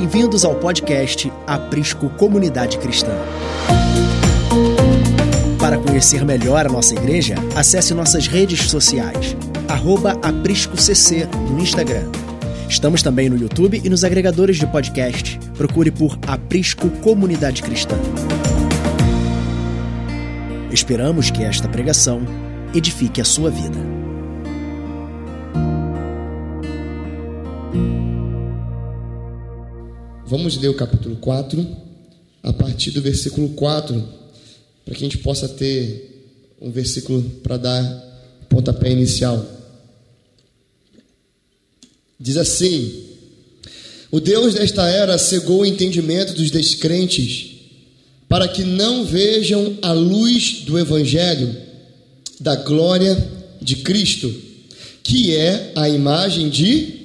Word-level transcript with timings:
Bem-vindos 0.00 0.44
ao 0.44 0.54
podcast 0.54 1.28
Aprisco 1.44 2.08
Comunidade 2.10 2.78
Cristã. 2.78 3.10
Para 5.58 5.76
conhecer 5.76 6.24
melhor 6.24 6.64
a 6.64 6.68
nossa 6.68 6.94
igreja, 6.94 7.34
acesse 7.56 7.92
nossas 7.94 8.28
redes 8.28 8.70
sociais, 8.70 9.36
ApriscoCC 10.22 11.26
no 11.50 11.58
Instagram. 11.58 12.08
Estamos 12.68 13.02
também 13.02 13.28
no 13.28 13.36
YouTube 13.36 13.82
e 13.84 13.90
nos 13.90 14.04
agregadores 14.04 14.56
de 14.56 14.68
podcast. 14.68 15.36
Procure 15.56 15.90
por 15.90 16.16
Aprisco 16.28 16.88
Comunidade 17.02 17.60
Cristã. 17.60 17.96
Esperamos 20.70 21.28
que 21.28 21.42
esta 21.42 21.68
pregação 21.68 22.22
edifique 22.72 23.20
a 23.20 23.24
sua 23.24 23.50
vida. 23.50 23.97
Vamos 30.28 30.58
ler 30.58 30.68
o 30.68 30.74
capítulo 30.74 31.16
4, 31.16 31.66
a 32.42 32.52
partir 32.52 32.90
do 32.90 33.00
versículo 33.00 33.48
4, 33.48 33.94
para 34.84 34.94
que 34.94 35.02
a 35.02 35.08
gente 35.08 35.16
possa 35.16 35.48
ter 35.48 36.54
um 36.60 36.70
versículo 36.70 37.22
para 37.42 37.56
dar 37.56 38.44
pontapé 38.46 38.90
inicial. 38.90 39.42
Diz 42.20 42.36
assim: 42.36 43.04
O 44.10 44.20
Deus 44.20 44.52
desta 44.52 44.86
era 44.86 45.16
cegou 45.16 45.60
o 45.60 45.66
entendimento 45.66 46.34
dos 46.34 46.50
descrentes, 46.50 47.52
para 48.28 48.46
que 48.46 48.64
não 48.64 49.06
vejam 49.06 49.78
a 49.80 49.92
luz 49.92 50.60
do 50.60 50.78
Evangelho, 50.78 51.56
da 52.38 52.54
glória 52.54 53.16
de 53.62 53.76
Cristo, 53.76 54.30
que 55.02 55.34
é 55.34 55.72
a 55.74 55.88
imagem 55.88 56.50
de. 56.50 56.98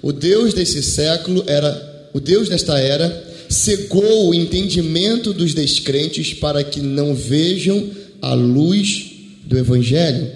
O 0.00 0.12
Deus 0.12 0.54
desse 0.54 0.80
século 0.80 1.42
era 1.48 1.89
o 2.12 2.20
Deus 2.20 2.48
desta 2.48 2.78
era, 2.78 3.28
cegou 3.48 4.28
o 4.28 4.34
entendimento 4.34 5.32
dos 5.32 5.54
descrentes 5.54 6.34
para 6.34 6.62
que 6.62 6.80
não 6.80 7.14
vejam 7.14 7.90
a 8.22 8.34
luz 8.34 9.10
do 9.44 9.58
Evangelho, 9.58 10.30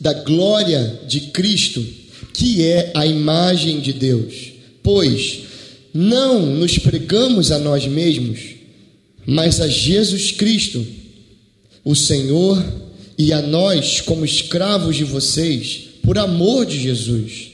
da 0.00 0.12
glória 0.12 1.00
de 1.06 1.20
Cristo, 1.32 1.84
que 2.32 2.62
é 2.64 2.90
a 2.94 3.06
imagem 3.06 3.80
de 3.80 3.92
Deus. 3.92 4.52
Pois 4.82 5.40
não 5.92 6.46
nos 6.46 6.78
pregamos 6.78 7.50
a 7.50 7.58
nós 7.58 7.86
mesmos, 7.86 8.40
mas 9.26 9.60
a 9.60 9.68
Jesus 9.68 10.30
Cristo, 10.30 10.84
o 11.84 11.94
Senhor, 11.94 12.62
e 13.18 13.34
a 13.34 13.42
nós 13.42 14.00
como 14.00 14.24
escravos 14.24 14.96
de 14.96 15.04
vocês, 15.04 15.80
por 16.02 16.16
amor 16.16 16.64
de 16.64 16.80
Jesus. 16.80 17.48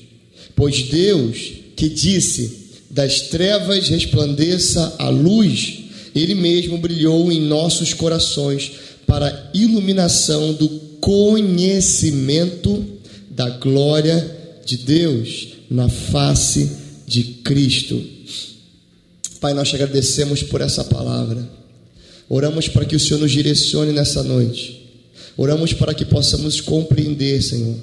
Pois 0.54 0.82
Deus, 0.82 1.52
que 1.74 1.88
disse: 1.88 2.65
das 2.96 3.20
trevas 3.20 3.90
resplandeça 3.90 4.96
a 4.98 5.10
luz, 5.10 5.80
ele 6.14 6.34
mesmo 6.34 6.78
brilhou 6.78 7.30
em 7.30 7.42
nossos 7.42 7.92
corações 7.92 8.72
para 9.06 9.26
a 9.26 9.50
iluminação 9.52 10.54
do 10.54 10.66
conhecimento 10.98 12.82
da 13.28 13.50
glória 13.50 14.34
de 14.64 14.78
Deus 14.78 15.48
na 15.70 15.90
face 15.90 16.70
de 17.06 17.22
Cristo. 17.44 18.02
Pai, 19.42 19.52
nós 19.52 19.68
te 19.68 19.74
agradecemos 19.74 20.42
por 20.42 20.62
essa 20.62 20.82
palavra. 20.82 21.46
Oramos 22.30 22.66
para 22.66 22.86
que 22.86 22.96
o 22.96 23.00
Senhor 23.00 23.20
nos 23.20 23.30
direcione 23.30 23.92
nessa 23.92 24.22
noite. 24.22 24.88
Oramos 25.36 25.74
para 25.74 25.92
que 25.92 26.06
possamos 26.06 26.62
compreender, 26.62 27.42
Senhor. 27.42 27.76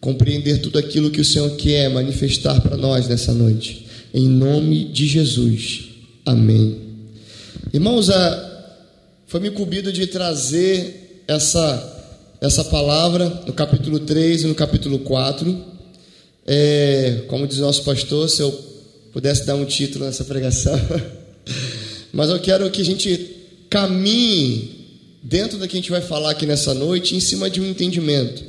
Compreender 0.00 0.62
tudo 0.62 0.78
aquilo 0.78 1.10
que 1.10 1.20
o 1.20 1.24
Senhor 1.26 1.50
quer 1.56 1.90
manifestar 1.90 2.58
para 2.62 2.78
nós 2.78 3.06
nessa 3.06 3.34
noite 3.34 3.84
em 4.16 4.26
nome 4.26 4.84
de 4.84 5.06
Jesus. 5.06 5.90
Amém. 6.24 6.80
Irmãos, 7.70 8.08
foi 9.26 9.40
me 9.40 9.48
incumbido 9.48 9.92
de 9.92 10.06
trazer 10.06 11.22
essa, 11.28 12.34
essa 12.40 12.64
palavra 12.64 13.28
no 13.46 13.52
capítulo 13.52 14.00
3 14.00 14.44
e 14.44 14.46
no 14.46 14.54
capítulo 14.54 15.00
4. 15.00 15.64
É, 16.46 17.24
como 17.28 17.46
diz 17.46 17.58
o 17.58 17.60
nosso 17.60 17.84
pastor, 17.84 18.26
se 18.30 18.40
eu 18.40 18.50
pudesse 19.12 19.44
dar 19.44 19.54
um 19.54 19.66
título 19.66 20.06
nessa 20.06 20.24
pregação. 20.24 20.80
Mas 22.10 22.30
eu 22.30 22.40
quero 22.40 22.70
que 22.70 22.80
a 22.80 22.84
gente 22.86 23.36
caminhe 23.68 24.96
dentro 25.22 25.58
da 25.58 25.68
que 25.68 25.76
a 25.76 25.80
gente 25.80 25.90
vai 25.90 26.00
falar 26.00 26.30
aqui 26.30 26.46
nessa 26.46 26.72
noite, 26.72 27.14
em 27.14 27.20
cima 27.20 27.50
de 27.50 27.60
um 27.60 27.68
entendimento. 27.68 28.42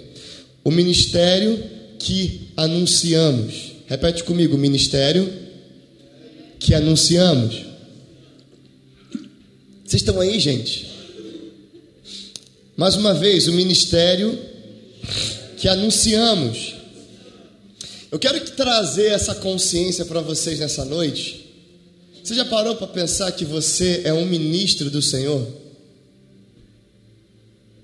O 0.64 0.72
ministério 0.72 1.62
que 2.00 2.52
anunciamos. 2.56 3.74
Repete 3.86 4.24
comigo: 4.24 4.58
ministério 4.58 5.47
que 6.59 6.73
anunciamos. 6.73 7.66
Vocês 9.85 10.01
estão 10.01 10.19
aí, 10.19 10.40
gente? 10.40 10.88
Mais 12.75 12.95
uma 12.95 13.13
vez, 13.13 13.47
o 13.47 13.53
ministério 13.53 14.38
que 15.57 15.67
anunciamos. 15.67 16.75
Eu 18.12 18.19
quero 18.19 18.40
trazer 18.51 19.07
essa 19.07 19.35
consciência 19.35 20.06
para 20.06 20.22
vocês 20.22 20.59
nessa 20.59 20.85
noite. 20.85 21.47
Você 22.23 22.35
já 22.35 22.46
parou 22.46 22.75
para 22.75 22.88
pensar 22.88 23.31
que 23.31 23.46
você 23.46 24.01
é 24.03 24.13
um 24.13 24.25
ministro 24.25 24.90
do 24.90 25.01
Senhor? 25.01 25.47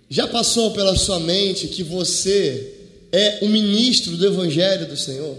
Já 0.09 0.27
passou 0.27 0.71
pela 0.71 0.95
sua 0.95 1.19
mente 1.19 1.67
que 1.67 1.81
você 1.81 2.73
é 3.11 3.39
um 3.41 3.49
ministro 3.49 4.15
do 4.17 4.27
Evangelho 4.27 4.87
do 4.87 4.97
Senhor? 4.97 5.37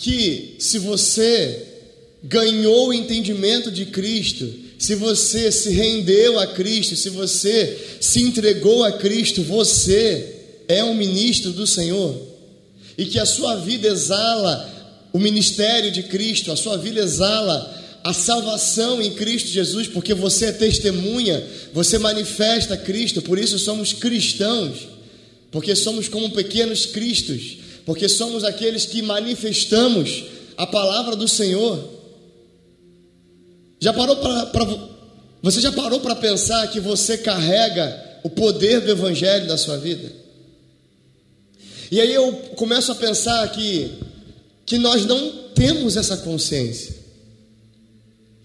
Que 0.00 0.56
se 0.58 0.78
você 0.78 1.64
ganhou 2.22 2.88
o 2.88 2.94
entendimento 2.94 3.70
de 3.70 3.86
Cristo, 3.86 4.48
se 4.78 4.94
você 4.94 5.50
se 5.50 5.70
rendeu 5.70 6.38
a 6.38 6.46
Cristo, 6.46 6.94
se 6.94 7.10
você 7.10 7.76
se 8.00 8.22
entregou 8.22 8.84
a 8.84 8.92
Cristo, 8.92 9.42
você 9.42 10.36
é 10.68 10.84
um 10.84 10.94
ministro 10.94 11.52
do 11.52 11.66
Senhor. 11.66 12.16
E 12.96 13.06
que 13.06 13.18
a 13.18 13.26
sua 13.26 13.56
vida 13.56 13.88
exala 13.88 15.08
o 15.12 15.18
ministério 15.18 15.90
de 15.90 16.04
Cristo, 16.04 16.52
a 16.52 16.56
sua 16.56 16.76
vida 16.76 17.00
exala 17.00 17.76
a 18.04 18.12
salvação 18.12 19.02
em 19.02 19.14
Cristo 19.14 19.48
Jesus, 19.48 19.88
porque 19.88 20.14
você 20.14 20.46
é 20.46 20.52
testemunha, 20.52 21.44
você 21.72 21.98
manifesta 21.98 22.76
Cristo, 22.76 23.20
por 23.20 23.38
isso 23.38 23.58
somos 23.58 23.92
cristãos, 23.92 24.86
porque 25.50 25.74
somos 25.74 26.06
como 26.06 26.30
pequenos 26.30 26.86
cristos 26.86 27.67
porque 27.88 28.06
somos 28.06 28.44
aqueles 28.44 28.84
que 28.84 29.00
manifestamos 29.00 30.24
a 30.58 30.66
palavra 30.66 31.16
do 31.16 31.26
Senhor. 31.26 31.82
Já 33.80 33.94
parou 33.94 34.16
para 34.16 34.76
você 35.40 35.58
já 35.58 35.72
parou 35.72 35.98
para 35.98 36.14
pensar 36.14 36.66
que 36.66 36.80
você 36.80 37.16
carrega 37.16 38.20
o 38.22 38.28
poder 38.28 38.82
do 38.82 38.90
evangelho 38.90 39.46
na 39.46 39.56
sua 39.56 39.78
vida? 39.78 40.12
E 41.90 41.98
aí 41.98 42.12
eu 42.12 42.30
começo 42.56 42.92
a 42.92 42.94
pensar 42.94 43.50
que 43.52 43.90
que 44.66 44.76
nós 44.76 45.06
não 45.06 45.48
temos 45.54 45.96
essa 45.96 46.18
consciência. 46.18 46.94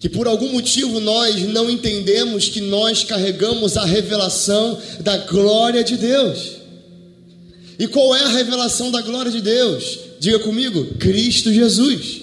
Que 0.00 0.08
por 0.08 0.26
algum 0.26 0.52
motivo 0.52 1.00
nós 1.00 1.42
não 1.42 1.68
entendemos 1.68 2.48
que 2.48 2.62
nós 2.62 3.04
carregamos 3.04 3.76
a 3.76 3.84
revelação 3.84 4.80
da 5.00 5.18
glória 5.18 5.84
de 5.84 5.98
Deus. 5.98 6.63
E 7.78 7.86
qual 7.88 8.14
é 8.14 8.20
a 8.20 8.28
revelação 8.28 8.90
da 8.90 9.00
glória 9.02 9.30
de 9.30 9.40
Deus? 9.40 9.98
Diga 10.20 10.38
comigo: 10.38 10.94
Cristo 10.98 11.52
Jesus. 11.52 12.22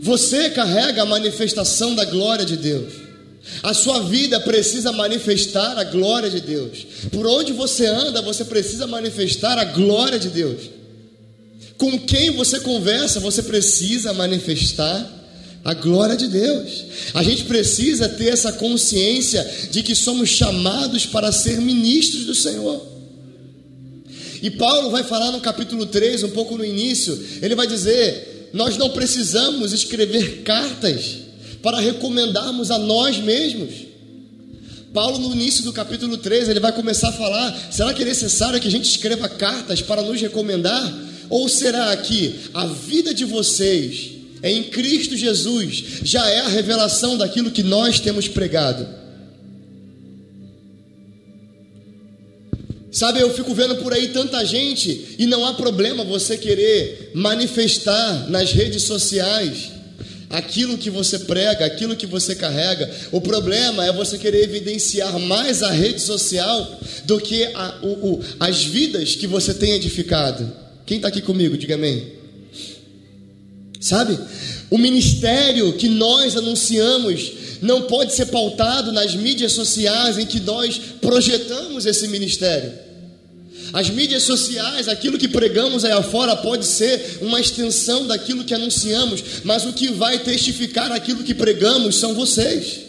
Você 0.00 0.50
carrega 0.50 1.02
a 1.02 1.06
manifestação 1.06 1.94
da 1.94 2.04
glória 2.04 2.44
de 2.44 2.56
Deus. 2.56 2.92
A 3.62 3.72
sua 3.72 4.00
vida 4.00 4.40
precisa 4.40 4.92
manifestar 4.92 5.78
a 5.78 5.84
glória 5.84 6.28
de 6.28 6.40
Deus. 6.40 6.86
Por 7.10 7.26
onde 7.26 7.52
você 7.52 7.86
anda, 7.86 8.20
você 8.20 8.44
precisa 8.44 8.86
manifestar 8.86 9.58
a 9.58 9.64
glória 9.64 10.18
de 10.18 10.28
Deus. 10.28 10.62
Com 11.76 11.98
quem 12.00 12.30
você 12.32 12.60
conversa, 12.60 13.20
você 13.20 13.42
precisa 13.42 14.12
manifestar 14.12 15.08
a 15.64 15.74
glória 15.74 16.16
de 16.16 16.28
Deus. 16.28 16.84
A 17.14 17.22
gente 17.22 17.44
precisa 17.44 18.08
ter 18.08 18.32
essa 18.32 18.52
consciência 18.52 19.48
de 19.70 19.82
que 19.82 19.94
somos 19.94 20.28
chamados 20.28 21.06
para 21.06 21.30
ser 21.30 21.60
ministros 21.60 22.24
do 22.24 22.34
Senhor. 22.34 22.91
E 24.42 24.50
Paulo 24.50 24.90
vai 24.90 25.04
falar 25.04 25.30
no 25.30 25.40
capítulo 25.40 25.86
3, 25.86 26.24
um 26.24 26.30
pouco 26.30 26.58
no 26.58 26.64
início, 26.64 27.16
ele 27.40 27.54
vai 27.54 27.66
dizer: 27.66 28.50
Nós 28.52 28.76
não 28.76 28.90
precisamos 28.90 29.72
escrever 29.72 30.42
cartas 30.42 31.18
para 31.62 31.78
recomendarmos 31.78 32.72
a 32.72 32.78
nós 32.78 33.18
mesmos. 33.18 33.70
Paulo, 34.92 35.16
no 35.18 35.32
início 35.34 35.62
do 35.62 35.72
capítulo 35.72 36.18
3, 36.18 36.48
ele 36.48 36.58
vai 36.58 36.72
começar 36.72 37.10
a 37.10 37.12
falar: 37.12 37.68
será 37.70 37.94
que 37.94 38.02
é 38.02 38.04
necessário 38.04 38.60
que 38.60 38.66
a 38.66 38.70
gente 38.70 38.90
escreva 38.90 39.28
cartas 39.28 39.80
para 39.80 40.02
nos 40.02 40.20
recomendar? 40.20 40.92
Ou 41.30 41.48
será 41.48 41.96
que 41.96 42.40
a 42.52 42.66
vida 42.66 43.14
de 43.14 43.24
vocês 43.24 44.10
em 44.42 44.64
Cristo 44.64 45.16
Jesus 45.16 45.84
já 46.02 46.28
é 46.28 46.40
a 46.40 46.48
revelação 46.48 47.16
daquilo 47.16 47.52
que 47.52 47.62
nós 47.62 48.00
temos 48.00 48.26
pregado? 48.26 49.01
Sabe, 52.92 53.20
eu 53.20 53.32
fico 53.32 53.54
vendo 53.54 53.76
por 53.76 53.94
aí 53.94 54.08
tanta 54.08 54.44
gente 54.44 55.16
e 55.18 55.24
não 55.24 55.46
há 55.46 55.54
problema 55.54 56.04
você 56.04 56.36
querer 56.36 57.10
manifestar 57.14 58.28
nas 58.28 58.52
redes 58.52 58.82
sociais 58.82 59.72
aquilo 60.28 60.76
que 60.76 60.90
você 60.90 61.20
prega, 61.20 61.64
aquilo 61.64 61.96
que 61.96 62.06
você 62.06 62.34
carrega. 62.34 62.90
O 63.10 63.18
problema 63.18 63.86
é 63.86 63.92
você 63.92 64.18
querer 64.18 64.44
evidenciar 64.44 65.18
mais 65.18 65.62
a 65.62 65.70
rede 65.70 66.02
social 66.02 66.80
do 67.06 67.18
que 67.18 67.44
a, 67.54 67.78
o, 67.82 68.12
o, 68.12 68.24
as 68.38 68.62
vidas 68.62 69.14
que 69.14 69.26
você 69.26 69.54
tem 69.54 69.72
edificado. 69.72 70.52
Quem 70.84 70.96
está 70.98 71.08
aqui 71.08 71.22
comigo? 71.22 71.56
Diga 71.56 71.76
amém. 71.76 72.12
Sabe? 73.80 74.18
O 74.70 74.76
ministério 74.76 75.72
que 75.74 75.88
nós 75.88 76.36
anunciamos 76.36 77.41
não 77.62 77.82
pode 77.82 78.12
ser 78.12 78.26
pautado 78.26 78.90
nas 78.90 79.14
mídias 79.14 79.52
sociais 79.52 80.18
em 80.18 80.26
que 80.26 80.40
nós 80.40 80.78
projetamos 81.00 81.86
esse 81.86 82.08
ministério. 82.08 82.72
As 83.72 83.88
mídias 83.88 84.24
sociais, 84.24 84.88
aquilo 84.88 85.16
que 85.16 85.28
pregamos 85.28 85.84
aí 85.84 85.92
afora 85.92 86.36
pode 86.36 86.66
ser 86.66 87.18
uma 87.22 87.40
extensão 87.40 88.06
daquilo 88.06 88.44
que 88.44 88.52
anunciamos, 88.52 89.22
mas 89.44 89.64
o 89.64 89.72
que 89.72 89.88
vai 89.92 90.18
testificar 90.18 90.92
aquilo 90.92 91.22
que 91.22 91.32
pregamos 91.32 91.96
são 91.96 92.12
vocês. 92.12 92.80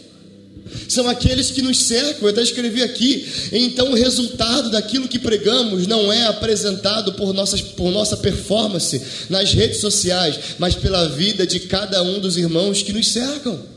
São 0.88 1.08
aqueles 1.08 1.50
que 1.50 1.62
nos 1.62 1.84
cercam, 1.84 2.22
eu 2.22 2.28
até 2.28 2.42
escrevi 2.42 2.82
aqui. 2.82 3.26
Então, 3.52 3.92
o 3.92 3.94
resultado 3.94 4.70
daquilo 4.70 5.08
que 5.08 5.18
pregamos 5.18 5.86
não 5.86 6.12
é 6.12 6.26
apresentado 6.26 7.14
por, 7.14 7.32
nossas, 7.32 7.62
por 7.62 7.90
nossa 7.90 8.16
performance 8.16 9.00
nas 9.30 9.52
redes 9.52 9.80
sociais, 9.80 10.38
mas 10.58 10.74
pela 10.74 11.08
vida 11.08 11.46
de 11.46 11.60
cada 11.60 12.02
um 12.02 12.18
dos 12.18 12.36
irmãos 12.36 12.82
que 12.82 12.92
nos 12.92 13.08
cercam. 13.08 13.73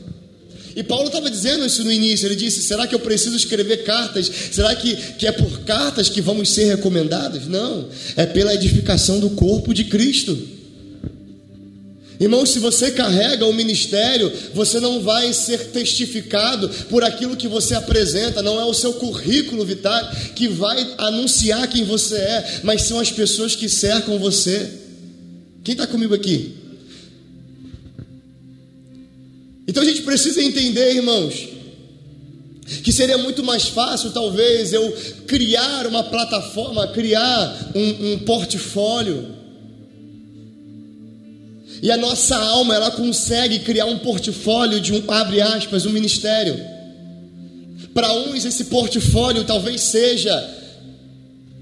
E 0.78 0.82
Paulo 0.84 1.08
estava 1.08 1.28
dizendo 1.28 1.66
isso 1.66 1.82
no 1.82 1.90
início. 1.90 2.24
Ele 2.24 2.36
disse: 2.36 2.62
será 2.62 2.86
que 2.86 2.94
eu 2.94 3.00
preciso 3.00 3.34
escrever 3.34 3.78
cartas? 3.78 4.30
Será 4.52 4.72
que, 4.76 4.94
que 4.94 5.26
é 5.26 5.32
por 5.32 5.62
cartas 5.62 6.08
que 6.08 6.20
vamos 6.20 6.50
ser 6.50 6.66
recomendados? 6.66 7.48
Não, 7.48 7.88
é 8.14 8.24
pela 8.24 8.54
edificação 8.54 9.18
do 9.18 9.30
corpo 9.30 9.74
de 9.74 9.82
Cristo. 9.82 10.38
Irmão, 12.20 12.46
se 12.46 12.60
você 12.60 12.92
carrega 12.92 13.44
o 13.44 13.52
ministério, 13.52 14.32
você 14.54 14.78
não 14.78 15.00
vai 15.00 15.32
ser 15.32 15.70
testificado 15.70 16.68
por 16.88 17.02
aquilo 17.02 17.36
que 17.36 17.48
você 17.48 17.74
apresenta, 17.74 18.40
não 18.40 18.60
é 18.60 18.64
o 18.64 18.74
seu 18.74 18.92
currículo 18.94 19.64
vital 19.64 20.00
que 20.36 20.46
vai 20.46 20.94
anunciar 20.96 21.66
quem 21.66 21.82
você 21.82 22.14
é, 22.14 22.60
mas 22.62 22.82
são 22.82 23.00
as 23.00 23.10
pessoas 23.10 23.56
que 23.56 23.68
cercam 23.68 24.16
você. 24.16 24.70
Quem 25.64 25.72
está 25.72 25.88
comigo 25.88 26.14
aqui? 26.14 26.67
Então 29.68 29.82
a 29.82 29.86
gente 29.86 30.00
precisa 30.00 30.42
entender, 30.42 30.94
irmãos, 30.94 31.46
que 32.82 32.90
seria 32.90 33.18
muito 33.18 33.44
mais 33.44 33.64
fácil, 33.64 34.10
talvez, 34.12 34.72
eu 34.72 34.90
criar 35.26 35.86
uma 35.86 36.02
plataforma, 36.04 36.88
criar 36.88 37.70
um, 37.74 38.12
um 38.12 38.18
portfólio. 38.20 39.36
E 41.82 41.90
a 41.92 41.98
nossa 41.98 42.34
alma, 42.34 42.74
ela 42.74 42.90
consegue 42.90 43.58
criar 43.58 43.84
um 43.84 43.98
portfólio 43.98 44.80
de 44.80 44.94
um, 44.94 45.10
abre 45.10 45.42
aspas, 45.42 45.84
um 45.84 45.90
ministério. 45.90 46.58
Para 47.92 48.10
uns, 48.12 48.46
esse 48.46 48.64
portfólio 48.64 49.44
talvez 49.44 49.82
seja 49.82 50.32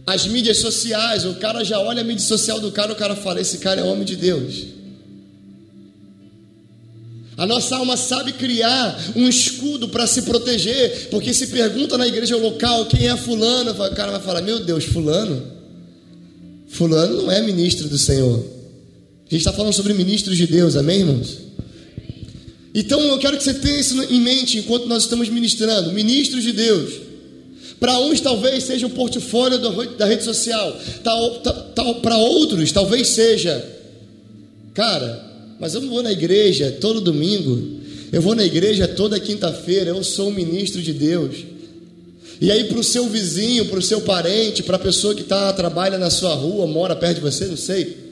as 0.07 0.27
mídias 0.27 0.59
sociais. 0.59 1.25
O 1.25 1.35
cara 1.35 1.65
já 1.65 1.81
olha 1.81 2.03
a 2.03 2.05
mídia 2.05 2.25
social 2.25 2.61
do 2.61 2.71
cara, 2.71 2.93
o 2.93 2.97
cara 2.97 3.17
fala: 3.17 3.41
esse 3.41 3.59
cara 3.59 3.81
é 3.81 3.85
homem 3.85 4.05
de 4.05 4.15
Deus. 4.15 4.76
A 7.37 7.45
nossa 7.45 7.77
alma 7.77 7.97
sabe 7.97 8.33
criar 8.33 8.99
um 9.15 9.29
escudo 9.29 9.89
para 9.89 10.07
se 10.07 10.23
proteger, 10.23 11.09
porque 11.11 11.35
se 11.35 11.49
pergunta 11.49 11.99
na 11.99 12.07
igreja 12.07 12.37
local 12.37 12.87
quem 12.87 13.09
é 13.09 13.17
fulano, 13.17 13.73
o 13.73 13.95
cara 13.95 14.13
vai 14.13 14.21
falar: 14.21 14.41
Meu 14.41 14.61
Deus, 14.61 14.85
fulano? 14.85 15.43
Fulano 16.69 17.23
não 17.23 17.31
é 17.31 17.43
ministro 17.43 17.89
do 17.89 17.99
Senhor. 17.99 18.39
A 18.39 19.31
gente 19.31 19.41
está 19.41 19.53
falando 19.53 19.73
sobre 19.73 19.93
ministros 19.93 20.37
de 20.37 20.47
Deus, 20.47 20.77
amém, 20.77 21.01
irmãos? 21.01 21.39
Então 22.75 23.01
eu 23.01 23.19
quero 23.19 23.37
que 23.37 23.45
você 23.45 23.55
tenha 23.55 23.81
isso 23.81 24.03
em 24.05 24.21
mente 24.21 24.59
enquanto 24.59 24.87
nós 24.87 25.03
estamos 25.03 25.29
ministrando. 25.29 25.93
Ministros 25.93 26.43
de 26.43 26.53
Deus. 26.53 27.07
Para 27.79 27.99
uns 28.01 28.21
talvez 28.21 28.65
seja 28.65 28.87
o 28.87 28.91
portfólio 28.91 29.59
da 29.99 30.07
rede 30.07 30.25
social, 30.25 30.79
para 32.03 32.17
outros 32.17 32.73
talvez 32.73 33.09
seja, 33.09 33.63
cara, 34.73 35.26
mas 35.59 35.75
eu 35.75 35.81
não 35.81 35.89
vou 35.89 36.03
na 36.03 36.13
igreja 36.13 36.77
todo 36.81 37.01
domingo. 37.01 37.81
Eu 38.13 38.23
vou 38.23 38.35
na 38.35 38.45
igreja 38.45 38.87
toda 38.87 39.19
quinta-feira. 39.19 39.91
Eu 39.91 40.03
sou 40.05 40.29
um 40.29 40.35
ministro 40.35 40.83
de 40.83 40.93
Deus. 40.93 41.37
E 42.41 42.51
aí, 42.51 42.65
para 42.65 42.79
o 42.79 42.85
seu 42.85 43.09
vizinho, 43.09 43.67
para 43.67 43.79
o 43.79 43.83
seu 43.83 44.03
parente, 44.03 44.63
para 44.63 44.77
a 44.77 44.81
pessoa 44.81 45.15
que 45.15 45.25
tá, 45.25 45.53
trabalha 45.53 45.97
na 45.97 46.11
sua 46.11 46.35
rua, 46.35 46.67
mora 46.67 46.95
perto 46.95 47.17
de 47.17 47.23
você, 47.23 47.47
não 47.47 47.57
sei. 47.57 48.07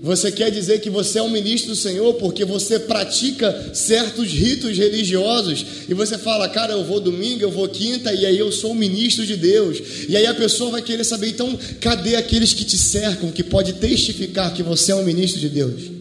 Você 0.00 0.30
quer 0.30 0.50
dizer 0.50 0.80
que 0.80 0.88
você 0.88 1.18
é 1.18 1.22
um 1.22 1.30
ministro 1.30 1.70
do 1.70 1.76
Senhor 1.76 2.14
porque 2.14 2.44
você 2.44 2.78
pratica 2.78 3.72
certos 3.74 4.28
ritos 4.32 4.78
religiosos 4.78 5.64
e 5.88 5.94
você 5.94 6.16
fala, 6.16 6.48
cara, 6.48 6.72
eu 6.72 6.84
vou 6.84 7.00
domingo, 7.00 7.42
eu 7.42 7.50
vou 7.50 7.68
quinta 7.68 8.12
e 8.12 8.24
aí 8.24 8.38
eu 8.38 8.52
sou 8.52 8.72
um 8.72 8.76
ministro 8.76 9.26
de 9.26 9.36
Deus. 9.36 9.78
E 10.08 10.16
aí 10.16 10.24
a 10.26 10.34
pessoa 10.34 10.70
vai 10.70 10.82
querer 10.82 11.02
saber, 11.02 11.30
então, 11.30 11.58
cadê 11.80 12.14
aqueles 12.14 12.52
que 12.52 12.64
te 12.64 12.78
cercam, 12.78 13.32
que 13.32 13.42
pode 13.42 13.72
testificar 13.74 14.54
que 14.54 14.62
você 14.62 14.92
é 14.92 14.94
um 14.94 15.02
ministro 15.02 15.40
de 15.40 15.48
Deus? 15.48 15.98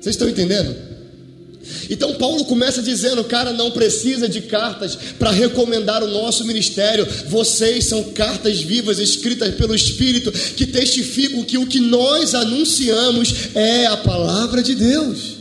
Vocês 0.00 0.14
estão 0.14 0.28
entendendo? 0.28 0.74
Então 1.90 2.14
Paulo 2.14 2.44
começa 2.46 2.82
dizendo, 2.82 3.22
cara, 3.22 3.52
não 3.52 3.70
precisa 3.70 4.28
de 4.28 4.40
cartas 4.40 4.96
para 5.18 5.30
recomendar 5.30 6.02
o 6.02 6.08
nosso 6.08 6.44
ministério. 6.44 7.06
Vocês 7.28 7.84
são 7.84 8.02
cartas 8.12 8.60
vivas 8.60 8.98
escritas 8.98 9.54
pelo 9.54 9.74
Espírito 9.74 10.32
que 10.32 10.66
testificam 10.66 11.44
que 11.44 11.58
o 11.58 11.66
que 11.66 11.78
nós 11.78 12.34
anunciamos 12.34 13.54
é 13.54 13.86
a 13.86 13.96
palavra 13.98 14.62
de 14.62 14.74
Deus. 14.74 15.40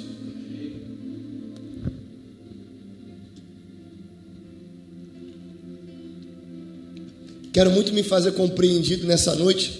Quero 7.53 7.71
muito 7.71 7.93
me 7.93 8.03
fazer 8.03 8.33
compreendido 8.33 9.07
nessa 9.07 9.33
noite, 9.35 9.79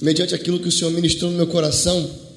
mediante 0.00 0.34
aquilo 0.34 0.58
que 0.58 0.68
o 0.68 0.72
Senhor 0.72 0.90
ministrou 0.90 1.30
no 1.30 1.36
meu 1.36 1.46
coração 1.46 2.31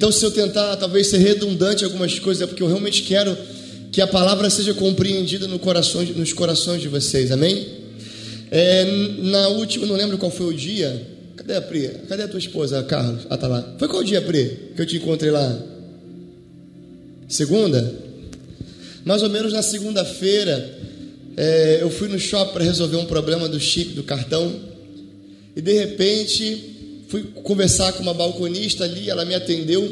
então, 0.00 0.10
se 0.10 0.24
eu 0.24 0.30
tentar 0.30 0.76
talvez 0.76 1.08
ser 1.08 1.18
redundante 1.18 1.82
em 1.82 1.84
algumas 1.84 2.18
coisas, 2.18 2.42
é 2.42 2.46
porque 2.46 2.62
eu 2.62 2.66
realmente 2.66 3.02
quero 3.02 3.36
que 3.92 4.00
a 4.00 4.06
palavra 4.06 4.48
seja 4.48 4.72
compreendida 4.72 5.46
no 5.46 5.58
coração, 5.58 6.02
nos 6.02 6.32
corações 6.32 6.80
de 6.80 6.88
vocês, 6.88 7.30
amém? 7.30 7.66
É, 8.50 8.86
na 9.18 9.48
última, 9.48 9.84
não 9.84 9.94
lembro 9.94 10.16
qual 10.16 10.30
foi 10.30 10.46
o 10.46 10.56
dia. 10.56 11.06
Cadê 11.36 11.54
a 11.54 11.60
Pri? 11.60 11.90
Cadê 12.08 12.22
a 12.22 12.28
tua 12.28 12.38
esposa, 12.38 12.82
Carlos? 12.84 13.26
Ah, 13.28 13.36
tá 13.36 13.46
lá. 13.46 13.74
Foi 13.78 13.88
qual 13.88 14.02
dia, 14.02 14.22
Pri, 14.22 14.72
que 14.74 14.80
eu 14.80 14.86
te 14.86 14.96
encontrei 14.96 15.30
lá? 15.30 15.62
Segunda? 17.28 17.94
Mais 19.04 19.22
ou 19.22 19.28
menos 19.28 19.52
na 19.52 19.60
segunda-feira, 19.60 20.78
é, 21.36 21.80
eu 21.82 21.90
fui 21.90 22.08
no 22.08 22.18
shopping 22.18 22.54
para 22.54 22.64
resolver 22.64 22.96
um 22.96 23.04
problema 23.04 23.50
do 23.50 23.60
chip 23.60 23.92
do 23.92 24.02
cartão. 24.02 24.50
E 25.54 25.60
de 25.60 25.74
repente, 25.74 26.69
fui 27.10 27.24
conversar 27.42 27.92
com 27.92 28.02
uma 28.04 28.14
balconista 28.14 28.84
ali, 28.84 29.10
ela 29.10 29.24
me 29.24 29.34
atendeu. 29.34 29.84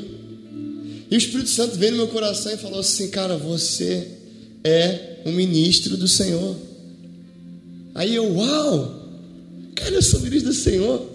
E 1.11 1.15
o 1.15 1.19
Espírito 1.19 1.51
Santo 1.51 1.77
veio 1.77 1.93
no 1.93 1.99
meu 1.99 2.09
coração 2.09 2.53
e 2.53 2.57
falou 2.57 2.79
assim: 2.79 3.11
Cara, 3.11 3.37
você 3.37 4.07
é 4.63 5.17
um 5.27 5.33
ministro 5.33 5.97
do 5.97 6.07
Senhor. 6.07 6.55
Aí 7.95 8.15
eu, 8.15 8.33
uau, 8.37 9.09
cara, 9.75 9.97
eu 9.97 10.03
sou 10.03 10.21
ministro 10.21 10.51
do 10.51 10.57
Senhor. 10.57 11.07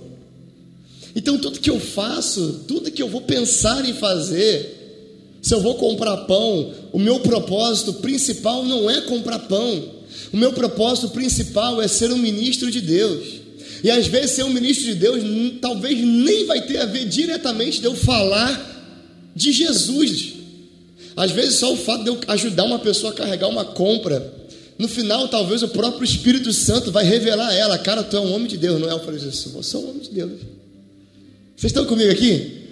Então 1.16 1.38
tudo 1.38 1.60
que 1.60 1.70
eu 1.70 1.80
faço, 1.80 2.66
tudo 2.68 2.92
que 2.92 3.02
eu 3.02 3.08
vou 3.08 3.22
pensar 3.22 3.88
em 3.88 3.94
fazer, 3.94 5.38
se 5.42 5.54
eu 5.54 5.62
vou 5.62 5.76
comprar 5.76 6.18
pão, 6.26 6.74
o 6.92 7.00
meu 7.00 7.22
propósito 7.22 7.94
principal 7.94 8.66
não 8.66 8.90
é 8.90 9.02
comprar 9.02 9.40
pão. 9.40 10.04
O 10.34 10.38
meu 10.38 10.52
propósito 10.52 11.10
principal 11.10 11.82
é 11.82 11.88
ser 11.88 12.12
um 12.12 12.18
ministro 12.18 12.70
de 12.70 12.82
Deus. 12.82 13.43
E 13.84 13.92
às 13.92 14.08
vezes 14.08 14.32
ser 14.32 14.44
um 14.44 14.54
ministro 14.54 14.86
de 14.86 14.96
Deus 14.96 15.22
talvez 15.60 16.00
nem 16.00 16.46
vai 16.46 16.62
ter 16.62 16.78
a 16.78 16.86
ver 16.86 17.06
diretamente 17.06 17.82
de 17.82 17.86
eu 17.86 17.96
falar 17.96 18.72
de 19.36 19.52
Jesus. 19.52 20.34
Às 21.16 21.32
vezes 21.32 21.56
só 21.56 21.74
o 21.74 21.78
fato 21.78 22.04
de 22.04 22.10
eu 22.10 22.20
ajudar 22.30 22.64
uma 22.64 22.80
pessoa 22.80 23.12
a 23.12 23.16
carregar 23.16 23.50
uma 23.50 23.66
compra, 23.66 24.34
no 24.80 24.88
final 24.88 25.28
talvez 25.28 25.62
o 25.64 25.68
próprio 25.68 26.06
Espírito 26.06 26.52
Santo 26.54 26.92
vai 26.92 27.04
revelar 27.04 27.50
a 27.50 27.54
ela, 27.54 27.78
cara, 27.78 28.04
tu 28.04 28.16
é 28.16 28.20
um 28.20 28.34
homem 28.34 28.48
de 28.48 28.58
Deus, 28.58 28.80
não 28.80 28.90
é? 28.90 28.94
Eu 28.94 29.00
falei 29.02 29.20
assim, 29.20 29.50
você 29.52 29.76
é 29.76 29.80
um 29.80 29.90
homem 29.90 30.02
de 30.02 30.10
Deus. 30.10 30.32
Vocês 31.56 31.72
estão 31.72 31.86
comigo 31.86 32.10
aqui? 32.10 32.64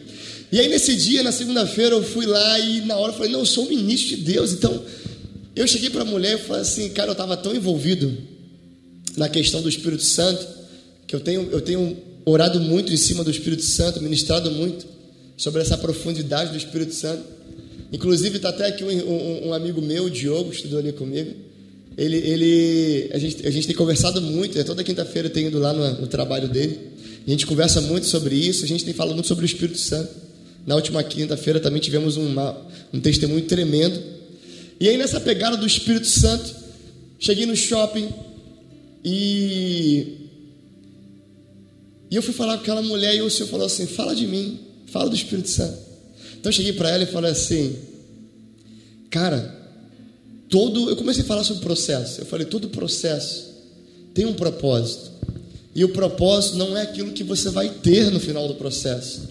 E 0.52 0.60
aí 0.60 0.68
nesse 0.70 0.96
dia, 0.96 1.24
na 1.24 1.32
segunda-feira, 1.32 1.96
eu 1.96 2.04
fui 2.04 2.26
lá 2.26 2.60
e 2.60 2.82
na 2.82 2.96
hora 2.96 3.12
eu 3.12 3.18
falei, 3.18 3.32
não, 3.32 3.40
eu 3.40 3.46
sou 3.46 3.66
um 3.66 3.70
ministro 3.70 4.16
de 4.16 4.24
Deus. 4.24 4.54
Então, 4.54 4.84
eu 5.56 5.68
cheguei 5.68 5.90
para 5.90 6.02
a 6.02 6.06
mulher 6.06 6.40
e 6.40 6.42
falei 6.42 6.62
assim, 6.62 6.90
cara, 6.90 7.10
eu 7.10 7.14
estava 7.14 7.38
tão 7.38 7.54
envolvido 7.54 8.18
na 9.16 9.30
questão 9.30 9.62
do 9.62 9.70
Espírito 9.70 10.04
Santo, 10.04 10.61
que 11.12 11.16
eu 11.16 11.20
tenho, 11.20 11.50
eu 11.52 11.60
tenho 11.60 11.98
orado 12.24 12.58
muito 12.62 12.94
em 12.94 12.96
cima 12.96 13.22
do 13.22 13.30
Espírito 13.30 13.64
Santo, 13.64 14.02
ministrado 14.02 14.50
muito 14.50 14.88
sobre 15.36 15.62
essa 15.62 15.78
profundidade 15.78 16.52
do 16.52 16.58
Espírito 16.58 16.94
Santo. 16.94 17.22
Inclusive, 17.92 18.38
está 18.38 18.48
até 18.48 18.68
aqui 18.68 18.82
um, 18.86 18.88
um, 18.88 19.48
um, 19.50 19.54
amigo 19.54 19.82
meu, 19.82 20.06
o 20.06 20.10
Diogo, 20.10 20.54
estudou 20.54 20.80
ali 20.80 20.94
comigo. 20.94 21.34
ele, 21.98 22.16
ele 22.16 23.10
a, 23.14 23.20
gente, 23.20 23.46
a 23.46 23.52
gente 23.52 23.68
tem 23.68 23.76
conversado 23.76 24.22
muito, 24.22 24.58
né? 24.58 24.64
toda 24.64 24.86
quinta-feira 24.86 25.28
eu 25.28 25.34
tenho 25.34 25.50
ido 25.50 25.60
lá 25.60 25.74
no, 25.74 26.00
no 26.00 26.08
trabalho 26.08 26.48
dele, 26.48 26.80
a 27.28 27.30
gente 27.30 27.46
conversa 27.46 27.82
muito 27.82 28.08
sobre 28.08 28.34
isso, 28.34 28.64
a 28.64 28.68
gente 28.68 28.86
tem 28.86 28.94
falado 28.94 29.14
muito 29.14 29.28
sobre 29.28 29.44
o 29.44 29.46
Espírito 29.46 29.80
Santo. 29.80 30.16
Na 30.66 30.76
última 30.76 31.04
quinta-feira 31.04 31.60
também 31.60 31.82
tivemos 31.82 32.16
uma, 32.16 32.56
um 32.94 33.02
testemunho 33.02 33.42
tremendo. 33.42 34.02
E 34.80 34.88
aí, 34.88 34.96
nessa 34.96 35.20
pegada 35.20 35.58
do 35.58 35.68
Espírito 35.68 36.08
Santo, 36.08 36.56
cheguei 37.20 37.46
no 37.46 37.56
shopping 37.58 38.08
e. 39.04 40.21
E 42.12 42.16
eu 42.18 42.22
fui 42.22 42.34
falar 42.34 42.58
com 42.58 42.64
aquela 42.64 42.82
mulher 42.82 43.16
e 43.16 43.22
o 43.22 43.30
Senhor 43.30 43.48
falou 43.48 43.66
assim: 43.66 43.88
fala 43.88 44.14
de 44.14 44.28
mim, 44.28 44.60
fala 44.88 45.10
do 45.10 45.16
Espírito 45.16 45.50
Santo. 45.50 45.80
Então 46.38 46.50
eu 46.50 46.54
cheguei 46.54 46.74
para 46.74 46.90
ela 46.90 47.04
e 47.04 47.08
falei 47.08 47.32
assim: 47.32 47.74
cara, 49.10 49.58
todo. 50.50 50.90
Eu 50.90 50.98
comecei 50.98 51.24
a 51.24 51.26
falar 51.26 51.46
sobre 51.46 51.64
processo. 51.64 52.20
Eu 52.20 52.26
falei: 52.26 52.46
todo 52.46 52.68
processo 52.68 53.50
tem 54.14 54.26
um 54.26 54.34
propósito. 54.34 55.10
E 55.74 55.86
o 55.86 55.90
propósito 55.90 56.58
não 56.58 56.76
é 56.76 56.82
aquilo 56.82 57.14
que 57.14 57.24
você 57.24 57.50
vai 57.50 57.70
ter 57.70 58.12
no 58.12 58.20
final 58.20 58.46
do 58.46 58.56
processo. 58.56 59.30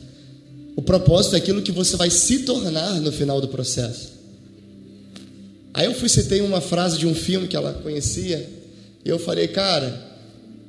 O 0.75 0.81
propósito 0.81 1.35
é 1.35 1.39
aquilo 1.39 1.61
que 1.61 1.71
você 1.71 1.97
vai 1.97 2.09
se 2.09 2.41
tornar 2.41 2.99
no 3.03 3.13
final 3.13 3.43
do 3.43 3.49
processo. 3.49 4.13
Aí 5.75 5.85
eu 5.85 5.93
fui 5.93 6.09
citei 6.09 6.41
uma 6.41 6.63
frase 6.63 6.99
de 6.99 7.07
um 7.07 7.15
filme 7.15 7.47
que 7.47 7.55
ela 7.55 7.75
conhecia, 7.75 8.49
e 9.05 9.09
eu 9.09 9.19
falei, 9.19 9.49
cara, 9.49 10.10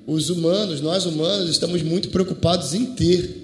os 0.05 0.29
humanos, 0.29 0.81
nós 0.81 1.05
humanos, 1.05 1.49
estamos 1.49 1.81
muito 1.81 2.09
preocupados 2.09 2.73
em 2.73 2.85
ter. 2.85 3.37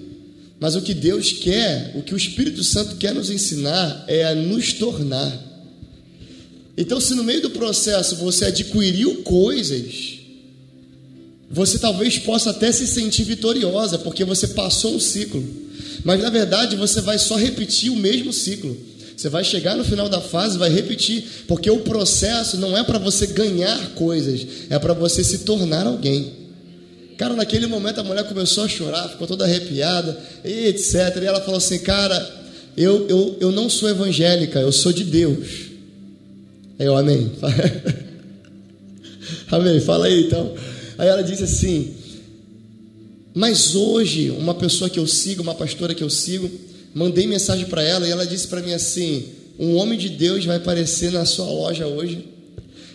Mas 0.60 0.74
o 0.74 0.82
que 0.82 0.92
Deus 0.92 1.32
quer, 1.32 1.92
o 1.94 2.02
que 2.02 2.14
o 2.14 2.16
Espírito 2.16 2.64
Santo 2.64 2.96
quer 2.96 3.14
nos 3.14 3.30
ensinar 3.30 4.04
é 4.08 4.24
a 4.24 4.34
nos 4.34 4.72
tornar. 4.72 5.46
Então, 6.76 7.00
se 7.00 7.14
no 7.14 7.24
meio 7.24 7.42
do 7.42 7.50
processo 7.50 8.16
você 8.16 8.46
adquiriu 8.46 9.22
coisas, 9.22 10.18
você 11.50 11.78
talvez 11.78 12.18
possa 12.18 12.50
até 12.50 12.70
se 12.70 12.86
sentir 12.86 13.24
vitoriosa, 13.24 13.98
porque 13.98 14.24
você 14.24 14.48
passou 14.48 14.94
um 14.94 15.00
ciclo. 15.00 15.44
Mas 16.04 16.20
na 16.20 16.30
verdade 16.30 16.76
você 16.76 17.00
vai 17.00 17.18
só 17.18 17.36
repetir 17.36 17.90
o 17.90 17.96
mesmo 17.96 18.32
ciclo. 18.32 18.76
Você 19.16 19.28
vai 19.28 19.42
chegar 19.42 19.76
no 19.76 19.84
final 19.84 20.08
da 20.08 20.20
fase, 20.20 20.58
vai 20.58 20.70
repetir, 20.70 21.24
porque 21.48 21.68
o 21.68 21.80
processo 21.80 22.56
não 22.56 22.76
é 22.76 22.84
para 22.84 22.98
você 22.98 23.26
ganhar 23.26 23.94
coisas, 23.94 24.46
é 24.70 24.78
para 24.78 24.94
você 24.94 25.24
se 25.24 25.38
tornar 25.38 25.86
alguém. 25.86 26.47
Cara, 27.18 27.34
naquele 27.34 27.66
momento 27.66 27.98
a 28.00 28.04
mulher 28.04 28.22
começou 28.28 28.62
a 28.62 28.68
chorar, 28.68 29.08
ficou 29.08 29.26
toda 29.26 29.44
arrepiada, 29.44 30.16
e 30.44 30.66
etc. 30.68 31.16
E 31.20 31.26
ela 31.26 31.40
falou 31.40 31.58
assim: 31.58 31.80
Cara, 31.80 32.16
eu, 32.76 33.08
eu, 33.08 33.36
eu 33.40 33.50
não 33.50 33.68
sou 33.68 33.88
evangélica, 33.88 34.60
eu 34.60 34.70
sou 34.70 34.92
de 34.92 35.02
Deus. 35.02 35.48
Aí 36.78 36.86
eu, 36.86 36.96
amém. 36.96 37.32
amém, 39.50 39.80
fala 39.80 40.06
aí 40.06 40.26
então. 40.26 40.54
Aí 40.96 41.08
ela 41.08 41.22
disse 41.22 41.42
assim: 41.42 41.92
Mas 43.34 43.74
hoje, 43.74 44.30
uma 44.30 44.54
pessoa 44.54 44.88
que 44.88 45.00
eu 45.00 45.06
sigo, 45.06 45.42
uma 45.42 45.56
pastora 45.56 45.96
que 45.96 46.04
eu 46.04 46.10
sigo, 46.10 46.48
mandei 46.94 47.26
mensagem 47.26 47.66
para 47.66 47.82
ela 47.82 48.06
e 48.06 48.12
ela 48.12 48.24
disse 48.24 48.46
para 48.46 48.62
mim 48.62 48.74
assim: 48.74 49.24
Um 49.58 49.74
homem 49.74 49.98
de 49.98 50.08
Deus 50.08 50.44
vai 50.44 50.58
aparecer 50.58 51.10
na 51.10 51.24
sua 51.24 51.46
loja 51.46 51.84
hoje 51.84 52.37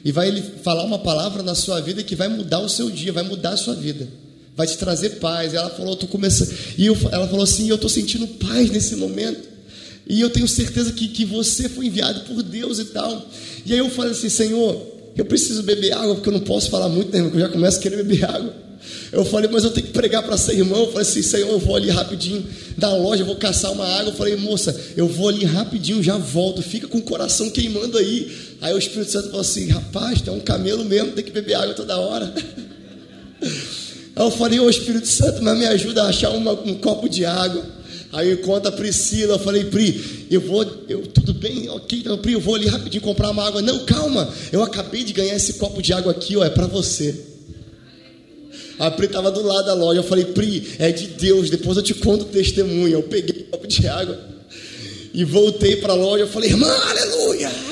e 0.04 0.12
vai 0.12 0.32
falar 0.64 0.84
uma 0.84 1.00
palavra 1.00 1.42
na 1.42 1.56
sua 1.56 1.80
vida 1.80 2.04
que 2.04 2.16
vai 2.16 2.28
mudar 2.28 2.60
o 2.60 2.68
seu 2.68 2.90
dia, 2.90 3.14
vai 3.14 3.24
mudar 3.24 3.52
a 3.52 3.58
sua 3.58 3.74
vida, 3.74 4.08
vai 4.56 4.68
te 4.68 4.78
trazer 4.78 5.12
paz. 5.12 5.54
Ela 5.54 5.70
falou: 5.70 5.96
tô 5.96 6.08
começando. 6.08 6.54
E 6.78 6.86
eu, 6.86 6.98
ela 7.12 7.28
falou 7.28 7.44
assim: 7.44 7.70
Eu 7.70 7.76
estou 7.76 7.90
sentindo 7.90 8.28
paz 8.28 8.70
nesse 8.70 8.96
momento. 8.96 9.54
E 10.06 10.20
eu 10.20 10.30
tenho 10.30 10.48
certeza 10.48 10.92
que, 10.92 11.08
que 11.08 11.24
você 11.24 11.70
foi 11.70 11.86
enviado 11.86 12.22
por 12.22 12.44
Deus 12.44 12.80
e 12.80 12.86
tal. 12.86 13.26
E 13.66 13.72
aí 13.72 13.80
eu 13.80 13.90
falei 13.90 14.12
assim: 14.12 14.28
Senhor, 14.28 14.86
eu 15.16 15.24
preciso 15.26 15.64
beber 15.64 15.94
água, 15.94 16.16
porque 16.16 16.28
eu 16.28 16.34
não 16.34 16.42
posso 16.42 16.70
falar 16.70 16.90
muito, 16.90 17.12
né, 17.12 17.20
eu 17.34 17.40
já 17.40 17.50
começo 17.50 17.80
a 17.80 17.82
querer 17.82 17.98
beber 17.98 18.26
água. 18.30 18.63
Eu 19.14 19.24
falei, 19.24 19.48
mas 19.48 19.64
eu 19.64 19.70
tenho 19.70 19.86
que 19.86 19.94
pregar 19.94 20.24
para 20.24 20.36
ser 20.36 20.54
irmão. 20.54 20.80
Eu 20.80 20.88
falei 20.88 21.08
assim, 21.08 21.22
Senhor, 21.22 21.48
eu 21.48 21.60
vou 21.60 21.76
ali 21.76 21.92
rapidinho 21.92 22.44
da 22.76 22.92
loja, 22.98 23.24
vou 23.24 23.36
caçar 23.36 23.72
uma 23.72 23.86
água. 23.86 24.12
Eu 24.12 24.16
falei, 24.16 24.36
moça, 24.36 24.76
eu 24.98 25.08
vou 25.08 25.30
ali 25.30 25.46
rapidinho, 25.46 26.02
já 26.02 26.18
volto. 26.18 26.64
Fica 26.64 26.88
com 26.88 26.98
o 26.98 27.02
coração 27.04 27.48
queimando 27.52 27.96
aí. 28.00 28.36
Aí 28.60 28.74
o 28.74 28.78
Espírito 28.78 29.12
Santo 29.12 29.28
falou 29.28 29.42
assim, 29.42 29.70
rapaz, 29.70 30.24
é 30.26 30.32
um 30.32 30.40
camelo 30.40 30.84
mesmo, 30.84 31.12
tem 31.12 31.24
que 31.24 31.30
beber 31.30 31.54
água 31.54 31.76
toda 31.76 31.96
hora. 31.96 32.34
Aí 34.16 34.24
eu 34.24 34.30
falei, 34.30 34.60
ô 34.60 34.70
Espírito 34.70 35.08
Santo, 35.08 35.44
mas 35.44 35.58
me 35.58 35.66
ajuda 35.66 36.04
a 36.04 36.08
achar 36.10 36.30
uma, 36.30 36.52
um 36.52 36.76
copo 36.76 37.10
de 37.10 37.26
água. 37.26 37.66
Aí 38.12 38.38
conta 38.38 38.70
a 38.70 38.72
Priscila, 38.72 39.36
eu 39.36 39.40
falei, 39.40 39.64
Pri, 39.66 40.28
eu 40.30 40.40
vou, 40.40 40.64
eu, 40.88 41.02
tudo 41.08 41.34
bem, 41.34 41.68
ok, 41.70 42.00
então, 42.00 42.16
Pri, 42.20 42.34
eu 42.34 42.40
vou 42.40 42.54
ali 42.54 42.68
rapidinho 42.68 43.02
comprar 43.02 43.32
uma 43.32 43.44
água. 43.44 43.60
Não, 43.60 43.86
calma, 43.86 44.32
eu 44.52 44.62
acabei 44.62 45.04
de 45.04 45.14
ganhar 45.14 45.36
esse 45.36 45.54
copo 45.54 45.82
de 45.82 45.94
água 45.94 46.12
aqui, 46.12 46.38
ó, 46.38 46.44
é 46.44 46.50
para 46.50 46.68
você. 46.68 47.33
A 48.84 48.92
Pri 48.92 49.06
estava 49.06 49.32
do 49.32 49.42
lado 49.42 49.66
da 49.66 49.74
loja, 49.74 50.02
eu 50.02 50.04
falei, 50.04 50.26
Pri, 50.26 50.76
é 50.78 50.92
de 50.92 51.08
Deus, 51.08 51.50
depois 51.50 51.78
eu 51.78 51.84
te 51.84 51.94
conto 51.94 52.24
o 52.24 52.26
testemunho. 52.26 52.90
Eu 52.90 53.04
peguei 53.04 53.44
o 53.44 53.46
copo 53.46 53.66
de 53.66 53.88
água 53.88 54.20
e 55.14 55.24
voltei 55.24 55.78
para 55.78 55.94
a 55.94 55.96
loja, 55.96 56.26
eu 56.26 56.28
falei, 56.28 56.50
irmã, 56.50 56.68
aleluia! 56.68 57.50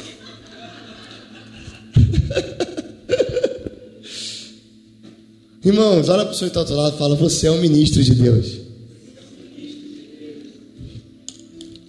Irmãos, 5.63 6.08
olha 6.08 6.24
para 6.24 6.30
o 6.30 6.30
pessoa 6.30 6.50
que 6.50 6.58
está 6.58 6.62
outro 6.62 6.75
lado 6.75 6.96
e 6.96 6.98
fala, 6.98 7.15
você 7.15 7.48
é 7.48 7.51
um 7.51 7.60
ministro 7.60 8.01
de 8.01 8.15
Deus. 8.15 8.62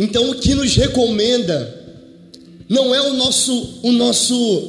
Então 0.01 0.31
o 0.31 0.35
que 0.35 0.53
nos 0.55 0.75
recomenda 0.75 1.81
não 2.69 2.93
é 2.93 3.01
o 3.01 3.15
nosso, 3.15 3.79
o 3.85 3.93
nosso 3.93 4.69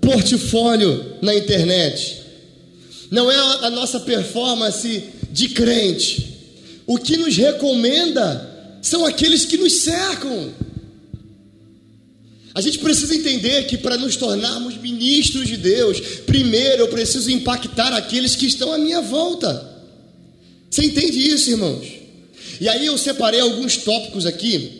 portfólio 0.00 1.04
na 1.20 1.34
internet, 1.34 2.17
não 3.10 3.30
é 3.30 3.36
a 3.66 3.70
nossa 3.70 4.00
performance 4.00 5.04
de 5.30 5.48
crente. 5.48 6.36
O 6.86 6.98
que 6.98 7.16
nos 7.16 7.36
recomenda 7.36 8.78
são 8.82 9.04
aqueles 9.04 9.44
que 9.44 9.56
nos 9.56 9.80
cercam. 9.80 10.52
A 12.54 12.60
gente 12.60 12.78
precisa 12.78 13.14
entender 13.14 13.66
que 13.66 13.76
para 13.76 13.96
nos 13.96 14.16
tornarmos 14.16 14.76
ministros 14.76 15.46
de 15.46 15.56
Deus, 15.56 16.00
primeiro 16.26 16.82
eu 16.82 16.88
preciso 16.88 17.30
impactar 17.30 17.92
aqueles 17.92 18.34
que 18.34 18.46
estão 18.46 18.72
à 18.72 18.78
minha 18.78 19.00
volta. 19.00 19.76
Você 20.70 20.84
entende 20.84 21.18
isso, 21.18 21.50
irmãos? 21.50 21.86
E 22.60 22.68
aí 22.68 22.86
eu 22.86 22.98
separei 22.98 23.40
alguns 23.40 23.76
tópicos 23.76 24.26
aqui, 24.26 24.72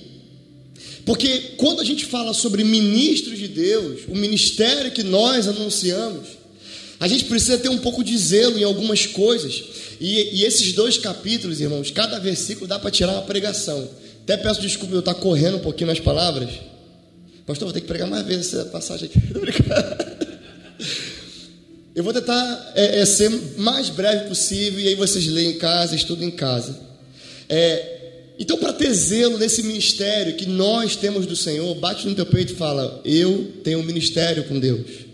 porque 1.05 1.55
quando 1.57 1.81
a 1.81 1.85
gente 1.85 2.05
fala 2.05 2.35
sobre 2.35 2.65
ministros 2.65 3.39
de 3.39 3.49
Deus, 3.49 4.01
o 4.09 4.17
ministério 4.17 4.91
que 4.91 5.03
nós 5.03 5.47
anunciamos, 5.47 6.38
a 7.00 7.07
gente 7.07 7.25
precisa 7.25 7.59
ter 7.59 7.69
um 7.69 7.78
pouco 7.78 8.02
de 8.02 8.17
zelo 8.17 8.59
em 8.59 8.64
algumas 8.64 9.07
coisas. 9.07 9.62
E, 10.00 10.40
e 10.40 10.45
esses 10.45 10.73
dois 10.73 10.99
capítulos, 10.99 11.61
irmãos, 11.61 11.90
cada 11.90 12.19
versículo 12.19 12.67
dá 12.67 12.78
para 12.78 12.90
tirar 12.90 13.12
uma 13.12 13.23
pregação. 13.23 13.88
Até 14.23 14.37
peço 14.37 14.61
desculpa 14.61 14.95
eu 14.95 15.00
estar 15.00 15.14
correndo 15.14 15.57
um 15.57 15.61
pouquinho 15.61 15.88
nas 15.88 16.00
palavras. 16.00 16.50
Pastor, 17.47 17.67
vou 17.67 17.73
ter 17.73 17.81
que 17.81 17.87
pregar 17.87 18.09
mais 18.09 18.26
vezes 18.26 18.52
essa 18.52 18.67
passagem 18.67 19.09
aqui. 19.09 19.19
Eu 21.95 22.05
vou 22.05 22.12
tentar 22.12 22.73
é, 22.76 23.00
é, 23.00 23.05
ser 23.05 23.28
mais 23.57 23.88
breve 23.88 24.28
possível 24.28 24.78
e 24.78 24.87
aí 24.87 24.95
vocês 24.95 25.26
leem 25.26 25.50
em 25.50 25.59
casa, 25.59 25.97
estudem 25.97 26.28
em 26.28 26.31
casa. 26.31 26.78
É, 27.49 27.99
então, 28.38 28.57
para 28.57 28.73
ter 28.73 28.93
zelo 28.95 29.37
nesse 29.37 29.64
ministério 29.64 30.37
que 30.37 30.47
nós 30.47 30.95
temos 30.95 31.26
do 31.26 31.35
Senhor, 31.35 31.75
bate 31.75 32.07
no 32.07 32.14
teu 32.14 32.25
peito 32.25 32.52
e 32.52 32.57
fala: 32.57 33.00
Eu 33.05 33.55
tenho 33.64 33.81
um 33.81 33.83
ministério 33.83 34.45
com 34.45 34.61
Deus. 34.61 35.08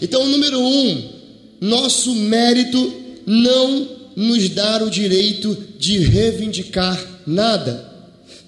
Então, 0.00 0.26
número 0.26 0.60
um, 0.60 1.08
nosso 1.60 2.14
mérito 2.14 2.92
não 3.26 3.88
nos 4.14 4.48
dá 4.48 4.82
o 4.82 4.90
direito 4.90 5.56
de 5.78 5.98
reivindicar 5.98 7.22
nada. 7.26 7.86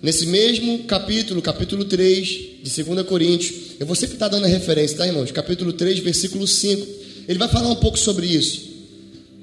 Nesse 0.03 0.27
mesmo 0.27 0.81
capítulo, 0.85 1.43
capítulo 1.43 1.85
3 1.85 2.27
de 2.63 2.83
2 2.83 3.07
Coríntios, 3.07 3.53
eu 3.79 3.87
vou 3.87 3.95
sempre 3.95 4.15
estar 4.15 4.29
dando 4.29 4.45
a 4.45 4.49
referência, 4.49 4.97
tá, 4.97 5.07
irmãos? 5.07 5.31
Capítulo 5.31 5.73
3, 5.73 5.99
versículo 5.99 6.47
5. 6.47 6.87
Ele 7.29 7.39
vai 7.39 7.49
falar 7.49 7.69
um 7.69 7.77
pouco 7.77 7.99
sobre 7.99 8.27
isso. 8.27 8.71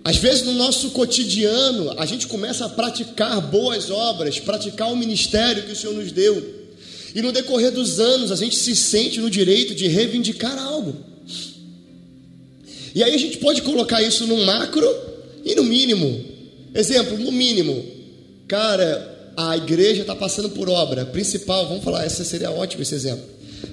Às 0.04 0.16
vezes 0.18 0.44
no 0.44 0.54
nosso 0.54 0.92
cotidiano, 0.92 1.94
a 1.98 2.06
gente 2.06 2.28
começa 2.28 2.66
a 2.66 2.70
praticar 2.70 3.40
boas 3.42 3.92
obras, 3.92 4.40
praticar 4.40 4.92
o 4.92 4.96
ministério 4.96 5.64
que 5.64 5.74
o 5.74 5.76
Senhor 5.76 5.94
nos 5.94 6.12
deu. 6.12 6.56
E 7.14 7.22
no 7.22 7.32
decorrer 7.32 7.72
dos 7.72 8.00
anos, 8.00 8.32
a 8.32 8.36
gente 8.36 8.56
se 8.56 8.76
sente 8.76 9.20
no 9.20 9.30
direito 9.30 9.76
de 9.76 9.88
reivindicar 9.88 10.58
algo. 10.58 10.96
E 12.98 13.04
aí 13.04 13.14
a 13.14 13.18
gente 13.20 13.38
pode 13.38 13.62
colocar 13.62 14.02
isso 14.02 14.26
no 14.26 14.44
macro 14.44 14.92
e 15.46 15.54
no 15.54 15.64
mínimo. 15.64 16.20
Exemplo, 16.74 17.16
no 17.16 17.32
mínimo, 17.32 17.86
cara, 18.48 19.32
a 19.38 19.56
igreja 19.56 20.02
está 20.02 20.16
passando 20.16 20.50
por 20.50 20.68
obra 20.68 21.06
principal, 21.06 21.68
vamos 21.68 21.84
falar, 21.84 22.08
esse 22.08 22.26
seria 22.26 22.50
ótimo 22.50 22.82
esse 22.82 22.96
exemplo. 22.96 23.24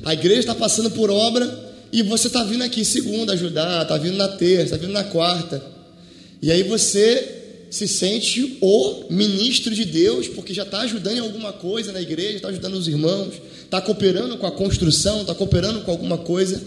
A 0.05 0.13
igreja 0.13 0.41
está 0.41 0.55
passando 0.55 0.91
por 0.91 1.11
obra 1.11 1.73
e 1.91 2.03
você 2.03 2.27
está 2.27 2.45
vindo 2.45 2.65
aqui 2.65 2.85
segunda 2.85 3.33
ajudar, 3.33 3.85
está 3.85 3.97
vindo 3.97 4.19
na 4.19 4.29
terça, 4.29 4.75
está 4.75 4.77
vindo 4.77 4.93
na 4.93 5.05
quarta. 5.05 5.65
E 6.43 6.53
aí 6.53 6.63
você 6.63 7.67
se 7.71 7.89
sente 7.89 8.59
o 8.61 9.07
ministro 9.09 9.75
de 9.75 9.87
Deus, 9.87 10.29
porque 10.29 10.53
já 10.53 10.65
está 10.65 10.83
ajudando 10.83 11.17
em 11.17 11.21
alguma 11.21 11.55
coisa 11.55 11.93
na 11.93 12.03
igreja, 12.03 12.37
está 12.37 12.49
ajudando 12.49 12.75
os 12.75 12.89
irmãos, 12.89 13.33
está 13.63 13.81
cooperando 13.81 14.37
com 14.37 14.47
a 14.47 14.53
construção, 14.53 15.23
está 15.23 15.35
cooperando 15.35 15.81
com 15.81 15.91
alguma 15.91 16.19
coisa. 16.19 16.63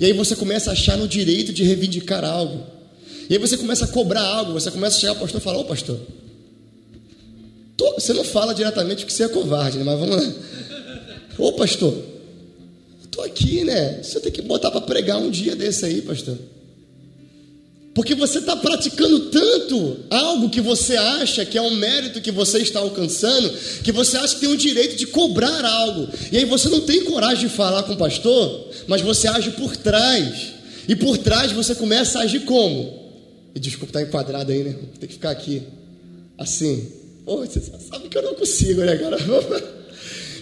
E 0.00 0.06
aí 0.06 0.12
você 0.14 0.34
começa 0.34 0.70
a 0.70 0.72
achar 0.72 0.96
no 0.96 1.06
direito 1.06 1.52
de 1.52 1.62
reivindicar 1.62 2.24
algo. 2.24 2.64
E 3.28 3.34
aí 3.34 3.38
você 3.38 3.56
começa 3.58 3.84
a 3.84 3.88
cobrar 3.88 4.22
algo, 4.22 4.54
você 4.54 4.70
começa 4.70 4.96
a 4.96 5.00
chegar 5.00 5.12
ao 5.12 5.18
pastor 5.18 5.40
e 5.40 5.44
falar, 5.44 5.58
ô 5.58 5.64
pastor, 5.64 6.00
tô... 7.76 7.92
você 7.92 8.14
não 8.14 8.24
fala 8.24 8.54
diretamente 8.54 9.04
que 9.04 9.12
você 9.12 9.24
é 9.24 9.28
covarde, 9.28 9.76
né? 9.76 9.84
mas 9.84 10.00
vamos 10.00 10.16
lá. 10.16 10.34
Ô 11.38 11.52
pastor, 11.52 11.94
estou 13.04 13.22
aqui, 13.22 13.62
né? 13.62 14.02
Você 14.02 14.18
tem 14.20 14.32
que 14.32 14.40
botar 14.40 14.70
para 14.70 14.80
pregar 14.80 15.18
um 15.18 15.30
dia 15.30 15.54
desse 15.54 15.84
aí, 15.84 16.00
pastor. 16.00 16.38
Porque 17.92 18.14
você 18.14 18.38
está 18.38 18.56
praticando 18.56 19.30
tanto 19.30 19.96
algo 20.10 20.48
que 20.48 20.60
você 20.60 20.96
acha 20.96 21.44
que 21.44 21.58
é 21.58 21.62
um 21.62 21.74
mérito 21.74 22.20
que 22.20 22.30
você 22.30 22.58
está 22.58 22.78
alcançando, 22.78 23.50
que 23.82 23.90
você 23.90 24.16
acha 24.16 24.34
que 24.34 24.40
tem 24.40 24.48
o 24.48 24.56
direito 24.56 24.96
de 24.96 25.08
cobrar 25.08 25.64
algo. 25.64 26.08
E 26.30 26.38
aí 26.38 26.44
você 26.44 26.68
não 26.68 26.80
tem 26.82 27.04
coragem 27.04 27.48
de 27.48 27.54
falar 27.54 27.82
com 27.82 27.94
o 27.94 27.96
pastor, 27.96 28.68
mas 28.86 29.00
você 29.00 29.26
age 29.26 29.50
por 29.52 29.76
trás. 29.76 30.52
E 30.86 30.94
por 30.94 31.18
trás 31.18 31.50
você 31.50 31.74
começa 31.74 32.20
a 32.20 32.22
agir 32.22 32.40
como? 32.40 33.00
Desculpa 33.54 33.90
estar 33.90 34.00
tá 34.00 34.06
enquadrado 34.06 34.52
aí, 34.52 34.62
né? 34.62 34.76
Tem 34.98 35.08
que 35.08 35.14
ficar 35.14 35.30
aqui. 35.30 35.62
Assim. 36.38 36.92
Pô, 37.24 37.38
você 37.38 37.60
sabe 37.60 38.08
que 38.08 38.16
eu 38.16 38.22
não 38.22 38.34
consigo, 38.34 38.82
né, 38.82 38.96
cara? 38.96 39.16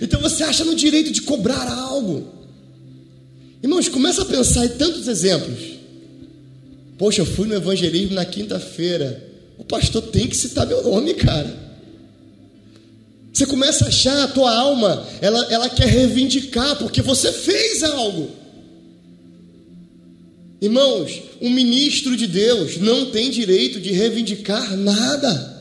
Então 0.01 0.21
você 0.21 0.45
acha 0.45 0.65
no 0.65 0.77
direito 0.77 1.11
de 1.11 1.23
cobrar 1.23 1.69
algo. 1.73 2.33
Irmãos, 3.61 3.89
começa 3.89 4.23
a 4.23 4.25
pensar 4.25 4.65
em 4.65 4.69
tantos 4.69 5.09
exemplos. 5.09 5.78
Poxa, 6.99 7.23
eu 7.23 7.27
fui 7.27 7.47
no 7.47 7.55
evangelismo 7.55 8.15
na 8.15 8.25
quinta-feira. 8.25 9.25
O 9.57 9.65
pastor 9.65 10.03
tem 10.03 10.27
que 10.27 10.37
citar 10.37 10.67
meu 10.67 10.83
nome, 10.83 11.15
cara. 11.15 11.69
Você 13.33 13.47
começa 13.47 13.85
a 13.85 13.89
achar 13.89 14.25
a 14.25 14.29
tua 14.29 14.53
alma, 14.53 15.07
ela, 15.21 15.47
ela 15.49 15.69
quer 15.69 15.87
reivindicar, 15.87 16.77
porque 16.77 17.01
você 17.01 17.33
fez 17.33 17.85
algo. 17.85 18.31
Irmãos, 20.61 21.23
um 21.41 21.49
ministro 21.49 22.17
de 22.17 22.27
Deus 22.27 22.79
não 22.79 23.13
tem 23.13 23.31
direito 23.31 23.81
de 23.81 23.93
reivindicar 23.93 24.77
nada. 24.77 25.57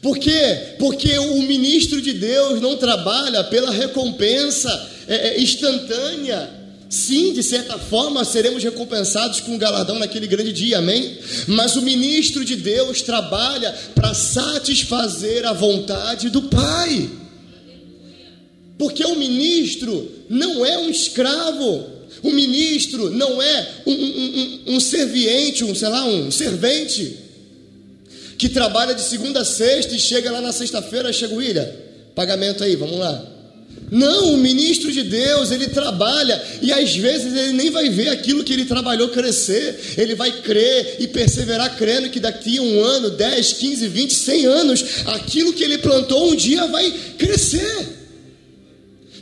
Por 0.00 0.18
quê? 0.18 0.76
Porque 0.78 1.18
o 1.18 1.42
ministro 1.42 2.00
de 2.00 2.12
Deus 2.12 2.60
não 2.60 2.76
trabalha 2.76 3.42
pela 3.42 3.72
recompensa 3.72 4.90
é, 5.08 5.30
é 5.30 5.42
instantânea 5.42 6.55
Sim, 6.88 7.32
de 7.32 7.42
certa 7.42 7.78
forma 7.78 8.24
seremos 8.24 8.62
recompensados 8.62 9.40
com 9.40 9.52
um 9.52 9.58
galardão 9.58 9.98
naquele 9.98 10.26
grande 10.26 10.52
dia, 10.52 10.78
amém? 10.78 11.18
Mas 11.48 11.74
o 11.74 11.82
ministro 11.82 12.44
de 12.44 12.54
Deus 12.54 13.02
trabalha 13.02 13.72
para 13.94 14.14
satisfazer 14.14 15.44
a 15.44 15.52
vontade 15.52 16.30
do 16.30 16.42
Pai. 16.42 17.10
Porque 18.78 19.04
o 19.04 19.16
ministro 19.16 20.12
não 20.28 20.64
é 20.64 20.78
um 20.78 20.88
escravo, 20.88 21.86
o 22.22 22.30
ministro 22.30 23.10
não 23.10 23.42
é 23.42 23.68
um, 23.84 23.92
um, 23.92 24.64
um, 24.66 24.74
um 24.76 24.80
serviente, 24.80 25.64
um, 25.64 25.74
sei 25.74 25.88
lá, 25.88 26.04
um 26.04 26.30
servente 26.30 27.16
que 28.38 28.48
trabalha 28.48 28.94
de 28.94 29.00
segunda 29.00 29.40
a 29.40 29.44
sexta 29.44 29.94
e 29.94 29.98
chega 29.98 30.30
lá 30.30 30.40
na 30.40 30.52
sexta-feira, 30.52 31.12
chega 31.12 31.34
o 31.34 31.38
William, 31.38 31.68
pagamento 32.14 32.62
aí, 32.62 32.76
vamos 32.76 32.98
lá. 32.98 33.35
Não, 33.90 34.34
o 34.34 34.36
ministro 34.36 34.90
de 34.90 35.04
Deus, 35.04 35.52
ele 35.52 35.68
trabalha 35.68 36.42
e 36.60 36.72
às 36.72 36.96
vezes 36.96 37.32
ele 37.36 37.52
nem 37.52 37.70
vai 37.70 37.88
ver 37.88 38.08
aquilo 38.08 38.42
que 38.42 38.52
ele 38.52 38.64
trabalhou 38.64 39.08
crescer. 39.10 39.94
Ele 39.96 40.14
vai 40.14 40.32
crer 40.42 40.96
e 40.98 41.06
perseverar 41.06 41.76
crendo 41.76 42.10
que 42.10 42.18
daqui 42.18 42.58
a 42.58 42.62
um 42.62 42.82
ano, 42.82 43.10
10, 43.10 43.52
15, 43.52 43.88
20, 43.88 44.14
100 44.14 44.46
anos, 44.46 44.84
aquilo 45.06 45.52
que 45.52 45.62
ele 45.62 45.78
plantou 45.78 46.30
um 46.30 46.34
dia 46.34 46.66
vai 46.66 46.90
crescer. 47.16 47.96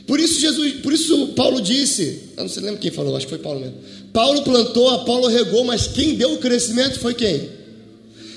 Por 0.07 0.19
isso 0.19 0.39
Jesus, 0.39 0.73
por 0.81 0.93
isso 0.93 1.27
Paulo 1.29 1.61
disse, 1.61 2.21
eu 2.37 2.43
não 2.43 2.49
sei 2.49 2.63
lembra 2.63 2.79
quem 2.79 2.91
falou, 2.91 3.15
acho 3.15 3.25
que 3.25 3.31
foi 3.31 3.39
Paulo 3.39 3.59
mesmo. 3.59 3.75
Paulo 4.13 4.43
plantou, 4.43 4.89
Apolo 4.89 5.27
regou, 5.27 5.63
mas 5.63 5.87
quem 5.87 6.15
deu 6.15 6.33
o 6.33 6.37
crescimento 6.37 6.99
foi 6.99 7.13
quem? 7.13 7.49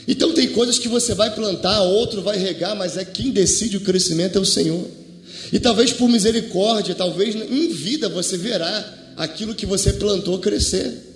Então 0.06 0.32
tem 0.32 0.48
coisas 0.48 0.78
que 0.78 0.88
você 0.88 1.14
vai 1.14 1.34
plantar, 1.34 1.82
outro 1.82 2.22
vai 2.22 2.38
regar, 2.38 2.74
mas 2.74 2.96
é 2.96 3.04
quem 3.04 3.30
decide 3.30 3.76
o 3.76 3.80
crescimento 3.80 4.36
é 4.36 4.40
o 4.40 4.44
Senhor. 4.44 4.97
E 5.52 5.58
talvez 5.58 5.92
por 5.92 6.08
misericórdia, 6.08 6.94
talvez 6.94 7.34
em 7.34 7.68
vida 7.68 8.08
você 8.08 8.36
verá 8.36 9.12
aquilo 9.16 9.54
que 9.54 9.66
você 9.66 9.94
plantou 9.94 10.38
crescer. 10.38 11.06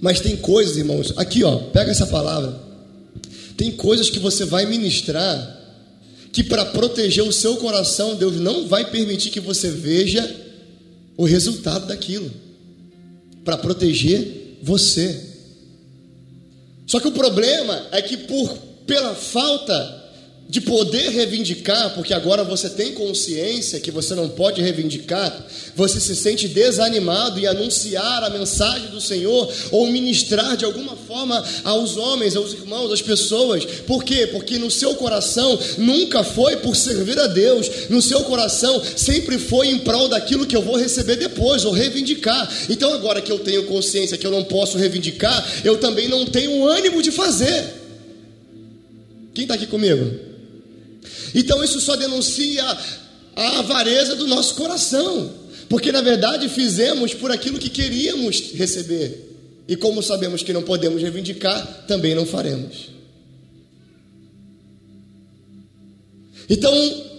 Mas 0.00 0.20
tem 0.20 0.36
coisas, 0.36 0.76
irmãos, 0.76 1.14
aqui 1.16 1.42
ó, 1.42 1.56
pega 1.70 1.90
essa 1.90 2.06
palavra. 2.06 2.60
Tem 3.56 3.72
coisas 3.72 4.10
que 4.10 4.18
você 4.18 4.44
vai 4.44 4.66
ministrar 4.66 5.62
que 6.32 6.42
para 6.42 6.64
proteger 6.66 7.22
o 7.22 7.32
seu 7.32 7.56
coração, 7.56 8.16
Deus 8.16 8.36
não 8.36 8.66
vai 8.66 8.90
permitir 8.90 9.30
que 9.30 9.40
você 9.40 9.70
veja 9.70 10.28
o 11.16 11.24
resultado 11.24 11.86
daquilo. 11.86 12.30
Para 13.44 13.56
proteger 13.56 14.58
você. 14.60 15.20
Só 16.86 16.98
que 17.00 17.08
o 17.08 17.12
problema 17.12 17.86
é 17.92 18.02
que 18.02 18.16
por 18.16 18.58
pela 18.86 19.14
falta 19.14 20.03
de 20.48 20.60
poder 20.60 21.08
reivindicar, 21.10 21.94
porque 21.94 22.12
agora 22.12 22.44
você 22.44 22.68
tem 22.68 22.92
consciência 22.92 23.80
que 23.80 23.90
você 23.90 24.14
não 24.14 24.28
pode 24.28 24.60
reivindicar, 24.60 25.44
você 25.74 25.98
se 25.98 26.14
sente 26.14 26.46
desanimado 26.46 27.40
em 27.40 27.46
anunciar 27.46 28.22
a 28.22 28.30
mensagem 28.30 28.88
do 28.88 29.00
Senhor 29.00 29.50
ou 29.70 29.86
ministrar 29.86 30.56
de 30.56 30.64
alguma 30.64 30.96
forma 30.96 31.42
aos 31.64 31.96
homens, 31.96 32.36
aos 32.36 32.52
irmãos, 32.52 32.92
às 32.92 33.00
pessoas. 33.00 33.64
Por 33.86 34.04
quê? 34.04 34.26
Porque 34.26 34.58
no 34.58 34.70
seu 34.70 34.94
coração 34.94 35.58
nunca 35.78 36.22
foi 36.22 36.58
por 36.58 36.76
servir 36.76 37.18
a 37.18 37.26
Deus, 37.26 37.88
no 37.88 38.02
seu 38.02 38.22
coração 38.24 38.82
sempre 38.96 39.38
foi 39.38 39.68
em 39.68 39.78
prol 39.78 40.08
daquilo 40.08 40.46
que 40.46 40.56
eu 40.56 40.62
vou 40.62 40.76
receber 40.76 41.16
depois 41.16 41.64
ou 41.64 41.72
reivindicar. 41.72 42.52
Então 42.68 42.92
agora 42.92 43.22
que 43.22 43.32
eu 43.32 43.38
tenho 43.38 43.64
consciência 43.64 44.18
que 44.18 44.26
eu 44.26 44.30
não 44.30 44.44
posso 44.44 44.76
reivindicar, 44.76 45.44
eu 45.64 45.78
também 45.78 46.06
não 46.06 46.26
tenho 46.26 46.66
ânimo 46.66 47.02
de 47.02 47.10
fazer. 47.10 47.64
Quem 49.32 49.44
está 49.44 49.54
aqui 49.54 49.66
comigo? 49.66 50.33
Então 51.34 51.62
isso 51.64 51.80
só 51.80 51.96
denuncia 51.96 52.64
a 53.34 53.58
avareza 53.58 54.14
do 54.14 54.26
nosso 54.26 54.54
coração, 54.54 55.32
porque 55.68 55.90
na 55.90 56.00
verdade 56.00 56.48
fizemos 56.48 57.12
por 57.12 57.32
aquilo 57.32 57.58
que 57.58 57.68
queríamos 57.68 58.52
receber. 58.54 59.32
E 59.66 59.76
como 59.76 60.02
sabemos 60.02 60.42
que 60.42 60.52
não 60.52 60.62
podemos 60.62 61.00
reivindicar, 61.02 61.84
também 61.88 62.14
não 62.14 62.26
faremos. 62.26 62.92
Então, 66.48 66.70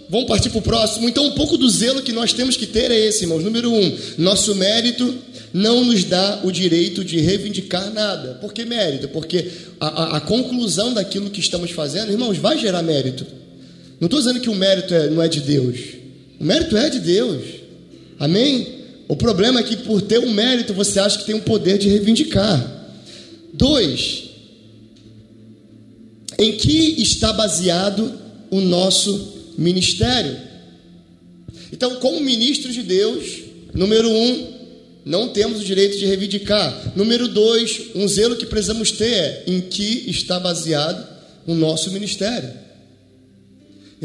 vamos 0.08 0.28
partir 0.28 0.50
para 0.50 0.60
o 0.60 0.62
próximo. 0.62 1.08
Então, 1.08 1.26
um 1.26 1.32
pouco 1.32 1.56
do 1.58 1.68
zelo 1.68 2.02
que 2.02 2.12
nós 2.12 2.32
temos 2.32 2.56
que 2.56 2.66
ter 2.66 2.90
é 2.92 2.96
esse, 2.96 3.24
irmãos. 3.24 3.42
Número 3.42 3.72
um, 3.72 3.98
nosso 4.18 4.54
mérito 4.54 5.12
não 5.52 5.84
nos 5.84 6.04
dá 6.04 6.40
o 6.44 6.52
direito 6.52 7.04
de 7.04 7.18
reivindicar 7.18 7.92
nada. 7.92 8.34
Por 8.34 8.52
que 8.52 8.64
mérito? 8.64 9.08
Porque 9.08 9.50
a, 9.80 9.86
a, 9.86 10.16
a 10.18 10.20
conclusão 10.20 10.94
daquilo 10.94 11.30
que 11.30 11.40
estamos 11.40 11.72
fazendo, 11.72 12.12
irmãos, 12.12 12.38
vai 12.38 12.56
gerar 12.56 12.82
mérito. 12.82 13.26
Não 14.00 14.06
estou 14.06 14.20
dizendo 14.20 14.40
que 14.40 14.50
o 14.50 14.54
mérito 14.54 14.94
é, 14.94 15.08
não 15.10 15.22
é 15.22 15.28
de 15.28 15.40
Deus. 15.40 15.78
O 16.38 16.44
mérito 16.44 16.76
é 16.76 16.90
de 16.90 17.00
Deus. 17.00 17.42
Amém? 18.18 18.76
O 19.08 19.16
problema 19.16 19.60
é 19.60 19.62
que 19.62 19.76
por 19.76 20.02
ter 20.02 20.18
um 20.18 20.32
mérito 20.32 20.74
você 20.74 20.98
acha 20.98 21.18
que 21.18 21.26
tem 21.26 21.34
o 21.34 21.38
um 21.38 21.42
poder 21.42 21.78
de 21.78 21.88
reivindicar. 21.88 22.74
Dois, 23.52 24.24
em 26.38 26.52
que 26.52 27.00
está 27.00 27.32
baseado 27.32 28.12
o 28.50 28.60
nosso 28.60 29.54
ministério? 29.56 30.36
Então, 31.72 31.96
como 31.96 32.20
ministros 32.20 32.74
de 32.74 32.82
Deus, 32.82 33.24
número 33.72 34.10
um, 34.10 34.56
não 35.04 35.28
temos 35.28 35.60
o 35.60 35.64
direito 35.64 35.98
de 35.98 36.04
reivindicar. 36.04 36.92
Número 36.96 37.28
dois, 37.28 37.80
um 37.94 38.06
zelo 38.08 38.36
que 38.36 38.44
precisamos 38.44 38.90
ter 38.90 39.12
é 39.12 39.44
em 39.46 39.60
que 39.60 40.10
está 40.10 40.38
baseado 40.40 41.06
o 41.46 41.54
nosso 41.54 41.90
ministério. 41.92 42.65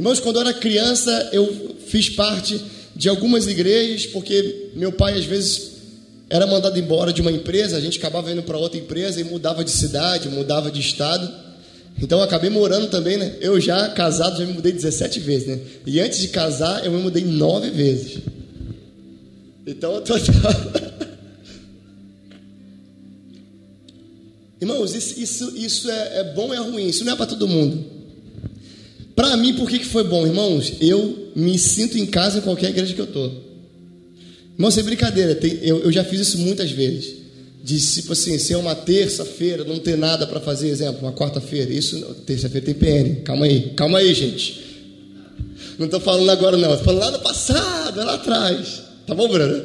Irmãos, 0.02 0.20
quando 0.20 0.38
eu 0.38 0.42
era 0.42 0.52
criança, 0.52 1.30
eu 1.32 1.76
fiz 1.86 2.10
parte 2.10 2.60
de 2.96 3.08
algumas 3.08 3.46
igrejas, 3.46 4.08
porque 4.08 4.72
meu 4.74 4.92
pai 4.92 5.14
às 5.14 5.26
vezes 5.26 5.74
era 6.28 6.48
mandado 6.48 6.80
embora 6.80 7.14
de 7.14 7.22
uma 7.22 7.32
empresa, 7.32 7.78
a 7.78 7.80
gente 7.80 8.00
acabava 8.00 8.32
indo 8.32 8.42
para 8.42 8.58
outra 8.58 8.80
empresa 8.80 9.22
e 9.22 9.24
mudava 9.24 9.64
de 9.64 9.70
cidade, 9.70 10.28
mudava 10.28 10.72
de 10.72 10.80
estado. 10.80 11.32
Então 12.02 12.18
eu 12.18 12.24
acabei 12.24 12.50
morando 12.50 12.88
também, 12.88 13.16
né? 13.16 13.36
Eu 13.40 13.62
já 13.62 13.90
casado, 13.90 14.40
já 14.40 14.46
me 14.48 14.54
mudei 14.54 14.72
17 14.72 15.20
vezes, 15.20 15.48
né? 15.48 15.60
E 15.86 16.00
antes 16.00 16.18
de 16.18 16.30
casar, 16.30 16.84
eu 16.84 16.92
me 16.92 17.00
mudei 17.00 17.24
nove 17.24 17.70
vezes. 17.70 18.24
Então 19.68 19.94
eu 19.94 20.02
tô. 20.02 20.16
Irmãos, 24.60 24.96
isso, 24.96 25.20
isso, 25.20 25.56
isso 25.56 25.92
é, 25.92 26.22
é 26.22 26.24
bom 26.34 26.52
e 26.52 26.58
é 26.58 26.60
ruim, 26.60 26.88
isso 26.88 27.06
não 27.06 27.14
é 27.14 27.16
para 27.16 27.28
todo 27.28 27.48
mundo. 27.48 27.91
Para 29.22 29.38
mim, 29.38 29.54
por 29.54 29.70
que, 29.70 29.78
que 29.78 29.86
foi 29.86 30.04
bom, 30.04 30.26
irmãos? 30.26 30.74
Eu 30.82 31.32
me 31.36 31.56
sinto 31.60 31.96
em 31.96 32.08
casa 32.08 32.40
em 32.40 32.42
qualquer 32.42 32.72
igreja 32.72 32.92
que 32.96 33.02
eu 33.02 33.06
estou. 33.06 33.32
Irmão, 34.56 34.72
sem 34.72 34.84
brincadeira, 34.84 35.36
tem, 35.36 35.60
eu, 35.62 35.78
eu, 35.84 35.92
já 35.92 36.04
fiz 36.04 36.22
isso 36.22 36.40
muitas 36.40 36.72
vezes. 36.72 37.18
De 37.64 37.80
tipo 37.80 38.14
assim, 38.14 38.40
ser 38.40 38.56
uma 38.56 38.74
terça-feira, 38.74 39.64
não 39.64 39.78
ter 39.78 39.96
nada 39.96 40.26
para 40.26 40.40
fazer, 40.40 40.70
exemplo, 40.70 41.02
uma 41.02 41.14
quarta-feira. 41.14 41.72
Isso, 41.72 42.00
terça-feira 42.26 42.66
tem 42.66 42.74
PN. 42.74 43.22
Calma 43.22 43.46
aí, 43.46 43.74
calma 43.76 44.00
aí, 44.00 44.12
gente. 44.12 44.60
Não 45.78 45.86
estou 45.86 46.00
falando 46.00 46.32
agora, 46.32 46.58
não. 46.58 46.72
Estou 46.74 46.86
falando 46.86 47.02
lá 47.02 47.12
no 47.12 47.20
passado, 47.20 48.04
lá 48.04 48.16
atrás. 48.16 48.82
Tá 49.06 49.14
bom, 49.14 49.28
Bruno? 49.28 49.64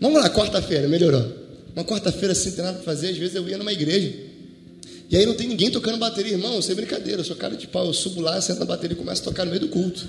Vamos 0.00 0.18
lá, 0.18 0.30
quarta-feira, 0.30 0.88
melhorou. 0.88 1.30
Uma 1.76 1.84
quarta-feira 1.84 2.34
sem 2.34 2.52
ter 2.52 2.62
nada 2.62 2.76
para 2.76 2.84
fazer, 2.84 3.10
às 3.10 3.18
vezes 3.18 3.34
eu 3.34 3.46
ia 3.46 3.58
numa 3.58 3.70
igreja. 3.70 4.31
E 5.12 5.16
aí 5.18 5.26
não 5.26 5.34
tem 5.34 5.46
ninguém 5.46 5.70
tocando 5.70 5.98
bateria, 5.98 6.32
irmão, 6.32 6.62
sem 6.62 6.74
brincadeira, 6.74 7.20
eu 7.20 7.24
sou 7.24 7.36
cara 7.36 7.54
de 7.54 7.66
pau, 7.66 7.84
eu 7.84 7.92
subo 7.92 8.22
lá, 8.22 8.40
sento 8.40 8.60
na 8.60 8.64
bateria 8.64 8.94
e 8.94 8.98
começo 8.98 9.20
a 9.20 9.24
tocar 9.26 9.44
no 9.44 9.50
meio 9.50 9.60
do 9.60 9.68
culto. 9.68 10.08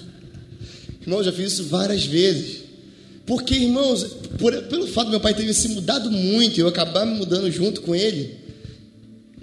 Irmão, 1.01 1.19
eu 1.19 1.25
já 1.25 1.33
fiz 1.33 1.51
isso 1.51 1.65
várias 1.65 2.05
vezes. 2.05 2.61
Porque, 3.25 3.53
irmãos, 3.53 4.05
por, 4.39 4.55
pelo 4.63 4.87
fato 4.87 5.09
meu 5.09 5.19
pai 5.19 5.33
ter 5.33 5.53
se 5.53 5.67
mudado 5.67 6.09
muito, 6.09 6.57
eu 6.57 6.69
acabar 6.69 7.05
me 7.05 7.17
mudando 7.17 7.51
junto 7.51 7.81
com 7.81 7.93
ele, 7.93 8.37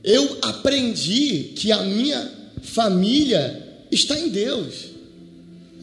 eu 0.03 0.39
aprendi 0.41 1.53
que 1.55 1.71
a 1.71 1.83
minha 1.83 2.27
família 2.63 3.63
está 3.91 4.19
em 4.19 4.31
Deus. 4.31 4.87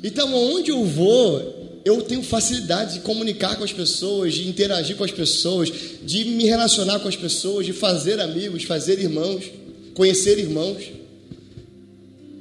Então, 0.03 0.33
onde 0.33 0.71
eu 0.71 0.83
vou, 0.85 1.81
eu 1.85 2.01
tenho 2.01 2.23
facilidade 2.23 2.95
de 2.95 2.99
comunicar 3.01 3.55
com 3.55 3.63
as 3.63 3.73
pessoas, 3.73 4.33
de 4.33 4.47
interagir 4.47 4.95
com 4.95 5.03
as 5.03 5.11
pessoas, 5.11 5.71
de 6.03 6.25
me 6.25 6.45
relacionar 6.45 6.99
com 6.99 7.07
as 7.07 7.15
pessoas, 7.15 7.63
de 7.63 7.73
fazer 7.73 8.19
amigos, 8.19 8.63
fazer 8.63 8.97
irmãos, 8.97 9.45
conhecer 9.97 10.37
irmãos. 10.37 10.77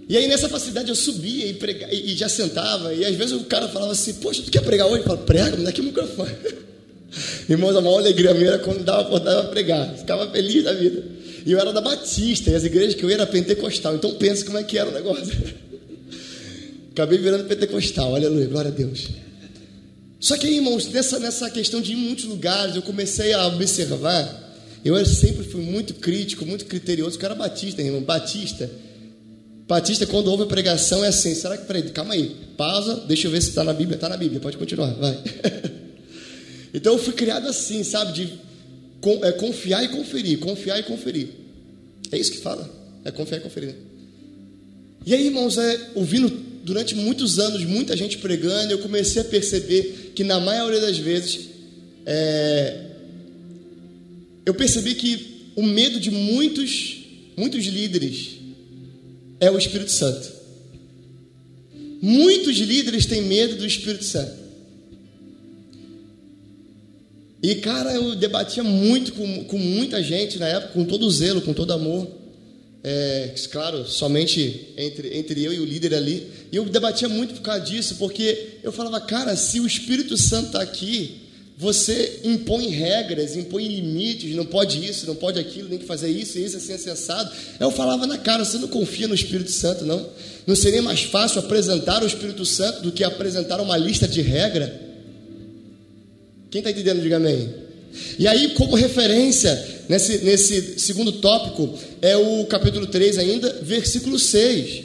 E 0.09 0.17
aí 0.17 0.29
nessa 0.29 0.49
facilidade 0.49 0.91
eu 0.91 0.95
subia 0.95 1.47
e, 1.47 1.55
prega, 1.55 1.93
e, 1.93 2.15
já 2.15 2.29
sentava, 2.29 2.95
e 2.95 3.05
às 3.05 3.17
vezes 3.17 3.33
o 3.33 3.45
cara 3.45 3.67
falava 3.67 3.93
assim, 3.93 4.13
poxa, 4.15 4.43
tu 4.43 4.51
quer 4.51 4.63
pregar 4.63 4.87
hoje? 4.87 4.99
Eu 4.99 5.05
falava, 5.05 5.25
prega, 5.25 5.57
me 5.57 5.65
dá 5.65 5.71
aqui 5.71 5.81
o 5.81 5.85
microfone. 5.85 6.31
Irmãos, 7.49 7.75
a 7.75 7.81
maior 7.81 7.99
alegria 7.99 8.35
minha 8.35 8.49
era 8.49 8.59
quando 8.59 8.85
dava 8.85 9.01
oportunidade 9.01 9.41
para 9.41 9.51
pregar, 9.51 9.97
ficava 9.97 10.31
feliz 10.31 10.63
da 10.63 10.75
vida. 10.75 11.03
E 11.47 11.51
eu 11.51 11.59
era 11.59 11.73
da 11.73 11.81
Batista, 11.81 12.51
e 12.51 12.55
as 12.55 12.65
igrejas 12.65 12.95
que 12.95 13.03
eu 13.03 13.09
ia 13.09 13.17
era 13.17 13.27
pentecostal, 13.27 13.97
então 13.97 14.15
pensa 14.15 14.45
como 14.45 14.59
é 14.59 14.63
que 14.63 14.79
era 14.79 14.91
o 14.91 14.93
negócio. 14.93 15.33
Acabei 16.93 17.19
virando 17.19 17.45
pentecostal, 17.45 18.15
aleluia, 18.15 18.47
glória 18.47 18.71
a 18.71 18.75
Deus. 18.75 19.09
Só 20.21 20.37
que 20.37 20.47
aí, 20.47 20.57
irmãos, 20.57 20.89
nessa, 20.89 21.19
nessa 21.19 21.51
questão 21.51 21.81
de 21.81 21.93
ir 21.93 21.95
em 21.95 21.99
muitos 21.99 22.25
lugares, 22.27 22.77
eu 22.77 22.83
comecei 22.83 23.33
a 23.33 23.47
observar. 23.49 24.46
Eu 24.87 25.05
sempre 25.05 25.45
fui 25.45 25.63
muito 25.63 25.95
crítico, 25.95 26.47
muito 26.47 26.67
criterioso, 26.67 27.19
que 27.19 27.25
eu 27.25 27.27
era 27.27 27.35
batista, 27.35 27.83
irmão. 27.83 28.03
Batista 28.03 28.71
Batista, 29.69 30.07
quando 30.07 30.29
ouve 30.29 30.45
a 30.45 30.47
pregação, 30.47 31.05
é 31.05 31.09
assim: 31.09 31.35
será 31.35 31.57
que, 31.59 31.67
peraí, 31.67 31.83
calma 31.91 32.15
aí, 32.15 32.37
pausa, 32.57 33.05
deixa 33.07 33.27
eu 33.27 33.33
ver 33.33 33.43
se 33.43 33.49
está 33.49 33.65
na 33.65 33.73
Bíblia. 33.73 33.97
Está 33.97 34.09
na 34.09 34.17
Bíblia, 34.17 34.41
pode 34.41 34.57
continuar, 34.57 34.95
vai. 34.95 35.19
então 36.73 36.93
eu 36.93 36.99
fui 36.99 37.13
criado 37.13 37.49
assim, 37.49 37.83
sabe, 37.83 38.13
de 38.13 38.33
é, 39.23 39.33
confiar 39.33 39.83
e 39.85 39.89
conferir, 39.89 40.39
confiar 40.39 40.79
e 40.79 40.85
conferir. 40.85 41.29
É 42.13 42.19
isso 42.19 42.31
que 42.31 42.39
fala, 42.39 42.71
é 43.05 43.11
confiar 43.11 43.39
e 43.39 43.41
conferir. 43.41 43.71
Né? 43.71 43.75
E 45.05 45.15
aí, 45.15 45.27
irmãos, 45.27 45.59
é, 45.59 45.81
ouvindo 45.97 46.29
durante 46.63 46.95
muitos 46.95 47.41
anos 47.41 47.65
muita 47.65 47.97
gente 47.97 48.19
pregando, 48.19 48.73
eu 48.73 48.79
comecei 48.79 49.23
a 49.23 49.25
perceber 49.25 50.13
que 50.15 50.23
na 50.23 50.39
maioria 50.39 50.81
das 50.81 50.97
vezes 50.97 51.49
é, 52.05 52.85
eu 54.47 54.55
percebi 54.55 54.95
que 54.95 55.51
o 55.57 55.63
medo 55.63 55.99
de 55.99 56.11
muitos, 56.11 56.99
muitos 57.37 57.67
líderes 57.67 58.37
é 59.41 59.51
o 59.51 59.59
Espírito 59.59 59.91
Santo. 59.91 60.33
Muitos 62.01 62.57
líderes 62.57 63.07
têm 63.07 63.23
medo 63.23 63.57
do 63.57 63.67
Espírito 63.67 64.05
Santo. 64.05 64.47
E, 67.43 67.57
cara, 67.57 67.93
eu 67.93 68.15
debatia 68.15 68.63
muito 68.63 69.13
com, 69.13 69.45
com 69.45 69.59
muita 69.59 70.03
gente 70.03 70.39
na 70.39 70.47
época, 70.47 70.75
com 70.75 70.85
todo 70.85 71.11
zelo, 71.11 71.43
com 71.43 71.53
todo 71.53 71.73
amor. 71.73 72.09
É, 72.85 73.35
claro, 73.51 73.85
somente 73.85 74.73
entre, 74.77 75.19
entre 75.19 75.43
eu 75.43 75.53
e 75.53 75.59
o 75.59 75.65
líder 75.65 75.95
ali. 75.95 76.27
E 76.53 76.57
eu 76.57 76.65
debatia 76.67 77.09
muito 77.09 77.35
por 77.35 77.43
causa 77.43 77.61
disso, 77.61 77.97
porque 77.97 78.59
eu 78.63 78.71
falava, 78.71 79.01
cara, 79.01 79.35
se 79.35 79.59
o 79.59 79.67
Espírito 79.67 80.17
Santo 80.17 80.47
está 80.47 80.63
aqui, 80.63 81.26
você 81.59 82.21
impõe 82.23 82.69
regras, 82.69 83.35
impõe 83.35 83.67
limites, 83.67 84.35
não 84.35 84.45
pode 84.45 84.85
isso, 84.85 85.07
não 85.07 85.15
pode 85.15 85.39
aquilo, 85.39 85.71
tem 85.71 85.79
que 85.79 85.87
fazer 85.87 86.11
isso, 86.11 86.39
isso, 86.39 86.59
assim, 86.59 86.75
acessado. 86.75 87.31
Eu 87.59 87.71
falava 87.71 88.07
na 88.07 88.19
cara, 88.19 88.45
você 88.45 88.59
não 88.59 88.69
confia 88.69 89.09
no 89.09 89.15
Espírito 89.15 89.51
Santo, 89.51 89.87
não? 89.87 90.07
Não 90.47 90.55
seria 90.55 90.83
mais 90.83 91.03
fácil 91.03 91.39
apresentar 91.39 92.03
o 92.03 92.07
Espírito 92.07 92.45
Santo 92.45 92.83
do 92.83 92.93
que 92.93 93.03
apresentar 93.03 93.59
uma 93.59 93.77
lista 93.79 94.07
de 94.07 94.21
regra? 94.21 94.83
Quem 96.51 96.59
está 96.59 96.71
entendendo, 96.71 97.01
diga 97.01 97.17
amém. 97.17 97.49
E 98.19 98.29
aí, 98.29 98.51
como 98.51 98.77
referência, 98.77 99.59
nesse, 99.89 100.19
nesse 100.19 100.79
segundo 100.79 101.13
tópico, 101.13 101.73
é 102.03 102.19
o 102.19 102.45
capítulo 102.45 102.87
3 102.87 103.17
ainda, 103.17 103.61
versículo 103.63 104.19
6. 104.19 104.85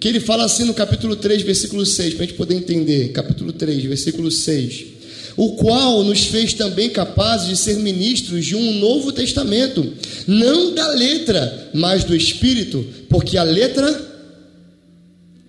Que 0.00 0.08
ele 0.08 0.20
fala 0.20 0.46
assim 0.46 0.64
no 0.64 0.72
capítulo 0.72 1.14
3, 1.14 1.42
versículo 1.42 1.84
6, 1.84 2.14
para 2.14 2.24
a 2.24 2.26
gente 2.26 2.36
poder 2.38 2.54
entender. 2.54 3.12
Capítulo 3.12 3.52
3, 3.52 3.84
versículo 3.84 4.30
6 4.30 4.95
o 5.36 5.52
qual 5.56 6.02
nos 6.02 6.24
fez 6.26 6.54
também 6.54 6.88
capazes 6.88 7.48
de 7.48 7.56
ser 7.56 7.76
ministros 7.76 8.44
de 8.44 8.56
um 8.56 8.74
novo 8.74 9.12
testamento, 9.12 9.92
não 10.26 10.74
da 10.74 10.88
letra, 10.88 11.70
mas 11.74 12.04
do 12.04 12.16
espírito, 12.16 12.84
porque 13.08 13.36
a 13.36 13.42
letra 13.42 14.14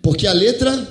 porque 0.02 0.26
a 0.26 0.32
letra 0.32 0.88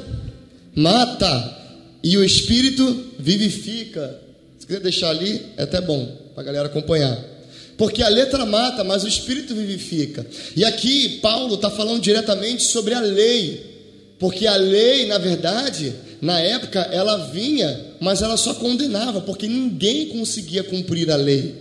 mata 0.74 1.56
e 2.04 2.18
o 2.18 2.22
espírito 2.22 3.14
vivifica. 3.18 4.20
Se 4.58 4.66
quiser 4.66 4.80
deixar 4.80 5.08
ali, 5.08 5.40
é 5.56 5.62
até 5.62 5.80
bom 5.80 6.06
para 6.34 6.42
a 6.42 6.46
galera 6.46 6.66
acompanhar. 6.66 7.18
Porque 7.78 8.02
a 8.02 8.08
letra 8.10 8.44
mata, 8.44 8.84
mas 8.84 9.04
o 9.04 9.08
espírito 9.08 9.54
vivifica. 9.54 10.26
E 10.54 10.66
aqui 10.66 11.18
Paulo 11.20 11.54
está 11.54 11.70
falando 11.70 12.02
diretamente 12.02 12.64
sobre 12.64 12.92
a 12.92 13.00
lei, 13.00 13.64
porque 14.18 14.46
a 14.46 14.56
lei, 14.56 15.06
na 15.06 15.16
verdade, 15.16 15.94
na 16.20 16.38
época 16.38 16.80
ela 16.92 17.28
vinha, 17.28 17.85
mas 18.00 18.22
ela 18.22 18.36
só 18.36 18.54
condenava, 18.54 19.20
porque 19.20 19.46
ninguém 19.46 20.08
conseguia 20.08 20.62
cumprir 20.62 21.10
a 21.10 21.16
lei. 21.16 21.54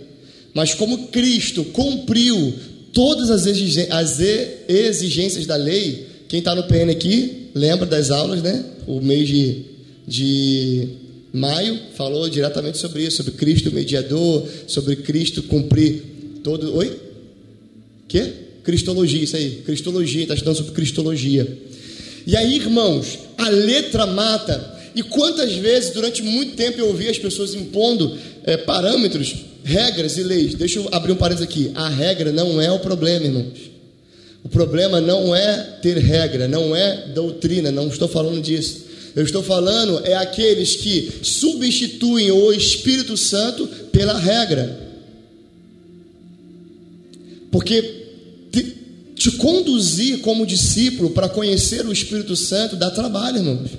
Mas 0.54 0.74
como 0.74 1.08
Cristo 1.08 1.64
cumpriu 1.64 2.54
todas 2.92 3.30
as 3.30 3.46
exigências 3.46 5.46
da 5.46 5.56
lei, 5.56 6.06
quem 6.28 6.38
está 6.38 6.54
no 6.54 6.64
PN 6.64 6.90
aqui, 6.90 7.48
lembra 7.54 7.86
das 7.86 8.10
aulas, 8.10 8.42
né? 8.42 8.64
O 8.86 9.00
mês 9.00 9.28
de, 9.28 9.62
de 10.06 10.88
maio 11.32 11.78
falou 11.94 12.28
diretamente 12.28 12.78
sobre 12.78 13.02
isso, 13.02 13.18
sobre 13.18 13.32
Cristo 13.32 13.70
mediador, 13.70 14.46
sobre 14.66 14.96
Cristo 14.96 15.42
cumprir 15.42 16.02
todo. 16.42 16.74
Oi? 16.74 16.96
Que? 18.08 18.46
Cristologia, 18.62 19.22
isso 19.22 19.36
aí. 19.36 19.62
Cristologia, 19.64 20.22
está 20.22 20.34
estudando 20.34 20.56
sobre 20.56 20.72
Cristologia. 20.72 21.46
E 22.26 22.36
aí, 22.36 22.56
irmãos, 22.56 23.18
a 23.38 23.48
letra 23.48 24.06
mata. 24.06 24.75
E 24.96 25.02
quantas 25.02 25.52
vezes, 25.52 25.90
durante 25.90 26.22
muito 26.22 26.56
tempo, 26.56 26.80
eu 26.80 26.86
ouvi 26.86 27.06
as 27.06 27.18
pessoas 27.18 27.54
impondo 27.54 28.16
é, 28.44 28.56
parâmetros, 28.56 29.36
regras 29.62 30.16
e 30.16 30.22
leis. 30.22 30.54
Deixa 30.54 30.78
eu 30.78 30.88
abrir 30.90 31.12
um 31.12 31.16
parênteses 31.16 31.46
aqui. 31.46 31.70
A 31.74 31.90
regra 31.90 32.32
não 32.32 32.58
é 32.62 32.72
o 32.72 32.78
problema, 32.78 33.26
irmãos. 33.26 33.70
O 34.42 34.48
problema 34.48 34.98
não 34.98 35.36
é 35.36 35.54
ter 35.82 35.98
regra, 35.98 36.48
não 36.48 36.74
é 36.74 37.08
doutrina, 37.08 37.70
não 37.70 37.88
estou 37.88 38.08
falando 38.08 38.40
disso. 38.40 38.86
Eu 39.14 39.22
estou 39.22 39.42
falando 39.42 40.00
é 40.02 40.14
aqueles 40.14 40.76
que 40.76 41.12
substituem 41.20 42.30
o 42.30 42.50
Espírito 42.50 43.18
Santo 43.18 43.66
pela 43.92 44.18
regra. 44.18 44.80
Porque 47.50 48.05
te 49.26 49.32
conduzir 49.32 50.20
como 50.20 50.46
discípulo 50.46 51.10
para 51.10 51.28
conhecer 51.28 51.84
o 51.84 51.92
Espírito 51.92 52.36
Santo 52.36 52.76
dá 52.76 52.90
trabalho, 52.90 53.38
irmãos. 53.38 53.70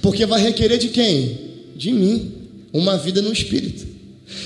Porque 0.00 0.24
vai 0.24 0.40
requerer 0.40 0.78
de 0.78 0.88
quem? 0.88 1.38
De 1.74 1.90
mim, 1.90 2.32
uma 2.72 2.96
vida 2.96 3.20
no 3.20 3.32
Espírito. 3.32 3.90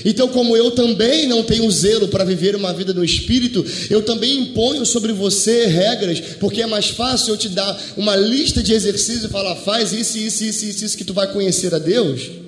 Então, 0.03 0.27
como 0.29 0.57
eu 0.57 0.71
também 0.71 1.27
não 1.27 1.43
tenho 1.43 1.69
zelo 1.69 2.07
para 2.07 2.25
viver 2.25 2.55
uma 2.55 2.73
vida 2.73 2.91
no 2.91 3.05
Espírito, 3.05 3.63
eu 3.89 4.01
também 4.01 4.39
imponho 4.39 4.85
sobre 4.85 5.13
você 5.13 5.67
regras, 5.67 6.19
porque 6.39 6.61
é 6.61 6.67
mais 6.67 6.87
fácil 6.87 7.33
eu 7.33 7.37
te 7.37 7.49
dar 7.49 7.79
uma 7.95 8.15
lista 8.15 8.61
de 8.61 8.73
exercícios 8.73 9.25
e 9.25 9.29
falar, 9.29 9.55
faz 9.57 9.93
isso, 9.93 10.17
isso, 10.17 10.43
isso, 10.43 10.65
isso, 10.65 10.85
isso 10.85 10.97
que 10.97 11.05
tu 11.05 11.13
vai 11.13 11.31
conhecer 11.31 11.73
a 11.73 11.79
Deus 11.79 12.46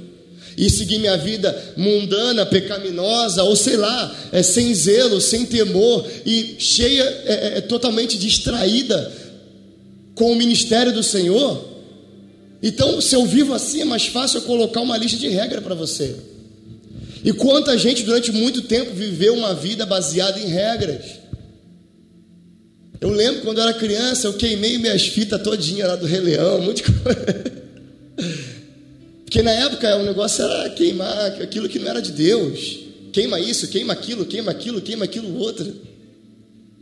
e 0.59 0.69
seguir 0.69 0.99
minha 0.99 1.15
vida 1.15 1.57
mundana, 1.77 2.45
pecaminosa, 2.45 3.43
ou 3.43 3.55
sei 3.55 3.77
lá, 3.77 4.13
é, 4.29 4.43
sem 4.43 4.75
zelo, 4.75 5.21
sem 5.21 5.45
temor 5.45 6.05
e 6.25 6.57
cheia, 6.59 7.03
é, 7.03 7.33
é, 7.33 7.57
é, 7.57 7.61
totalmente 7.61 8.17
distraída 8.17 9.09
com 10.13 10.33
o 10.33 10.35
ministério 10.35 10.91
do 10.91 11.01
Senhor. 11.01 11.65
Então, 12.61 12.99
se 12.99 13.15
eu 13.15 13.25
vivo 13.25 13.53
assim, 13.53 13.83
é 13.83 13.85
mais 13.85 14.07
fácil 14.07 14.39
eu 14.39 14.41
colocar 14.41 14.81
uma 14.81 14.97
lista 14.97 15.17
de 15.17 15.29
regra 15.29 15.61
para 15.61 15.73
você. 15.73 16.13
E 17.23 17.31
quanta 17.31 17.77
gente 17.77 18.03
durante 18.03 18.29
muito 18.33 18.61
tempo 18.63 18.93
viveu 18.93 19.35
uma 19.35 19.55
vida 19.55 19.85
baseada 19.85 20.41
em 20.41 20.47
regras. 20.47 21.05
Eu 22.99 23.11
lembro 23.11 23.43
quando 23.43 23.59
eu 23.59 23.63
era 23.63 23.73
criança, 23.73 24.27
eu 24.27 24.33
queimei 24.33 24.77
minhas 24.77 25.03
fitas 25.03 25.41
todinha 25.41 25.87
lá 25.87 25.95
do 25.95 26.05
Rei 26.05 26.19
Leão, 26.19 26.61
muito 26.61 26.83
coisa. 26.83 27.58
Porque 29.39 29.43
na 29.43 29.51
época 29.51 29.95
o 29.95 30.03
negócio 30.03 30.43
era 30.43 30.69
queimar 30.71 31.41
aquilo 31.41 31.69
que 31.69 31.79
não 31.79 31.87
era 31.87 32.01
de 32.01 32.11
Deus. 32.11 32.79
Queima 33.13 33.39
isso, 33.39 33.69
queima 33.69 33.93
aquilo, 33.93 34.25
queima 34.25 34.51
aquilo, 34.51 34.81
queima 34.81 35.05
aquilo 35.05 35.33
outro. 35.37 35.73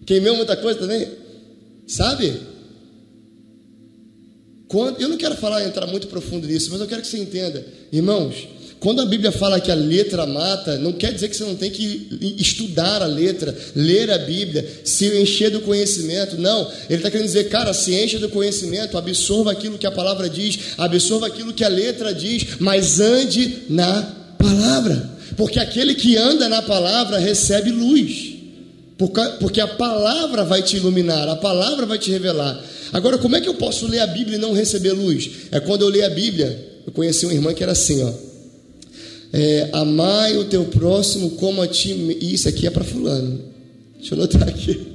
Queimei 0.08 0.32
muita 0.32 0.58
coisa 0.58 0.80
também. 0.80 1.08
Sabe? 1.86 2.34
Quando, 4.68 5.00
eu 5.00 5.08
não 5.08 5.18
quero 5.18 5.36
falar, 5.36 5.64
entrar 5.66 5.86
muito 5.86 6.08
profundo 6.08 6.48
nisso, 6.48 6.72
mas 6.72 6.82
eu 6.82 6.88
quero 6.88 7.04
que 7.04 7.08
você 7.08 7.20
entenda. 7.20 7.64
Irmãos, 7.92 8.48
Quando 8.80 9.02
a 9.02 9.06
Bíblia 9.06 9.32
fala 9.32 9.60
que 9.60 9.72
a 9.72 9.76
letra 9.76 10.28
mata, 10.28 10.78
não 10.78 10.94
quer 10.94 11.12
dizer 11.12 11.30
que 11.30 11.36
você 11.36 11.44
não 11.44 11.56
tem 11.56 11.72
que 11.72 12.36
estudar 12.38 13.02
a 13.02 13.08
letra, 13.08 13.56
ler 13.76 14.12
a 14.12 14.20
Bíblia, 14.20 14.68
se 14.84 15.08
encher 15.20 15.50
do 15.50 15.62
conhecimento. 15.62 16.40
Não, 16.40 16.72
ele 16.88 16.98
está 16.98 17.10
querendo 17.10 17.26
dizer, 17.26 17.50
cara, 17.50 17.74
se 17.74 17.96
encha 17.96 18.20
do 18.20 18.30
conhecimento, 18.30 18.98
absorva 18.98 19.52
aquilo 19.52 19.80
que 19.80 19.88
a 19.88 19.92
palavra 19.92 20.30
diz, 20.30 20.60
absorva 20.78 21.26
aquilo 21.26 21.54
que 21.54 21.64
a 21.64 21.70
letra 21.70 22.14
diz, 22.14 22.46
mas 22.60 23.00
ande 23.00 23.64
na 23.68 24.04
palavra, 24.38 25.10
porque 25.36 25.60
aquele 25.60 25.96
que 25.96 26.16
anda 26.16 26.48
na 26.48 26.62
palavra 26.62 27.18
recebe 27.18 27.72
luz, 27.72 28.36
porque 29.40 29.60
a 29.60 29.68
palavra 29.68 30.44
vai 30.44 30.62
te 30.62 30.78
iluminar, 30.78 31.28
a 31.28 31.36
palavra 31.36 31.88
vai 31.88 31.98
te 31.98 32.12
revelar. 32.12 32.64
Agora, 32.94 33.18
como 33.18 33.36
é 33.36 33.42
que 33.42 33.50
eu 33.50 33.56
posso 33.56 33.88
ler 33.88 34.00
a 34.00 34.08
Bíblia 34.08 34.38
e 34.38 34.42
não 34.42 34.54
receber 34.54 34.92
luz? 34.94 35.30
É 35.52 35.60
quando 35.60 35.82
eu 35.82 35.90
leio 35.90 36.06
a 36.06 36.10
Bíblia, 36.10 36.84
eu 36.86 36.94
conheci 36.94 37.26
uma 37.26 37.34
irmã 37.34 37.54
que 37.54 37.64
era 37.64 37.72
assim, 37.72 38.04
ó. 38.04 38.27
É, 39.34 39.70
amai 39.74 40.38
o 40.38 40.46
teu 40.46 40.66
próximo 40.66 41.32
como 41.32 41.62
a 41.62 41.68
ti. 41.68 42.18
Isso 42.22 42.48
aqui 42.48 42.68
é 42.68 42.70
para 42.70 42.84
fulano. 42.84 43.42
Deixa 43.98 44.16
eu 44.16 44.20
anotar 44.20 44.48
aqui. 44.48 44.88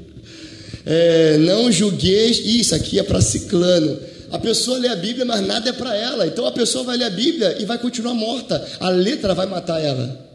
É, 0.84 1.38
não 1.38 1.70
julgueis. 1.70 2.40
Isso 2.44 2.74
aqui 2.74 2.98
é 2.98 3.02
para 3.02 3.20
ciclano. 3.20 3.98
A 4.30 4.38
pessoa 4.38 4.78
lê 4.78 4.88
a 4.88 4.96
Bíblia, 4.96 5.26
mas 5.26 5.46
nada 5.46 5.68
é 5.68 5.72
para 5.72 5.94
ela. 5.94 6.26
Então 6.26 6.46
a 6.46 6.52
pessoa 6.52 6.84
vai 6.84 6.96
ler 6.96 7.04
a 7.04 7.10
Bíblia 7.10 7.56
e 7.60 7.66
vai 7.66 7.78
continuar 7.78 8.14
morta. 8.14 8.66
A 8.80 8.88
letra 8.88 9.34
vai 9.34 9.46
matar 9.46 9.78
ela. 9.80 10.30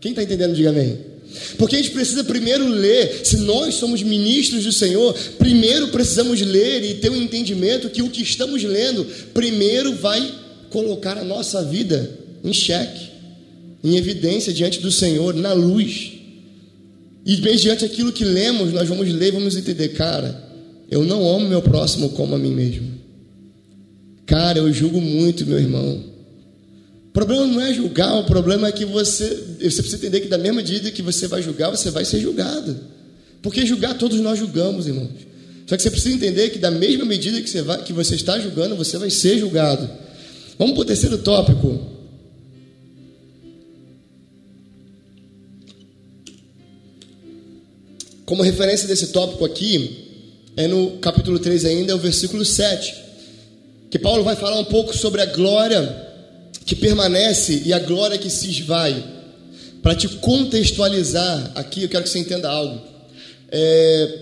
Quem 0.00 0.12
está 0.12 0.22
entendendo, 0.22 0.54
diga 0.54 0.70
amém. 0.70 1.12
Porque 1.58 1.76
a 1.76 1.78
gente 1.78 1.92
precisa 1.92 2.24
primeiro 2.24 2.66
ler, 2.66 3.20
se 3.24 3.38
nós 3.38 3.74
somos 3.74 4.02
ministros 4.02 4.64
do 4.64 4.72
Senhor, 4.72 5.14
primeiro 5.38 5.88
precisamos 5.88 6.40
ler 6.40 6.82
e 6.82 6.94
ter 6.94 7.10
um 7.10 7.16
entendimento 7.16 7.88
que 7.88 8.02
o 8.02 8.10
que 8.10 8.22
estamos 8.22 8.62
lendo, 8.62 9.04
primeiro 9.32 9.94
vai 9.94 10.32
colocar 10.70 11.16
a 11.18 11.24
nossa 11.24 11.62
vida 11.62 12.18
em 12.42 12.52
xeque, 12.52 13.11
em 13.82 13.96
evidência 13.96 14.52
diante 14.52 14.80
do 14.80 14.90
Senhor, 14.90 15.34
na 15.34 15.52
luz. 15.52 16.12
E 17.24 17.40
mediante 17.40 17.84
aquilo 17.84 18.12
que 18.12 18.24
lemos, 18.24 18.72
nós 18.72 18.88
vamos 18.88 19.08
ler 19.08 19.32
vamos 19.32 19.56
entender, 19.56 19.88
cara, 19.90 20.42
eu 20.90 21.04
não 21.04 21.28
amo 21.28 21.48
meu 21.48 21.62
próximo 21.62 22.10
como 22.10 22.34
a 22.34 22.38
mim 22.38 22.52
mesmo. 22.52 22.90
Cara, 24.26 24.58
eu 24.58 24.72
julgo 24.72 25.00
muito 25.00 25.46
meu 25.46 25.58
irmão. 25.58 26.04
O 27.08 27.12
problema 27.12 27.46
não 27.46 27.60
é 27.60 27.74
julgar, 27.74 28.14
o 28.18 28.24
problema 28.24 28.68
é 28.68 28.72
que 28.72 28.84
você, 28.84 29.26
você 29.60 29.82
precisa 29.82 29.96
entender 29.96 30.20
que 30.20 30.28
da 30.28 30.38
mesma 30.38 30.56
medida 30.56 30.90
que 30.90 31.02
você 31.02 31.28
vai 31.28 31.42
julgar, 31.42 31.70
você 31.70 31.90
vai 31.90 32.04
ser 32.04 32.20
julgado. 32.20 32.76
Porque 33.42 33.66
julgar 33.66 33.98
todos 33.98 34.18
nós 34.20 34.38
julgamos, 34.38 34.86
irmãos. 34.86 35.10
Só 35.66 35.76
que 35.76 35.82
você 35.82 35.90
precisa 35.90 36.14
entender 36.14 36.50
que 36.50 36.58
da 36.58 36.70
mesma 36.70 37.04
medida 37.04 37.40
que 37.40 37.50
você, 37.50 37.62
vai, 37.62 37.82
que 37.82 37.92
você 37.92 38.14
está 38.14 38.38
julgando, 38.38 38.76
você 38.76 38.96
vai 38.98 39.10
ser 39.10 39.38
julgado. 39.38 39.88
Vamos 40.58 40.74
para 40.74 40.82
o 40.82 40.84
terceiro 40.84 41.18
tópico. 41.18 41.80
Como 48.32 48.42
referência 48.42 48.88
desse 48.88 49.08
tópico 49.08 49.44
aqui, 49.44 50.40
é 50.56 50.66
no 50.66 50.92
capítulo 50.92 51.38
3 51.38 51.66
ainda, 51.66 51.92
é 51.92 51.94
o 51.94 51.98
versículo 51.98 52.46
7, 52.46 52.94
que 53.90 53.98
Paulo 53.98 54.24
vai 54.24 54.34
falar 54.34 54.58
um 54.58 54.64
pouco 54.64 54.96
sobre 54.96 55.20
a 55.20 55.26
glória 55.26 56.08
que 56.64 56.74
permanece 56.74 57.60
e 57.66 57.74
a 57.74 57.78
glória 57.78 58.16
que 58.16 58.30
se 58.30 58.48
esvai. 58.48 59.04
Para 59.82 59.94
te 59.94 60.08
contextualizar 60.08 61.52
aqui, 61.56 61.82
eu 61.82 61.90
quero 61.90 62.04
que 62.04 62.08
você 62.08 62.20
entenda 62.20 62.48
algo. 62.48 62.80
É, 63.50 64.18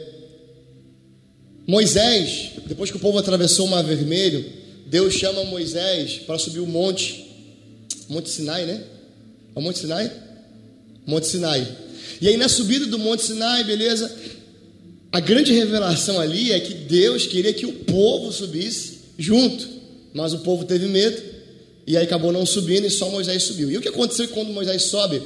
Moisés, 1.64 2.50
depois 2.66 2.90
que 2.90 2.96
o 2.96 3.00
povo 3.00 3.16
atravessou 3.16 3.66
o 3.66 3.70
Mar 3.70 3.84
Vermelho, 3.84 4.44
Deus 4.88 5.14
chama 5.14 5.44
Moisés 5.44 6.14
para 6.26 6.36
subir 6.36 6.58
o 6.58 6.66
monte, 6.66 7.30
Monte 8.08 8.28
Sinai, 8.28 8.66
né? 8.66 8.82
É 9.54 9.58
o 9.60 9.62
Monte 9.62 9.78
Sinai? 9.78 10.10
Monte 11.06 11.28
Sinai. 11.28 11.89
E 12.20 12.28
aí 12.28 12.36
na 12.36 12.48
subida 12.48 12.86
do 12.86 12.98
Monte 12.98 13.24
Sinai, 13.24 13.64
beleza? 13.64 14.10
A 15.12 15.20
grande 15.20 15.52
revelação 15.52 16.20
ali 16.20 16.52
é 16.52 16.60
que 16.60 16.74
Deus 16.74 17.26
queria 17.26 17.52
que 17.52 17.66
o 17.66 17.72
povo 17.72 18.32
subisse 18.32 18.98
junto, 19.18 19.68
mas 20.14 20.32
o 20.32 20.38
povo 20.38 20.64
teve 20.64 20.86
medo 20.86 21.20
e 21.86 21.96
aí 21.96 22.04
acabou 22.04 22.30
não 22.32 22.46
subindo 22.46 22.86
e 22.86 22.90
só 22.90 23.10
Moisés 23.10 23.42
subiu. 23.42 23.70
E 23.70 23.76
o 23.76 23.80
que 23.80 23.88
aconteceu 23.88 24.28
quando 24.28 24.52
Moisés 24.52 24.82
sobe? 24.82 25.20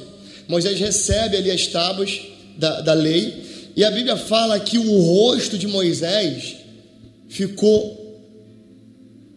Moisés 0.47 0.79
recebe 0.79 1.37
ali 1.37 1.51
as 1.51 1.67
tábuas 1.67 2.21
da, 2.57 2.81
da 2.81 2.93
lei, 2.93 3.43
e 3.75 3.83
a 3.83 3.91
Bíblia 3.91 4.15
fala 4.15 4.59
que 4.59 4.77
o 4.77 4.99
rosto 4.99 5.57
de 5.57 5.67
Moisés 5.67 6.55
ficou 7.27 8.03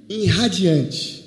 irradiante. 0.09 1.25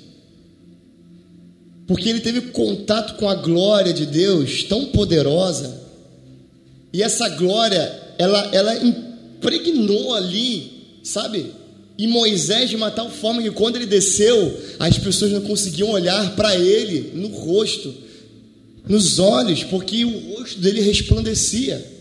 Porque 1.86 2.08
ele 2.08 2.20
teve 2.20 2.40
contato 2.52 3.16
com 3.16 3.28
a 3.28 3.34
glória 3.34 3.92
de 3.92 4.06
Deus 4.06 4.64
tão 4.64 4.86
poderosa, 4.86 5.81
e 6.92 7.02
essa 7.02 7.28
glória, 7.30 8.00
ela, 8.18 8.50
ela 8.52 8.76
impregnou 8.84 10.14
ali, 10.14 10.70
sabe? 11.02 11.52
E 11.96 12.06
Moisés 12.06 12.68
de 12.68 12.76
uma 12.76 12.90
tal 12.90 13.10
forma 13.10 13.42
que 13.42 13.50
quando 13.50 13.76
ele 13.76 13.86
desceu, 13.86 14.60
as 14.78 14.98
pessoas 14.98 15.32
não 15.32 15.40
conseguiam 15.40 15.90
olhar 15.90 16.36
para 16.36 16.56
ele 16.56 17.12
no 17.14 17.28
rosto, 17.28 17.94
nos 18.86 19.18
olhos, 19.18 19.62
porque 19.64 20.04
o 20.04 20.36
rosto 20.36 20.58
dele 20.58 20.80
resplandecia. 20.80 21.92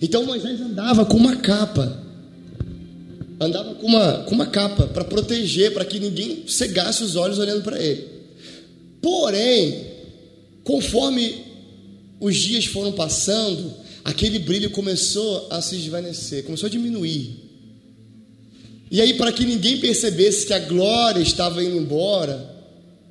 Então 0.00 0.24
Moisés 0.24 0.60
andava 0.60 1.04
com 1.04 1.16
uma 1.16 1.36
capa, 1.36 2.04
andava 3.40 3.74
com 3.74 3.86
uma, 3.86 4.12
com 4.24 4.34
uma 4.34 4.46
capa 4.46 4.86
para 4.86 5.04
proteger, 5.04 5.72
para 5.72 5.84
que 5.84 5.98
ninguém 5.98 6.44
cegasse 6.46 7.02
os 7.02 7.16
olhos 7.16 7.38
olhando 7.38 7.62
para 7.62 7.82
ele. 7.82 8.06
Porém, 9.00 9.86
conforme 10.62 11.46
os 12.20 12.36
dias 12.36 12.66
foram 12.66 12.92
passando, 12.92 13.74
aquele 14.04 14.38
brilho 14.38 14.70
começou 14.70 15.48
a 15.50 15.60
se 15.60 15.76
desvanecer, 15.76 16.44
começou 16.44 16.66
a 16.66 16.70
diminuir. 16.70 17.46
E 18.90 19.00
aí, 19.00 19.14
para 19.14 19.32
que 19.32 19.44
ninguém 19.44 19.78
percebesse 19.78 20.46
que 20.46 20.52
a 20.52 20.60
glória 20.60 21.20
estava 21.20 21.62
indo 21.62 21.76
embora, 21.76 22.54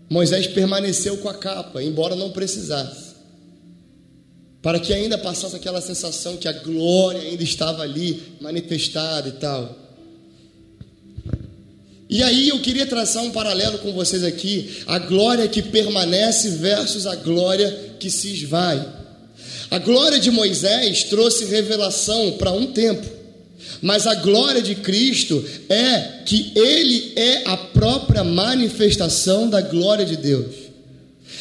Moisés 0.10 0.48
permaneceu 0.48 1.18
com 1.18 1.28
a 1.28 1.34
capa, 1.34 1.84
embora 1.84 2.15
não 2.15 2.32
precisasse. 2.32 3.15
Para 4.62 4.80
que 4.80 4.94
ainda 4.94 5.18
passasse 5.18 5.56
aquela 5.56 5.82
sensação 5.82 6.38
que 6.38 6.48
a 6.48 6.54
glória 6.54 7.22
ainda 7.22 7.44
estava 7.44 7.84
ali 7.84 8.22
manifestada 8.39 9.30
e 9.30 9.34
tal. 9.34 9.86
E 12.10 12.24
aí 12.24 12.50
eu 12.50 12.60
queria 12.62 12.86
traçar 12.86 13.24
um 13.24 13.32
paralelo 13.32 13.80
com 13.80 13.91
vocês 13.91 14.24
aqui, 14.24 14.84
a 14.88 15.00
glória 15.00 15.48
que 15.48 15.62
permanece 15.62 16.50
versus 16.52 17.06
a 17.06 17.15
glória 17.15 17.96
que 18.00 18.10
se 18.10 18.32
esvai. 18.32 18.94
A 19.69 19.80
glória 19.80 20.19
de 20.19 20.32
Moisés 20.32 21.04
trouxe 21.04 21.45
revelação 21.45 22.34
para 22.34 22.51
um 22.51 22.67
tempo. 22.67 23.15
Mas 23.82 24.08
a 24.08 24.15
glória 24.15 24.62
de 24.62 24.75
Cristo 24.75 25.43
é 25.69 26.23
que 26.25 26.51
Ele 26.56 27.13
é 27.15 27.43
a 27.45 27.58
própria 27.58 28.23
manifestação 28.23 29.49
da 29.49 29.62
glória 29.62 30.06
de 30.06 30.17
Deus. 30.17 30.65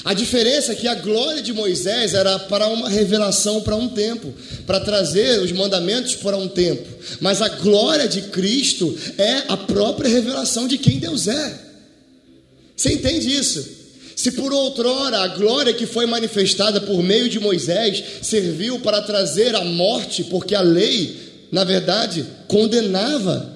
A 0.04 0.12
diferença 0.12 0.72
é 0.72 0.74
que 0.74 0.88
a 0.88 0.94
glória 0.94 1.40
de 1.40 1.52
Moisés 1.52 2.12
era 2.12 2.38
para 2.38 2.66
uma 2.68 2.90
revelação 2.90 3.62
para 3.62 3.76
um 3.76 3.88
tempo, 3.88 4.34
para 4.66 4.80
trazer 4.80 5.40
os 5.40 5.52
mandamentos 5.52 6.14
para 6.14 6.36
um 6.36 6.48
tempo. 6.48 6.86
Mas 7.20 7.40
a 7.40 7.48
glória 7.48 8.06
de 8.06 8.22
Cristo 8.22 8.94
é 9.16 9.44
a 9.48 9.56
própria 9.56 10.10
revelação 10.10 10.68
de 10.68 10.76
quem 10.76 10.98
Deus 10.98 11.26
é. 11.26 11.58
Você 12.76 12.92
entende 12.92 13.34
isso? 13.34 13.66
Se 14.16 14.32
por 14.32 14.52
outrora 14.52 15.18
a 15.18 15.28
glória 15.28 15.72
que 15.72 15.86
foi 15.86 16.06
manifestada 16.06 16.80
por 16.80 17.02
meio 17.02 17.28
de 17.28 17.40
Moisés 17.40 18.02
serviu 18.22 18.80
para 18.80 19.02
trazer 19.02 19.54
a 19.54 19.64
morte, 19.64 20.24
porque 20.24 20.54
a 20.54 20.60
lei 20.60 21.24
na 21.54 21.62
verdade, 21.62 22.26
condenava. 22.48 23.54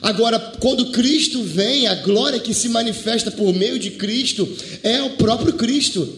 Agora, 0.00 0.38
quando 0.60 0.86
Cristo 0.92 1.42
vem, 1.42 1.86
a 1.86 1.94
glória 1.96 2.40
que 2.40 2.54
se 2.54 2.70
manifesta 2.70 3.30
por 3.30 3.52
meio 3.52 3.78
de 3.78 3.90
Cristo 3.90 4.48
é 4.82 5.02
o 5.02 5.10
próprio 5.10 5.52
Cristo. 5.52 6.08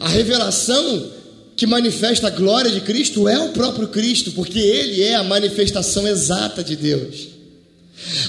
A 0.00 0.08
revelação 0.08 1.12
que 1.58 1.66
manifesta 1.66 2.28
a 2.28 2.30
glória 2.30 2.70
de 2.70 2.80
Cristo 2.80 3.28
é 3.28 3.38
o 3.38 3.50
próprio 3.50 3.88
Cristo, 3.88 4.32
porque 4.32 4.58
ele 4.58 5.02
é 5.02 5.16
a 5.16 5.22
manifestação 5.22 6.08
exata 6.08 6.64
de 6.64 6.74
Deus. 6.74 7.28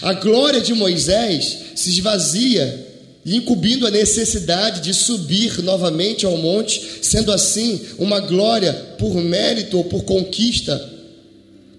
A 0.01 0.13
glória 0.15 0.59
de 0.59 0.73
Moisés 0.73 1.59
se 1.79 1.91
esvazia 1.91 2.87
incumbindo 3.25 3.87
a 3.87 3.91
necessidade 3.91 4.81
de 4.81 4.93
subir 4.93 5.61
novamente 5.61 6.25
ao 6.25 6.35
monte, 6.35 6.81
sendo 7.01 7.31
assim 7.31 7.79
uma 7.97 8.19
glória 8.19 8.73
por 8.97 9.15
mérito 9.15 9.77
ou 9.77 9.85
por 9.85 10.03
conquista, 10.03 10.77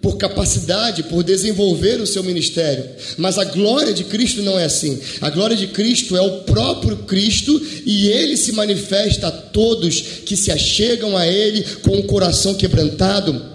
por 0.00 0.16
capacidade, 0.16 1.02
por 1.02 1.22
desenvolver 1.22 2.00
o 2.00 2.06
seu 2.06 2.22
ministério. 2.22 2.84
Mas 3.18 3.36
a 3.36 3.44
glória 3.44 3.92
de 3.92 4.04
Cristo 4.04 4.42
não 4.42 4.58
é 4.58 4.64
assim. 4.64 4.98
A 5.20 5.28
glória 5.28 5.56
de 5.56 5.66
Cristo 5.66 6.16
é 6.16 6.22
o 6.22 6.44
próprio 6.44 6.98
Cristo 6.98 7.60
e 7.84 8.08
ele 8.08 8.38
se 8.38 8.52
manifesta 8.52 9.26
a 9.26 9.30
todos 9.30 10.00
que 10.24 10.34
se 10.34 10.50
achegam 10.50 11.14
a 11.14 11.26
ele 11.26 11.62
com 11.82 11.98
o 11.98 12.04
coração 12.04 12.54
quebrantado 12.54 13.49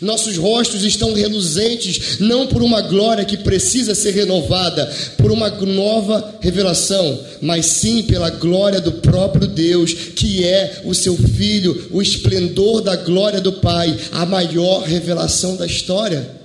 Nossos 0.00 0.36
rostos 0.36 0.84
estão 0.84 1.12
reluzentes, 1.12 2.18
não 2.18 2.46
por 2.46 2.62
uma 2.62 2.80
glória 2.80 3.24
que 3.24 3.36
precisa 3.36 3.94
ser 3.94 4.12
renovada, 4.12 4.86
por 5.16 5.32
uma 5.32 5.48
nova 5.50 6.36
revelação, 6.40 7.18
mas 7.40 7.66
sim 7.66 8.02
pela 8.02 8.30
glória 8.30 8.80
do 8.80 8.92
próprio 8.92 9.46
Deus, 9.46 9.92
que 9.92 10.44
é 10.44 10.82
o 10.84 10.94
seu 10.94 11.16
Filho, 11.16 11.88
o 11.90 12.00
esplendor 12.00 12.80
da 12.80 12.96
glória 12.96 13.40
do 13.40 13.54
Pai, 13.54 13.96
a 14.12 14.24
maior 14.24 14.82
revelação 14.82 15.56
da 15.56 15.66
história. 15.66 16.38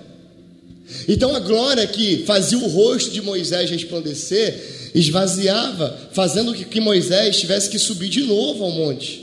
Então 1.08 1.36
a 1.36 1.40
glória 1.40 1.86
que 1.88 2.24
fazia 2.26 2.58
o 2.58 2.68
rosto 2.68 3.12
de 3.12 3.22
Moisés 3.22 3.70
resplandecer, 3.70 4.92
esvaziava, 4.94 5.98
fazendo 6.12 6.54
que 6.54 6.80
Moisés 6.80 7.38
tivesse 7.38 7.70
que 7.70 7.80
subir 7.80 8.10
de 8.10 8.24
novo 8.24 8.64
ao 8.64 8.72
monte. 8.72 9.23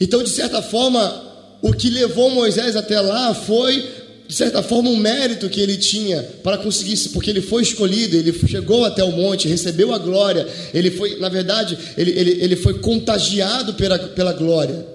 Então, 0.00 0.22
de 0.22 0.30
certa 0.30 0.62
forma, 0.62 1.58
o 1.60 1.72
que 1.72 1.90
levou 1.90 2.30
Moisés 2.30 2.74
até 2.74 3.00
lá 3.00 3.34
foi, 3.34 3.86
de 4.26 4.34
certa 4.34 4.62
forma, 4.62 4.88
um 4.88 4.96
mérito 4.96 5.48
que 5.50 5.60
ele 5.60 5.76
tinha 5.76 6.22
para 6.42 6.56
conseguir, 6.56 6.96
porque 7.10 7.28
ele 7.28 7.42
foi 7.42 7.62
escolhido, 7.62 8.16
ele 8.16 8.32
chegou 8.48 8.84
até 8.84 9.04
o 9.04 9.12
monte, 9.12 9.46
recebeu 9.46 9.92
a 9.92 9.98
glória, 9.98 10.46
ele 10.72 10.90
foi, 10.90 11.18
na 11.18 11.28
verdade, 11.28 11.76
ele, 11.98 12.12
ele, 12.12 12.30
ele 12.42 12.56
foi 12.56 12.78
contagiado 12.78 13.74
pela, 13.74 13.98
pela 13.98 14.32
glória. 14.32 14.86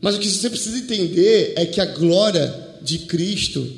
Mas 0.00 0.16
o 0.16 0.18
que 0.18 0.28
você 0.28 0.48
precisa 0.48 0.78
entender 0.78 1.52
é 1.56 1.66
que 1.66 1.80
a 1.80 1.84
glória 1.84 2.52
de 2.80 3.00
Cristo 3.00 3.70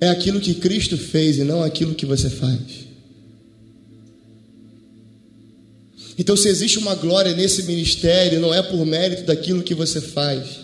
é 0.00 0.08
aquilo 0.08 0.40
que 0.40 0.54
Cristo 0.54 0.98
fez 0.98 1.38
e 1.38 1.44
não 1.44 1.62
aquilo 1.62 1.94
que 1.94 2.04
você 2.04 2.28
faz. 2.28 2.89
Então, 6.20 6.36
se 6.36 6.48
existe 6.48 6.78
uma 6.78 6.94
glória 6.94 7.34
nesse 7.34 7.62
ministério, 7.62 8.40
não 8.40 8.52
é 8.52 8.60
por 8.60 8.84
mérito 8.84 9.22
daquilo 9.22 9.62
que 9.62 9.74
você 9.74 10.02
faz. 10.02 10.60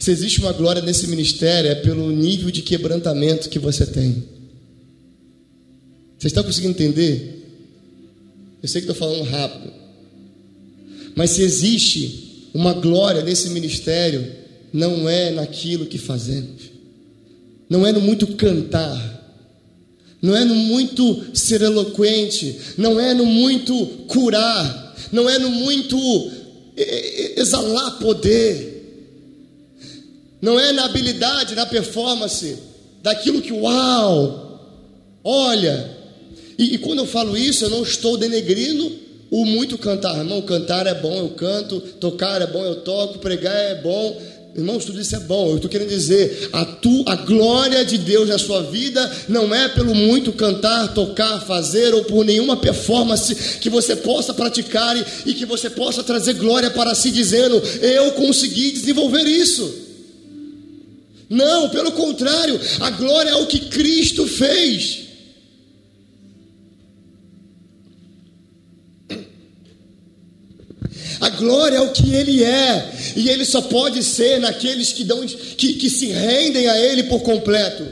Se 0.00 0.10
existe 0.10 0.40
uma 0.40 0.50
glória 0.50 0.80
nesse 0.80 1.06
ministério, 1.08 1.70
é 1.70 1.74
pelo 1.74 2.10
nível 2.10 2.50
de 2.50 2.62
quebrantamento 2.62 3.50
que 3.50 3.58
você 3.58 3.84
tem. 3.84 4.24
Vocês 6.18 6.30
estão 6.30 6.42
conseguindo 6.42 6.70
entender? 6.70 7.44
Eu 8.62 8.68
sei 8.70 8.80
que 8.80 8.90
estou 8.90 8.96
falando 8.96 9.28
rápido. 9.28 9.70
Mas 11.14 11.32
se 11.32 11.42
existe 11.42 12.48
uma 12.54 12.72
glória 12.72 13.22
nesse 13.22 13.50
ministério, 13.50 14.26
não 14.72 15.06
é 15.06 15.30
naquilo 15.30 15.84
que 15.84 15.98
fazemos, 15.98 16.62
não 17.68 17.86
é 17.86 17.92
no 17.92 18.00
muito 18.00 18.26
cantar, 18.28 19.17
não 20.20 20.36
é 20.36 20.44
no 20.44 20.54
muito 20.54 21.26
ser 21.34 21.62
eloquente, 21.62 22.58
não 22.76 22.98
é 22.98 23.14
no 23.14 23.24
muito 23.24 23.86
curar, 24.08 24.96
não 25.12 25.28
é 25.28 25.38
no 25.38 25.50
muito 25.50 25.98
exalar 27.36 27.98
poder, 27.98 28.78
não 30.40 30.58
é 30.58 30.72
na 30.72 30.84
habilidade, 30.84 31.54
na 31.54 31.66
performance, 31.66 32.56
daquilo 33.02 33.42
que, 33.42 33.52
uau, 33.52 34.80
olha. 35.24 35.96
E, 36.58 36.74
e 36.74 36.78
quando 36.78 37.00
eu 37.00 37.06
falo 37.06 37.36
isso, 37.36 37.64
eu 37.64 37.70
não 37.70 37.82
estou 37.82 38.16
denegrindo 38.16 39.08
o 39.30 39.44
muito 39.44 39.76
cantar, 39.78 40.16
irmão. 40.16 40.42
Cantar 40.42 40.86
é 40.86 40.94
bom, 40.94 41.16
eu 41.18 41.30
canto, 41.30 41.80
tocar 41.80 42.40
é 42.40 42.46
bom, 42.46 42.64
eu 42.64 42.76
toco, 42.76 43.18
pregar 43.18 43.54
é 43.54 43.74
bom, 43.76 44.20
Irmãos, 44.54 44.84
tudo 44.84 45.00
isso 45.00 45.14
é 45.14 45.20
bom. 45.20 45.50
Eu 45.50 45.56
estou 45.56 45.70
querendo 45.70 45.88
dizer, 45.88 46.48
a, 46.52 46.64
tu, 46.64 47.04
a 47.06 47.14
glória 47.14 47.84
de 47.84 47.96
Deus 47.98 48.28
na 48.28 48.38
sua 48.38 48.62
vida 48.62 49.10
não 49.28 49.54
é 49.54 49.68
pelo 49.68 49.94
muito 49.94 50.32
cantar, 50.32 50.94
tocar, 50.94 51.40
fazer 51.40 51.94
ou 51.94 52.04
por 52.04 52.24
nenhuma 52.24 52.56
performance 52.56 53.34
que 53.60 53.70
você 53.70 53.94
possa 53.94 54.34
praticar 54.34 54.96
e, 54.96 55.30
e 55.30 55.34
que 55.34 55.46
você 55.46 55.70
possa 55.70 56.02
trazer 56.02 56.34
glória 56.34 56.70
para 56.70 56.94
si, 56.94 57.10
dizendo: 57.10 57.62
Eu 57.80 58.12
consegui 58.12 58.72
desenvolver 58.72 59.24
isso. 59.24 59.86
Não, 61.28 61.68
pelo 61.68 61.92
contrário, 61.92 62.58
a 62.80 62.90
glória 62.90 63.30
é 63.30 63.36
o 63.36 63.46
que 63.46 63.60
Cristo 63.60 64.26
fez. 64.26 65.07
A 71.20 71.30
glória 71.30 71.76
é 71.76 71.80
o 71.80 71.92
que 71.92 72.14
Ele 72.14 72.44
é, 72.44 72.92
e 73.16 73.28
Ele 73.28 73.44
só 73.44 73.60
pode 73.62 74.02
ser 74.04 74.38
naqueles 74.38 74.92
que, 74.92 75.04
dão, 75.04 75.26
que, 75.26 75.74
que 75.74 75.90
se 75.90 76.06
rendem 76.06 76.68
a 76.68 76.78
Ele 76.78 77.04
por 77.04 77.20
completo. 77.20 77.84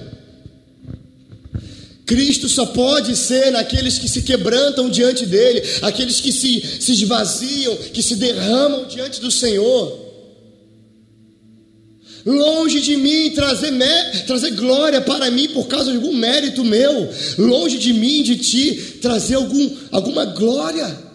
Cristo 2.06 2.48
só 2.48 2.66
pode 2.66 3.16
ser 3.16 3.50
naqueles 3.50 3.98
que 3.98 4.08
se 4.08 4.22
quebrantam 4.22 4.88
diante 4.88 5.26
dele, 5.26 5.60
aqueles 5.82 6.20
que 6.20 6.30
se, 6.30 6.62
se 6.80 6.92
esvaziam, 6.92 7.76
que 7.92 8.00
se 8.00 8.14
derramam 8.14 8.86
diante 8.86 9.20
do 9.20 9.30
Senhor. 9.30 10.06
Longe 12.24 12.80
de 12.80 12.96
mim 12.96 13.30
trazer, 13.30 13.72
trazer 14.26 14.52
glória 14.52 15.00
para 15.00 15.30
mim 15.30 15.48
por 15.48 15.66
causa 15.66 15.90
de 15.90 15.96
algum 15.96 16.12
mérito 16.12 16.64
meu, 16.64 17.08
longe 17.38 17.78
de 17.78 17.92
mim, 17.92 18.22
de 18.22 18.36
ti, 18.36 18.98
trazer 19.00 19.34
algum, 19.34 19.70
alguma 19.90 20.24
glória. 20.26 21.05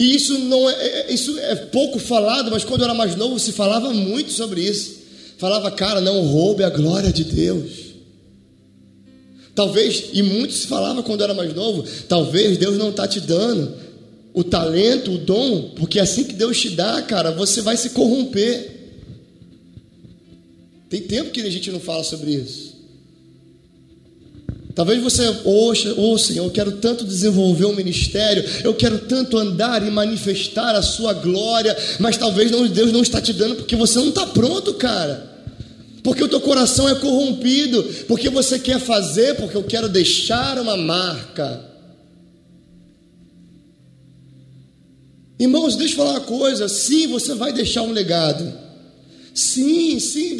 E 0.00 0.14
isso 0.16 0.38
não 0.38 0.68
é, 0.70 0.72
é, 0.72 1.12
isso 1.12 1.38
é 1.38 1.54
pouco 1.54 1.98
falado, 1.98 2.50
mas 2.50 2.64
quando 2.64 2.80
eu 2.80 2.86
era 2.86 2.94
mais 2.94 3.14
novo 3.16 3.38
se 3.38 3.52
falava 3.52 3.92
muito 3.92 4.32
sobre 4.32 4.62
isso. 4.62 4.98
Falava, 5.36 5.70
cara, 5.70 6.00
não 6.00 6.22
roube 6.22 6.64
a 6.64 6.70
glória 6.70 7.12
de 7.12 7.22
Deus. 7.22 7.70
Talvez, 9.54 10.04
e 10.14 10.22
muito 10.22 10.54
se 10.54 10.66
falava 10.66 11.02
quando 11.02 11.20
eu 11.20 11.24
era 11.24 11.34
mais 11.34 11.54
novo, 11.54 11.84
talvez 12.08 12.56
Deus 12.56 12.78
não 12.78 12.88
está 12.88 13.06
te 13.06 13.20
dando 13.20 13.74
o 14.32 14.42
talento, 14.42 15.12
o 15.12 15.18
dom, 15.18 15.72
porque 15.76 15.98
é 15.98 16.02
assim 16.02 16.24
que 16.24 16.32
Deus 16.32 16.58
te 16.58 16.70
dá, 16.70 17.02
cara, 17.02 17.30
você 17.32 17.60
vai 17.60 17.76
se 17.76 17.90
corromper. 17.90 18.70
Tem 20.88 21.02
tempo 21.02 21.30
que 21.30 21.42
a 21.42 21.50
gente 21.50 21.70
não 21.70 21.78
fala 21.78 22.02
sobre 22.02 22.30
isso. 22.30 22.69
Talvez 24.80 25.02
você 25.02 25.28
ouça, 25.44 25.92
oh 25.98 26.16
Senhor, 26.16 26.46
eu 26.46 26.50
quero 26.50 26.72
tanto 26.72 27.04
desenvolver 27.04 27.66
o 27.66 27.68
um 27.68 27.76
ministério, 27.76 28.42
eu 28.64 28.72
quero 28.72 29.00
tanto 29.00 29.36
andar 29.36 29.86
e 29.86 29.90
manifestar 29.90 30.74
a 30.74 30.80
sua 30.80 31.12
glória, 31.12 31.76
mas 31.98 32.16
talvez 32.16 32.50
não, 32.50 32.66
Deus 32.66 32.90
não 32.90 33.02
está 33.02 33.20
te 33.20 33.34
dando 33.34 33.56
porque 33.56 33.76
você 33.76 33.98
não 33.98 34.08
está 34.08 34.26
pronto, 34.28 34.72
cara. 34.72 35.30
Porque 36.02 36.24
o 36.24 36.28
teu 36.28 36.40
coração 36.40 36.88
é 36.88 36.94
corrompido, 36.94 37.82
porque 38.08 38.30
você 38.30 38.58
quer 38.58 38.80
fazer, 38.80 39.36
porque 39.36 39.54
eu 39.54 39.64
quero 39.64 39.86
deixar 39.86 40.58
uma 40.58 40.78
marca. 40.78 41.62
Irmãos, 45.38 45.76
deixa 45.76 45.92
eu 45.92 45.98
falar 45.98 46.12
uma 46.12 46.20
coisa: 46.20 46.70
sim, 46.70 47.06
você 47.06 47.34
vai 47.34 47.52
deixar 47.52 47.82
um 47.82 47.92
legado. 47.92 48.69
Sim, 49.34 49.98
sim, 50.00 50.36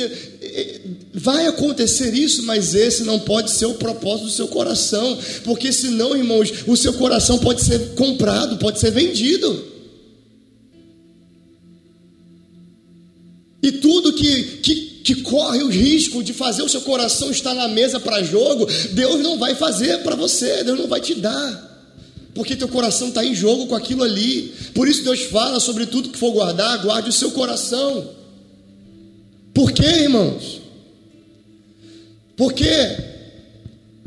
vai 1.14 1.46
acontecer 1.46 2.12
isso, 2.12 2.42
mas 2.42 2.74
esse 2.74 3.04
não 3.04 3.20
pode 3.20 3.50
ser 3.52 3.66
o 3.66 3.74
propósito 3.74 4.26
do 4.26 4.32
seu 4.32 4.48
coração, 4.48 5.18
porque 5.44 5.72
senão, 5.72 6.16
irmãos, 6.16 6.52
o 6.66 6.76
seu 6.76 6.92
coração 6.94 7.38
pode 7.38 7.62
ser 7.62 7.94
comprado, 7.94 8.58
pode 8.58 8.80
ser 8.80 8.90
vendido. 8.90 9.68
E 13.62 13.72
tudo 13.72 14.14
que, 14.14 14.42
que, 14.62 14.74
que 15.04 15.14
corre 15.22 15.62
o 15.62 15.68
risco 15.68 16.22
de 16.22 16.32
fazer 16.32 16.62
o 16.62 16.68
seu 16.68 16.80
coração 16.80 17.30
estar 17.30 17.54
na 17.54 17.68
mesa 17.68 18.00
para 18.00 18.22
jogo, 18.22 18.66
Deus 18.92 19.20
não 19.20 19.38
vai 19.38 19.54
fazer 19.54 19.98
para 20.02 20.16
você, 20.16 20.64
Deus 20.64 20.78
não 20.78 20.88
vai 20.88 21.00
te 21.00 21.14
dar 21.14 21.70
porque 22.34 22.54
teu 22.54 22.68
coração 22.68 23.08
está 23.08 23.24
em 23.24 23.34
jogo 23.34 23.66
com 23.66 23.74
aquilo 23.74 24.04
ali. 24.04 24.54
Por 24.74 24.88
isso 24.88 25.02
Deus 25.02 25.22
fala 25.22 25.58
sobre 25.58 25.86
tudo 25.86 26.10
que 26.10 26.18
for 26.18 26.30
guardar, 26.30 26.80
guarde 26.80 27.10
o 27.10 27.12
seu 27.12 27.32
coração. 27.32 28.19
Por 29.60 29.72
quê, 29.72 29.84
irmãos? 29.84 30.62
Por 32.34 32.54
quê? 32.54 32.96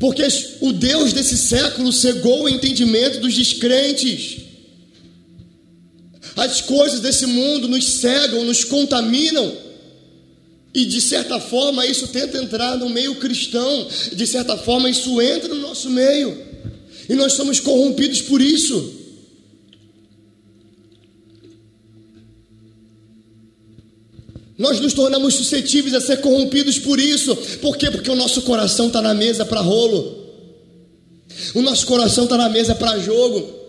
Porque 0.00 0.26
o 0.60 0.72
Deus 0.72 1.12
desse 1.12 1.38
século 1.38 1.92
cegou 1.92 2.42
o 2.42 2.48
entendimento 2.48 3.20
dos 3.20 3.36
descrentes. 3.36 4.38
As 6.34 6.60
coisas 6.60 6.98
desse 6.98 7.26
mundo 7.26 7.68
nos 7.68 7.84
cegam, 7.84 8.42
nos 8.42 8.64
contaminam. 8.64 9.56
E 10.74 10.84
de 10.86 11.00
certa 11.00 11.38
forma 11.38 11.86
isso 11.86 12.08
tenta 12.08 12.38
entrar 12.38 12.76
no 12.76 12.88
meio 12.88 13.14
cristão, 13.20 13.86
de 14.12 14.26
certa 14.26 14.56
forma 14.56 14.90
isso 14.90 15.22
entra 15.22 15.54
no 15.54 15.60
nosso 15.60 15.88
meio. 15.88 16.36
E 17.08 17.14
nós 17.14 17.34
somos 17.34 17.60
corrompidos 17.60 18.20
por 18.22 18.42
isso. 18.42 19.03
Nós 24.56 24.78
nos 24.80 24.92
tornamos 24.92 25.34
suscetíveis 25.34 25.94
a 25.94 26.00
ser 26.00 26.20
corrompidos 26.20 26.78
por 26.78 27.00
isso. 27.00 27.34
Por 27.60 27.76
quê? 27.76 27.90
Porque 27.90 28.10
o 28.10 28.14
nosso 28.14 28.42
coração 28.42 28.86
está 28.86 29.02
na 29.02 29.12
mesa 29.12 29.44
para 29.44 29.60
rolo. 29.60 30.24
O 31.54 31.62
nosso 31.62 31.86
coração 31.86 32.24
está 32.24 32.36
na 32.36 32.48
mesa 32.48 32.74
para 32.74 32.98
jogo. 32.98 33.64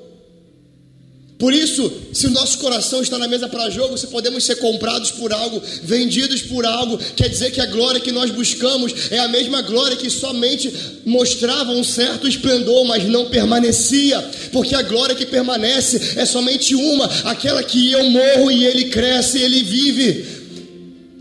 Por 1.37 1.53
isso, 1.53 1.91
se 2.13 2.27
o 2.27 2.29
nosso 2.29 2.57
coração 2.59 3.01
está 3.01 3.17
na 3.17 3.27
mesa 3.27 3.49
para 3.49 3.69
jogo, 3.69 3.97
se 3.97 4.07
podemos 4.07 4.45
ser 4.45 4.55
comprados 4.55 5.11
por 5.11 5.33
algo, 5.33 5.61
vendidos 5.83 6.41
por 6.41 6.65
algo, 6.65 6.97
quer 7.13 7.27
dizer 7.27 7.51
que 7.51 7.59
a 7.59 7.65
glória 7.65 7.99
que 7.99 8.11
nós 8.11 8.31
buscamos 8.31 8.93
é 9.11 9.19
a 9.19 9.27
mesma 9.27 9.61
glória 9.61 9.97
que 9.97 10.09
somente 10.09 10.73
mostrava 11.05 11.71
um 11.71 11.83
certo 11.83 12.25
esplendor, 12.25 12.85
mas 12.85 13.03
não 13.03 13.25
permanecia, 13.25 14.21
porque 14.53 14.73
a 14.75 14.81
glória 14.81 15.13
que 15.13 15.25
permanece 15.25 16.13
é 16.17 16.25
somente 16.25 16.73
uma, 16.73 17.05
aquela 17.25 17.61
que 17.61 17.91
eu 17.91 18.09
morro 18.09 18.49
e 18.49 18.65
ele 18.65 18.85
cresce, 18.85 19.39
ele 19.39 19.61
vive. 19.61 20.34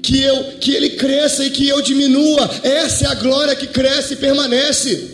Que 0.04 0.20
eu, 0.20 0.58
que 0.58 0.70
ele 0.70 0.90
cresça 0.90 1.46
e 1.46 1.50
que 1.50 1.66
eu 1.66 1.80
diminua. 1.80 2.50
Essa 2.62 3.06
é 3.06 3.08
a 3.08 3.14
glória 3.14 3.56
que 3.56 3.66
cresce 3.66 4.12
e 4.12 4.16
permanece. 4.18 5.10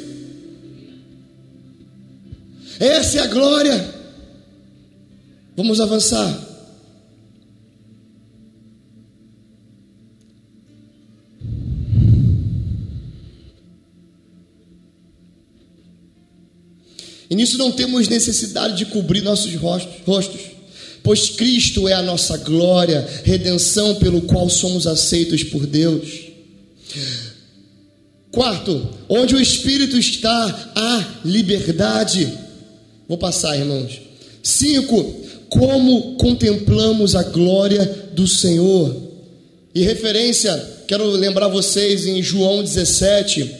Essa 2.80 3.18
é 3.18 3.20
a 3.20 3.26
glória. 3.28 3.94
Vamos 5.56 5.80
avançar. 5.80 6.48
E 17.30 17.36
nisso 17.36 17.56
não 17.56 17.70
temos 17.70 18.08
necessidade 18.08 18.76
de 18.76 18.86
cobrir 18.86 19.20
nossos 19.20 19.54
rostos, 19.54 20.40
pois 21.02 21.30
Cristo 21.30 21.88
é 21.88 21.92
a 21.92 22.02
nossa 22.02 22.36
glória, 22.38 23.06
redenção 23.24 23.94
pelo 23.96 24.22
qual 24.22 24.48
somos 24.48 24.86
aceitos 24.86 25.42
por 25.44 25.66
Deus. 25.66 26.30
Quarto, 28.30 28.88
onde 29.08 29.34
o 29.34 29.40
Espírito 29.40 29.98
está, 29.98 30.72
há 30.74 31.20
liberdade. 31.24 32.32
Vou 33.08 33.18
passar, 33.18 33.58
irmãos. 33.58 34.00
Cinco, 34.42 35.20
como 35.48 36.14
contemplamos 36.14 37.16
a 37.16 37.24
glória 37.24 37.84
do 38.12 38.26
Senhor. 38.26 38.94
E 39.74 39.82
referência, 39.82 40.56
quero 40.86 41.06
lembrar 41.10 41.48
vocês 41.48 42.06
em 42.06 42.22
João 42.22 42.62
17, 42.62 43.50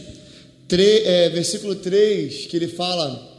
3, 0.69 1.07
é, 1.07 1.29
versículo 1.31 1.75
3, 1.75 2.47
que 2.47 2.57
ele 2.57 2.69
fala: 2.69 3.30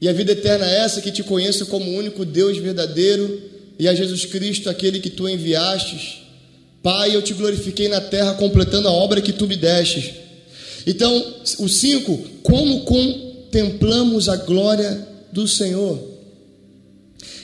E 0.00 0.08
a 0.08 0.12
vida 0.12 0.32
eterna 0.32 0.68
é 0.70 0.78
essa 0.80 1.00
que 1.00 1.10
te 1.10 1.22
conheço 1.22 1.66
como 1.66 1.90
o 1.90 1.94
único 1.96 2.24
Deus 2.24 2.58
verdadeiro 2.58 3.42
e 3.78 3.88
a 3.88 3.94
Jesus 3.94 4.24
Cristo, 4.24 4.68
aquele 4.68 5.00
que 5.00 5.10
tu 5.10 5.28
enviastes. 5.28 6.18
Pai, 6.82 7.14
eu 7.14 7.22
te 7.22 7.34
glorifiquei 7.34 7.88
na 7.88 8.00
terra, 8.00 8.34
completando 8.34 8.88
a 8.88 8.92
obra 8.92 9.20
que 9.20 9.32
tu 9.32 9.46
me 9.46 9.56
destes. 9.56 10.12
Então, 10.86 11.34
o 11.58 11.68
5, 11.68 12.16
como 12.42 12.84
contemplamos 12.84 14.28
a 14.28 14.36
glória 14.36 15.06
do 15.32 15.48
Senhor. 15.48 15.98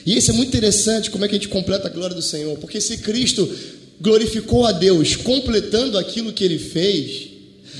E 0.05 0.17
isso 0.17 0.31
é 0.31 0.33
muito 0.33 0.49
interessante, 0.49 1.09
como 1.09 1.25
é 1.25 1.27
que 1.27 1.35
a 1.35 1.37
gente 1.37 1.49
completa 1.49 1.87
a 1.87 1.91
glória 1.91 2.15
do 2.15 2.21
Senhor, 2.21 2.57
porque 2.57 2.79
se 2.79 2.97
Cristo 2.97 3.49
glorificou 3.99 4.65
a 4.65 4.71
Deus 4.71 5.15
completando 5.15 5.97
aquilo 5.97 6.33
que 6.33 6.43
ele 6.43 6.59
fez, 6.59 7.29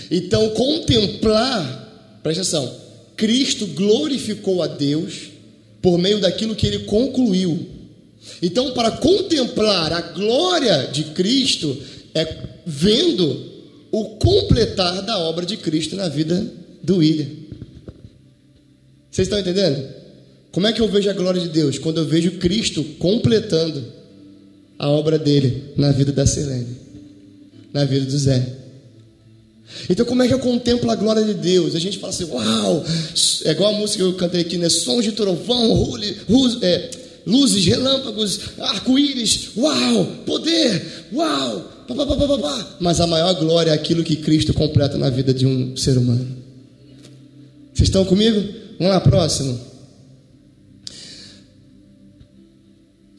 então 0.10 0.50
contemplar, 0.52 2.20
presta 2.24 2.42
atenção, 2.42 2.76
Cristo 3.16 3.68
glorificou 3.68 4.62
a 4.62 4.68
Deus 4.68 5.32
por 5.82 5.98
meio 5.98 6.20
daquilo 6.20 6.56
que 6.56 6.66
ele 6.66 6.80
concluiu. 6.80 7.68
Então, 8.42 8.72
para 8.72 8.92
contemplar 8.92 9.92
a 9.92 10.02
glória 10.02 10.88
de 10.92 11.06
Cristo, 11.06 11.78
é 12.16 12.26
vendo 12.66 13.52
o 13.92 14.16
completar 14.16 15.02
da 15.02 15.20
obra 15.20 15.46
de 15.46 15.58
Cristo 15.58 15.96
na 15.96 16.08
vida 16.08 16.52
do 16.82 16.98
William. 16.98 17.28
Vocês 19.12 19.28
estão 19.28 19.40
entendendo? 19.40 19.88
Como 20.52 20.68
é 20.68 20.74
que 20.74 20.82
eu 20.82 20.88
vejo 20.88 21.10
a 21.10 21.14
glória 21.14 21.42
de 21.42 21.50
Deus? 21.50 21.78
Quando 21.78 21.98
eu 21.98 22.06
vejo 22.06 22.32
Cristo 22.34 22.84
completando 22.98 23.84
a 24.78 24.90
obra 24.90 25.20
dele 25.20 25.74
na 25.78 25.92
vida 25.92 26.12
da 26.12 26.26
Selene, 26.26 26.78
na 27.72 27.86
vida 27.86 28.06
do 28.06 28.18
Zé. 28.18 28.63
Então, 29.90 30.06
como 30.06 30.22
é 30.22 30.28
que 30.28 30.34
eu 30.34 30.40
contemplo 30.40 30.90
a 30.92 30.96
glória 30.96 31.24
de 31.24 31.34
Deus? 31.34 31.76
A 31.76 31.80
gente 31.80 31.98
fala 31.98 32.14
assim, 32.14 32.26
uau, 32.26 32.86
é 33.46 33.52
igual 33.52 33.74
a 33.74 33.78
música 33.78 34.04
que 34.04 34.10
eu 34.10 34.14
cantei 34.14 34.42
aqui, 34.42 34.58
né? 34.58 34.70
Sons 34.70 35.04
de 35.04 35.12
trovão, 35.14 35.74
rule, 35.74 36.18
é, 36.62 36.90
luzes, 37.26 37.66
relâmpagos, 37.66 38.40
arco-íris, 38.60 39.50
uau, 39.56 40.06
poder, 40.26 41.08
uau, 41.14 41.86
pá, 41.88 41.96
pá, 41.96 42.06
pá, 42.06 42.38
pá, 42.38 42.78
Mas 42.80 43.00
a 43.00 43.08
maior 43.08 43.34
glória 43.36 43.72
é 43.72 43.74
aquilo 43.74 44.04
que 44.04 44.16
Cristo 44.18 44.54
completa 44.54 44.98
na 44.98 45.10
vida 45.10 45.34
de 45.34 45.46
um 45.46 45.76
ser 45.76 45.98
humano. 45.98 46.44
Vocês 47.74 47.90
estão 47.90 48.06
comigo? 48.06 48.42
Vamos 48.78 48.94
lá, 48.94 49.02
próximo. 49.02 49.60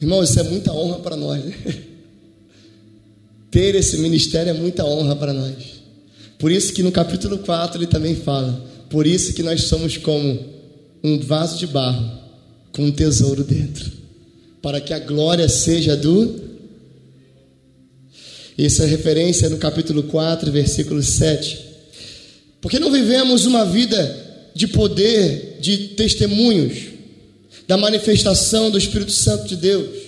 Irmão, 0.01 0.23
isso 0.23 0.39
é 0.39 0.43
muita 0.43 0.71
honra 0.71 0.99
para 0.99 1.15
nós. 1.15 1.43
Né? 1.43 1.53
Ter 3.51 3.75
esse 3.75 3.97
ministério 3.97 4.49
é 4.49 4.53
muita 4.53 4.85
honra 4.85 5.15
para 5.15 5.33
nós. 5.33 5.74
Por 6.37 6.51
isso 6.51 6.73
que 6.73 6.83
no 6.83 6.91
capítulo 6.91 7.39
4 7.39 7.79
ele 7.79 7.87
também 7.87 8.15
fala: 8.15 8.65
por 8.89 9.07
isso 9.07 9.33
que 9.33 9.43
nós 9.43 9.63
somos 9.63 9.97
como 9.97 10.39
um 11.03 11.19
vaso 11.19 11.57
de 11.57 11.67
barro 11.67 12.19
com 12.71 12.85
um 12.85 12.91
tesouro 12.91 13.43
dentro, 13.43 13.91
para 14.61 14.81
que 14.81 14.93
a 14.93 14.99
glória 14.99 15.47
seja 15.47 15.95
do. 15.95 16.43
Essa 18.57 18.83
é 18.83 18.87
referência 18.87 19.49
no 19.49 19.57
capítulo 19.57 20.03
4, 20.03 20.49
versículo 20.51 21.03
7. 21.03 21.59
Porque 22.61 22.79
não 22.79 22.89
vivemos 22.91 23.45
uma 23.45 23.65
vida 23.65 24.23
de 24.55 24.67
poder, 24.67 25.57
de 25.59 25.89
testemunhos, 25.89 26.85
da 27.67 27.75
manifestação 27.75 28.71
do 28.71 28.77
Espírito 28.77 29.11
Santo 29.11 29.47
de 29.47 29.57
Deus? 29.57 30.04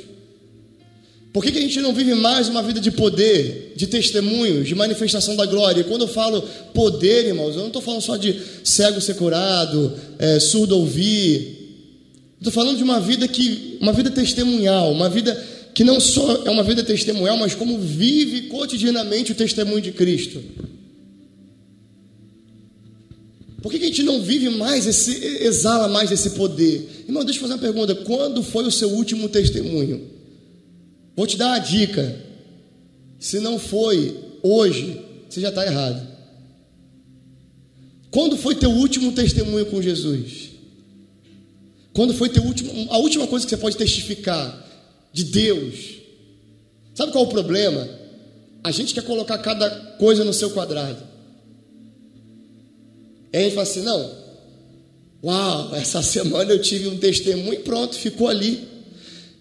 Por 1.33 1.43
que, 1.43 1.51
que 1.51 1.59
a 1.59 1.61
gente 1.61 1.79
não 1.81 1.93
vive 1.93 2.13
mais 2.15 2.47
uma 2.47 2.63
vida 2.63 2.79
de 2.79 2.89
poder, 2.89 3.73
de 3.75 3.85
testemunho, 3.85 4.63
de 4.63 4.73
manifestação 4.73 5.35
da 5.35 5.45
glória? 5.45 5.81
E 5.81 5.83
quando 5.83 6.01
eu 6.01 6.07
falo 6.07 6.41
poder, 6.73 7.27
irmãos, 7.27 7.55
eu 7.55 7.59
não 7.59 7.67
estou 7.67 7.81
falando 7.81 8.01
só 8.01 8.17
de 8.17 8.39
cego 8.63 8.99
ser 9.01 9.15
curado, 9.15 9.93
é, 10.17 10.39
surdo 10.39 10.77
ouvir. 10.77 11.55
Estou 12.37 12.51
falando 12.51 12.77
de 12.77 12.83
uma 12.83 12.99
vida 12.99 13.27
que, 13.27 13.77
uma 13.81 13.93
vida 13.93 14.09
testemunhal, 14.09 14.91
uma 14.91 15.09
vida 15.09 15.35
que 15.73 15.83
não 15.83 15.99
só 15.99 16.43
é 16.43 16.49
uma 16.49 16.63
vida 16.63 16.83
testemunhal, 16.83 17.37
mas 17.37 17.53
como 17.53 17.77
vive 17.77 18.43
cotidianamente 18.43 19.31
o 19.31 19.35
testemunho 19.35 19.81
de 19.81 19.91
Cristo. 19.91 20.41
Por 23.61 23.71
que, 23.71 23.77
a 23.77 23.87
gente 23.87 24.01
não 24.01 24.21
vive 24.21 24.49
mais 24.49 24.87
esse, 24.87 25.43
exala 25.43 25.87
mais 25.87 26.11
esse 26.11 26.31
poder? 26.31 27.03
Irmão, 27.07 27.23
deixa 27.23 27.37
eu 27.37 27.41
fazer 27.41 27.53
uma 27.53 27.59
pergunta: 27.59 27.93
quando 27.93 28.41
foi 28.41 28.65
o 28.65 28.71
seu 28.71 28.89
último 28.89 29.29
testemunho? 29.29 30.16
Vou 31.17 31.25
te 31.25 31.35
dar 31.35 31.47
uma 31.47 31.59
dica. 31.59 32.23
Se 33.19 33.39
não 33.39 33.57
foi 33.57 34.15
hoje, 34.43 35.01
você 35.27 35.41
já 35.41 35.49
está 35.49 35.65
errado. 35.65 36.07
Quando 38.11 38.37
foi 38.37 38.53
teu 38.53 38.69
último 38.69 39.11
testemunho 39.11 39.65
com 39.65 39.81
Jesus? 39.81 40.51
Quando 41.91 42.13
foi 42.13 42.29
teu 42.29 42.43
último, 42.43 42.71
a 42.91 42.99
última 42.99 43.25
coisa 43.25 43.43
que 43.43 43.49
você 43.49 43.57
pode 43.57 43.75
testificar 43.75 44.63
de 45.11 45.23
Deus? 45.23 45.97
Sabe 46.93 47.11
qual 47.11 47.23
é 47.23 47.27
o 47.27 47.31
problema? 47.31 47.89
A 48.63 48.69
gente 48.69 48.93
quer 48.93 49.03
colocar 49.03 49.39
cada 49.39 49.69
coisa 49.97 50.23
no 50.23 50.33
seu 50.33 50.51
quadrado. 50.51 51.01
Aí 53.33 53.39
a 53.39 53.43
gente 53.43 53.55
fala 53.55 53.67
assim: 53.67 53.81
não, 53.81 54.15
uau, 55.23 55.75
essa 55.75 56.01
semana 56.03 56.51
eu 56.51 56.61
tive 56.61 56.87
um 56.87 56.97
testemunho 56.97 57.55
e 57.55 57.63
pronto, 57.63 57.95
ficou 57.95 58.27
ali. 58.27 58.67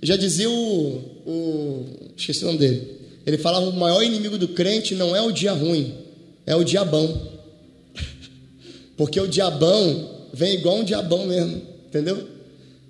Já 0.03 0.17
dizia 0.17 0.49
o, 0.49 1.16
o. 1.27 1.85
Esqueci 2.17 2.45
o 2.45 2.47
nome 2.47 2.59
dele. 2.59 2.97
Ele 3.27 3.39
falava: 3.39 3.67
o 3.67 3.73
maior 3.73 4.03
inimigo 4.03 4.39
do 4.39 4.49
crente 4.49 4.95
não 4.95 5.15
é 5.15 5.21
o 5.21 5.33
dia 5.33 5.53
ruim, 5.53 5.95
é 6.47 6.55
o 6.55 6.65
diabão. 6.65 7.21
Porque 8.97 9.21
o 9.21 9.27
diabão 9.27 10.29
vem 10.33 10.55
igual 10.55 10.79
um 10.79 10.85
diabão 10.85 11.27
mesmo, 11.27 11.61
entendeu? 11.87 12.29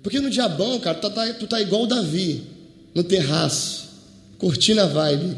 Porque 0.03 0.19
no 0.19 0.29
diabão, 0.29 0.79
cara, 0.79 0.97
tu 0.99 1.09
tá, 1.09 1.33
tu 1.33 1.47
tá 1.47 1.59
igual 1.59 1.83
o 1.83 1.87
Davi, 1.87 2.43
no 2.93 3.03
terraço, 3.03 3.89
curtindo 4.37 4.81
a 4.81 4.85
vibe, 4.85 5.35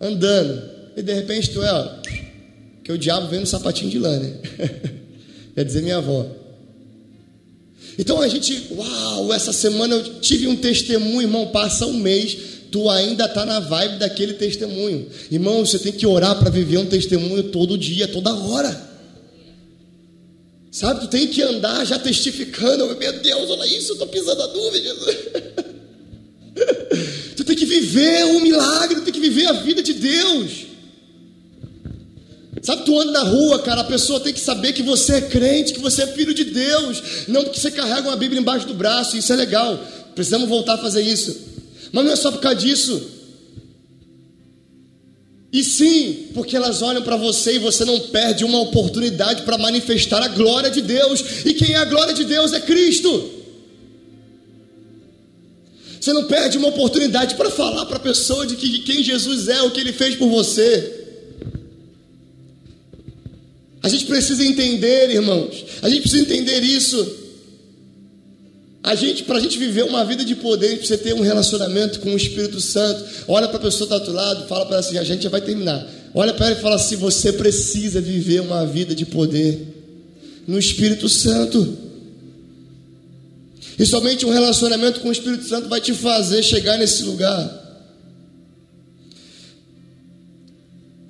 andando, 0.00 0.62
e 0.96 1.02
de 1.02 1.12
repente 1.12 1.50
tu 1.50 1.62
é, 1.62 1.72
ó, 1.72 1.88
que 2.84 2.92
o 2.92 2.98
diabo 2.98 3.28
vem 3.28 3.40
no 3.40 3.46
sapatinho 3.46 3.90
de 3.90 3.98
lã, 3.98 4.18
né? 4.18 4.32
Quer 5.54 5.64
dizer 5.64 5.82
minha 5.82 5.96
avó. 5.96 6.26
Então 7.98 8.20
a 8.20 8.28
gente, 8.28 8.68
uau, 8.70 9.32
essa 9.32 9.52
semana 9.52 9.94
eu 9.94 10.20
tive 10.20 10.46
um 10.46 10.56
testemunho, 10.56 11.22
irmão, 11.22 11.46
passa 11.48 11.86
um 11.86 11.94
mês, 11.94 12.36
tu 12.70 12.90
ainda 12.90 13.24
está 13.24 13.46
na 13.46 13.58
vibe 13.60 13.98
daquele 13.98 14.34
testemunho. 14.34 15.08
Irmão, 15.30 15.64
você 15.64 15.78
tem 15.78 15.92
que 15.92 16.06
orar 16.06 16.38
para 16.38 16.50
viver 16.50 16.78
um 16.78 16.86
testemunho 16.86 17.44
todo 17.44 17.78
dia, 17.78 18.06
toda 18.06 18.34
hora. 18.34 18.86
Sabe, 20.70 21.00
tu 21.00 21.08
tem 21.08 21.26
que 21.26 21.40
andar 21.40 21.86
já 21.86 21.98
testificando, 21.98 22.94
meu 22.98 23.12
Deus, 23.20 23.48
olha 23.48 23.66
isso, 23.66 23.92
eu 23.92 23.94
estou 23.94 24.08
pisando 24.08 24.42
a 24.42 24.46
dúvida. 24.46 24.94
tu 27.34 27.44
tem 27.44 27.56
que 27.56 27.64
viver 27.64 28.24
o 28.26 28.36
um 28.36 28.40
milagre, 28.40 28.96
tu 28.96 29.04
tem 29.04 29.14
que 29.14 29.20
viver 29.20 29.46
a 29.46 29.52
vida 29.52 29.82
de 29.82 29.94
Deus. 29.94 30.66
Sabe, 32.62 32.84
tu 32.84 32.98
anda 32.98 33.12
na 33.12 33.22
rua, 33.22 33.58
cara, 33.60 33.82
a 33.82 33.84
pessoa 33.84 34.18
tem 34.18 34.32
que 34.32 34.40
saber 34.40 34.72
que 34.72 34.82
você 34.82 35.16
é 35.16 35.20
crente, 35.20 35.74
que 35.74 35.80
você 35.80 36.02
é 36.02 36.06
filho 36.06 36.34
de 36.34 36.44
Deus, 36.44 37.02
não 37.28 37.44
porque 37.44 37.60
você 37.60 37.70
carrega 37.70 38.08
uma 38.08 38.16
Bíblia 38.16 38.40
embaixo 38.40 38.66
do 38.66 38.74
braço, 38.74 39.16
isso 39.16 39.32
é 39.32 39.36
legal, 39.36 39.78
precisamos 40.14 40.48
voltar 40.48 40.74
a 40.74 40.78
fazer 40.78 41.02
isso. 41.02 41.36
Mas 41.92 42.04
não 42.04 42.12
é 42.12 42.16
só 42.16 42.32
por 42.32 42.40
causa 42.40 42.58
disso. 42.58 43.16
E 45.52 45.62
sim, 45.62 46.28
porque 46.34 46.56
elas 46.56 46.82
olham 46.82 47.02
para 47.02 47.16
você 47.16 47.54
e 47.54 47.58
você 47.58 47.84
não 47.84 47.98
perde 47.98 48.44
uma 48.44 48.60
oportunidade 48.60 49.42
para 49.42 49.56
manifestar 49.56 50.22
a 50.22 50.28
glória 50.28 50.70
de 50.70 50.82
Deus. 50.82 51.24
E 51.44 51.54
quem 51.54 51.72
é 51.72 51.78
a 51.78 51.84
glória 51.84 52.12
de 52.12 52.24
Deus 52.24 52.52
é 52.52 52.60
Cristo. 52.60 53.30
Você 55.98 56.12
não 56.12 56.24
perde 56.24 56.58
uma 56.58 56.68
oportunidade 56.68 57.36
para 57.36 57.50
falar 57.50 57.86
para 57.86 57.96
a 57.96 58.00
pessoa 58.00 58.46
de 58.46 58.54
que 58.56 58.80
quem 58.80 59.02
Jesus 59.02 59.48
é, 59.48 59.62
o 59.62 59.70
que 59.70 59.80
ele 59.80 59.92
fez 59.92 60.14
por 60.14 60.28
você. 60.28 60.95
A 63.86 63.88
gente 63.88 64.04
precisa 64.06 64.44
entender, 64.44 65.10
irmãos. 65.10 65.64
A 65.80 65.88
gente 65.88 66.00
precisa 66.00 66.20
entender 66.20 66.58
isso. 66.60 67.08
A 68.82 68.96
gente, 68.96 69.22
para 69.22 69.38
a 69.38 69.40
gente 69.40 69.56
viver 69.56 69.84
uma 69.84 70.04
vida 70.04 70.24
de 70.24 70.34
poder, 70.34 70.66
a 70.66 70.70
gente 70.70 70.78
precisa 70.80 70.98
ter 70.98 71.14
um 71.14 71.20
relacionamento 71.20 72.00
com 72.00 72.12
o 72.12 72.16
Espírito 72.16 72.60
Santo. 72.60 73.04
Olha 73.28 73.46
para 73.46 73.58
a 73.58 73.60
pessoa 73.60 73.86
que 73.86 73.94
está 73.94 73.98
do 73.98 74.00
outro 74.00 74.12
lado, 74.12 74.48
fala 74.48 74.66
para 74.66 74.78
ela 74.78 74.84
assim: 74.84 74.98
a 74.98 75.04
gente 75.04 75.22
já 75.22 75.28
vai 75.28 75.40
terminar. 75.40 75.88
Olha 76.12 76.34
para 76.34 76.46
ela 76.46 76.58
e 76.58 76.60
fala 76.60 76.74
assim: 76.74 76.96
você 76.96 77.32
precisa 77.32 78.00
viver 78.00 78.40
uma 78.40 78.66
vida 78.66 78.92
de 78.92 79.06
poder 79.06 79.64
no 80.48 80.58
Espírito 80.58 81.08
Santo. 81.08 81.78
E 83.78 83.86
somente 83.86 84.26
um 84.26 84.30
relacionamento 84.30 84.98
com 84.98 85.10
o 85.10 85.12
Espírito 85.12 85.44
Santo 85.44 85.68
vai 85.68 85.80
te 85.80 85.94
fazer 85.94 86.42
chegar 86.42 86.76
nesse 86.76 87.04
lugar. 87.04 87.65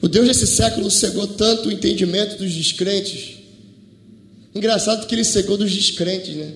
O 0.00 0.08
Deus 0.08 0.26
desse 0.28 0.46
século 0.46 0.90
cegou 0.90 1.26
tanto 1.26 1.68
o 1.68 1.72
entendimento 1.72 2.36
dos 2.36 2.52
descrentes. 2.52 3.36
Engraçado 4.54 5.06
que 5.06 5.14
ele 5.14 5.24
cegou 5.24 5.56
dos 5.56 5.72
descrentes, 5.72 6.34
né? 6.34 6.52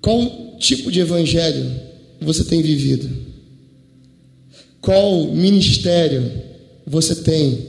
Qual 0.00 0.56
tipo 0.58 0.90
de 0.90 1.00
evangelho 1.00 1.70
você 2.20 2.44
tem 2.44 2.62
vivido? 2.62 3.08
Qual 4.80 5.26
ministério 5.32 6.30
você 6.86 7.14
tem 7.14 7.66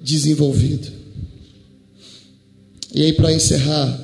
desenvolvido? 0.00 0.88
E 2.94 3.02
aí, 3.02 3.12
para 3.12 3.32
encerrar, 3.32 4.00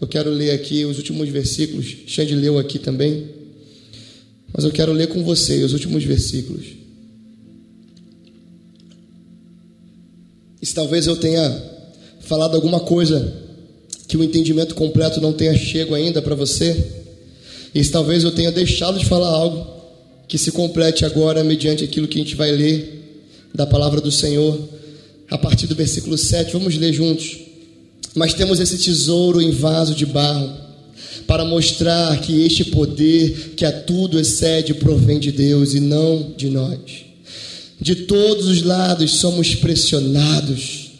eu 0.00 0.06
quero 0.06 0.30
ler 0.30 0.50
aqui 0.50 0.84
os 0.84 0.98
últimos 0.98 1.28
versículos. 1.28 1.96
Xande 2.06 2.34
leu 2.34 2.58
aqui 2.58 2.78
também. 2.78 3.33
Mas 4.54 4.64
eu 4.64 4.70
quero 4.70 4.92
ler 4.92 5.08
com 5.08 5.24
você 5.24 5.64
os 5.64 5.72
últimos 5.72 6.04
versículos. 6.04 6.64
E 10.62 10.64
se 10.64 10.72
talvez 10.72 11.08
eu 11.08 11.16
tenha 11.16 11.62
falado 12.20 12.54
alguma 12.54 12.78
coisa 12.80 13.42
que 14.06 14.16
o 14.16 14.22
entendimento 14.22 14.76
completo 14.76 15.20
não 15.20 15.32
tenha 15.32 15.56
chego 15.56 15.92
ainda 15.92 16.22
para 16.22 16.36
você, 16.36 17.02
e 17.74 17.82
se 17.82 17.90
talvez 17.90 18.22
eu 18.22 18.30
tenha 18.30 18.52
deixado 18.52 18.96
de 18.96 19.04
falar 19.06 19.28
algo 19.28 19.74
que 20.28 20.38
se 20.38 20.52
complete 20.52 21.04
agora 21.04 21.42
mediante 21.42 21.82
aquilo 21.82 22.06
que 22.06 22.20
a 22.20 22.22
gente 22.22 22.36
vai 22.36 22.52
ler 22.52 23.26
da 23.52 23.66
palavra 23.66 24.00
do 24.00 24.12
Senhor, 24.12 24.68
a 25.30 25.36
partir 25.36 25.66
do 25.66 25.74
versículo 25.74 26.16
7, 26.16 26.52
vamos 26.52 26.76
ler 26.76 26.92
juntos. 26.92 27.38
Mas 28.14 28.34
temos 28.34 28.60
esse 28.60 28.78
tesouro 28.78 29.42
em 29.42 29.50
vaso 29.50 29.94
de 29.94 30.06
barro 30.06 30.63
para 31.26 31.44
mostrar 31.44 32.20
que 32.20 32.44
este 32.44 32.64
poder 32.66 33.54
que 33.56 33.64
a 33.64 33.72
tudo 33.72 34.18
excede 34.18 34.74
provém 34.74 35.18
de 35.18 35.32
Deus 35.32 35.74
e 35.74 35.80
não 35.80 36.32
de 36.36 36.48
nós. 36.48 36.78
De 37.80 37.94
todos 37.96 38.46
os 38.46 38.62
lados 38.62 39.16
somos 39.16 39.54
pressionados, 39.54 40.92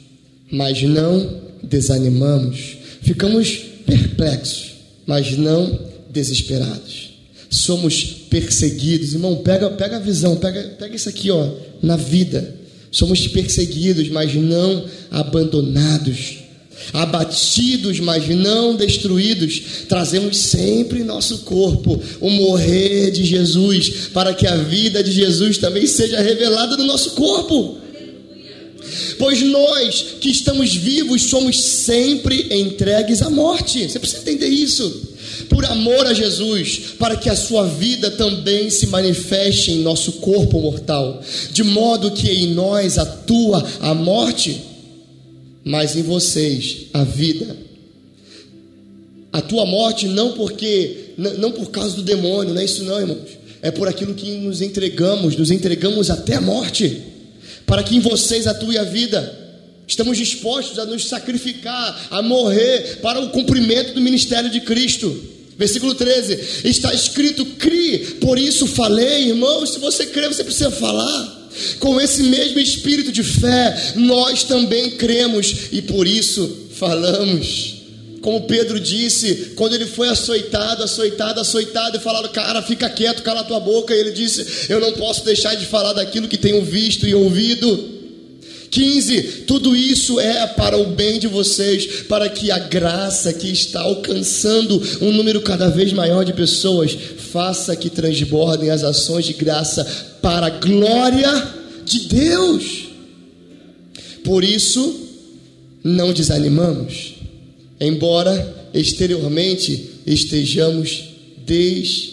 mas 0.51 0.83
não 0.83 1.41
desanimamos. 1.63 2.77
Ficamos 3.03 3.59
perplexos, 3.87 4.73
mas 5.07 5.37
não 5.37 5.79
desesperados. 6.11 7.11
Somos 7.51 8.05
perseguidos, 8.29 9.13
irmão. 9.13 9.37
Pega, 9.37 9.71
pega 9.71 9.97
a 9.97 10.01
visão, 10.01 10.37
pega, 10.37 10.63
pega 10.79 10.97
isso 10.97 11.09
aqui, 11.09 11.31
ó, 11.31 11.49
na 11.83 11.97
vida. 11.97 12.55
Somos 12.91 13.27
perseguidos, 13.29 14.09
mas 14.09 14.35
não 14.35 14.85
abandonados 15.11 16.44
abatidos, 16.93 18.01
mas 18.01 18.29
não 18.29 18.75
destruídos, 18.75 19.61
trazemos 19.89 20.37
sempre 20.37 21.01
em 21.01 21.05
nosso 21.05 21.39
corpo 21.39 22.01
o 22.21 22.31
morrer 22.31 23.11
de 23.11 23.25
Jesus, 23.25 24.09
para 24.13 24.35
que 24.35 24.47
a 24.47 24.57
vida 24.57 25.03
de 25.03 25.13
Jesus 25.13 25.59
também 25.59 25.87
seja 25.87 26.21
revelada 26.21 26.77
no 26.77 26.85
nosso 26.85 27.11
corpo. 27.13 27.79
Pois 29.19 29.43
nós 29.43 30.05
que 30.21 30.31
estamos 30.31 30.75
vivos 30.75 31.23
somos 31.23 31.61
sempre 31.61 32.49
entregues 32.51 33.23
à 33.23 33.31
morte. 33.31 33.89
Você 33.89 33.99
precisa 33.99 34.23
entender 34.23 34.49
isso. 34.49 35.15
Por 35.49 35.65
amor 35.65 36.07
a 36.07 36.15
Jesus, 36.15 36.81
para 36.99 37.17
que 37.17 37.29
a 37.29 37.37
sua 37.37 37.67
vida 37.67 38.11
também 38.11 38.71
se 38.71 38.87
manifeste 38.87 39.73
em 39.73 39.79
nosso 39.79 40.13
corpo 40.15 40.61
mortal, 40.61 41.23
de 41.53 41.63
modo 41.63 42.13
que 42.13 42.31
em 42.31 42.53
nós 42.53 42.99
atua 42.99 43.65
a 43.81 43.95
morte 43.95 44.74
mas 45.65 45.97
em 45.97 46.03
vocês 46.03 46.87
a 46.93 47.03
vida. 47.03 47.57
A 49.33 49.41
tua 49.41 49.65
morte 49.67 50.07
não 50.07 50.33
porque 50.33 51.05
não 51.17 51.51
por 51.53 51.71
causa 51.71 51.97
do 51.97 52.03
demônio, 52.03 52.55
não 52.55 52.61
é 52.61 52.65
isso 52.65 52.85
não, 52.85 53.01
irmãos. 53.01 53.31
É 53.63 53.71
por 53.71 53.89
aquilo 53.89 54.15
que 54.15 54.31
nos 54.33 54.61
entregamos, 54.61 55.37
nos 55.37 55.51
entregamos 55.51 56.11
até 56.11 56.35
a 56.35 56.41
morte, 56.41 57.03
para 57.65 57.83
que 57.83 57.97
em 57.97 58.01
vocês 58.01 58.47
atue 58.47 58.77
a 58.77 58.85
vida. 58.85 59.41
Estamos 59.87 60.19
dispostos 60.19 60.79
a 60.79 60.87
nos 60.87 61.07
sacrificar, 61.07 62.09
a 62.11 62.23
morrer 62.23 62.99
para 63.03 63.21
o 63.21 63.31
cumprimento 63.31 63.95
do 63.95 64.01
ministério 64.01 64.51
de 64.51 64.61
Cristo. 64.61 65.15
Versículo 65.59 65.95
13: 65.95 66.69
está 66.69 66.93
escrito: 66.93 67.45
crie, 67.57 67.99
por 68.21 68.39
isso 68.39 68.67
falei, 68.67 69.29
irmãos. 69.29 69.71
Se 69.71 69.79
você 69.79 70.07
crê, 70.07 70.29
você 70.29 70.45
precisa 70.45 70.71
falar. 70.71 71.44
Com 71.79 72.01
esse 72.01 72.25
mesmo 72.25 72.59
espírito 72.59 73.13
de 73.13 73.23
fé, 73.23 73.93
nós 73.97 74.45
também 74.45 74.93
cremos 74.93 75.55
e 75.73 75.83
por 75.83 76.07
isso 76.07 76.69
falamos. 76.73 77.75
Como 78.25 78.47
Pedro 78.47 78.81
disse, 78.81 79.53
quando 79.55 79.75
ele 79.75 79.85
foi 79.85 80.09
açoitado, 80.09 80.83
açoitado, 80.83 81.41
açoitado, 81.41 81.99
e 81.99 82.01
falaram, 82.01 82.31
cara, 82.31 82.63
fica 82.63 82.89
quieto, 82.89 83.23
cala 83.23 83.45
tua 83.45 83.61
boca. 83.61 83.95
E 83.95 84.01
ele 84.01 84.13
disse: 84.13 84.67
Eu 84.71 84.81
não 84.81 84.93
posso 84.93 85.23
deixar 85.27 85.55
de 85.55 85.67
falar 85.67 85.93
daquilo 85.93 86.27
que 86.27 86.39
tenho 86.39 86.65
visto 86.65 87.07
e 87.07 87.15
ouvido. 87.15 87.93
15, 88.71 89.23
tudo 89.47 89.77
isso 89.77 90.19
é 90.19 90.47
para 90.49 90.77
o 90.77 90.87
bem 90.87 91.21
de 91.21 91.29
vocês, 91.29 92.03
para 92.09 92.29
que 92.29 92.51
a 92.51 92.59
graça 92.59 93.33
que 93.33 93.47
está 93.47 93.83
alcançando 93.83 94.83
um 95.01 95.13
número 95.13 95.43
cada 95.43 95.69
vez 95.69 95.93
maior 95.93 96.25
de 96.25 96.33
pessoas 96.33 96.97
faça 97.31 97.77
que 97.77 97.91
transbordem 97.91 98.71
as 98.71 98.83
ações 98.83 99.27
de 99.27 99.35
graça 99.35 99.87
para 100.25 100.47
a 100.47 100.51
glória 100.59 101.55
de 101.85 102.09
Deus. 102.09 102.89
Por 104.25 104.43
isso, 104.43 105.01
não 105.85 106.15
desanimamos, 106.15 107.17
embora 107.79 108.71
exteriormente 108.73 109.91
estejamos 110.07 111.05
des, 111.47 112.13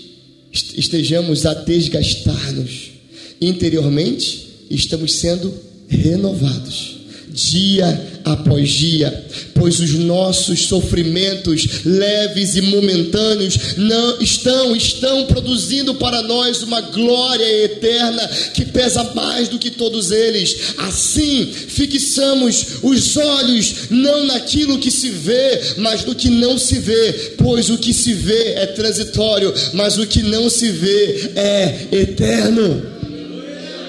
estejamos 0.75 1.45
a 1.45 1.53
desgastar-nos, 1.53 2.91
interiormente 3.39 4.45
estamos 4.69 5.13
sendo 5.13 5.53
renovados 5.87 6.97
dia 7.33 8.11
após 8.25 8.69
dia, 8.69 9.25
pois 9.55 9.79
os 9.79 9.93
nossos 9.93 10.67
sofrimentos 10.67 11.83
leves 11.85 12.55
e 12.55 12.61
momentâneos 12.61 13.77
não 13.77 14.21
estão 14.21 14.75
estão 14.75 15.25
produzindo 15.25 15.95
para 15.95 16.21
nós 16.21 16.61
uma 16.61 16.81
glória 16.81 17.63
eterna 17.63 18.27
que 18.53 18.65
pesa 18.65 19.03
mais 19.15 19.47
do 19.47 19.57
que 19.57 19.71
todos 19.71 20.11
eles. 20.11 20.73
Assim, 20.77 21.51
fixamos 21.67 22.65
os 22.83 23.17
olhos 23.17 23.89
não 23.89 24.25
naquilo 24.25 24.79
que 24.79 24.91
se 24.91 25.09
vê, 25.09 25.61
mas 25.77 26.05
no 26.05 26.13
que 26.13 26.29
não 26.29 26.57
se 26.57 26.79
vê, 26.79 27.33
pois 27.37 27.69
o 27.69 27.77
que 27.77 27.93
se 27.93 28.13
vê 28.13 28.53
é 28.53 28.65
transitório, 28.67 29.53
mas 29.73 29.97
o 29.97 30.05
que 30.05 30.21
não 30.21 30.49
se 30.49 30.69
vê 30.69 31.31
é 31.35 31.87
eterno. 31.91 32.85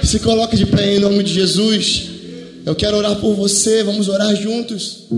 Se 0.02 0.18
coloque 0.18 0.56
de 0.56 0.66
pé 0.66 0.96
em 0.96 0.98
nome 0.98 1.22
de 1.22 1.32
Jesus. 1.32 2.11
Eu 2.64 2.74
quero 2.74 2.96
orar 2.96 3.16
por 3.16 3.34
você. 3.34 3.82
Vamos 3.82 4.08
orar 4.08 4.34
juntos. 4.36 5.08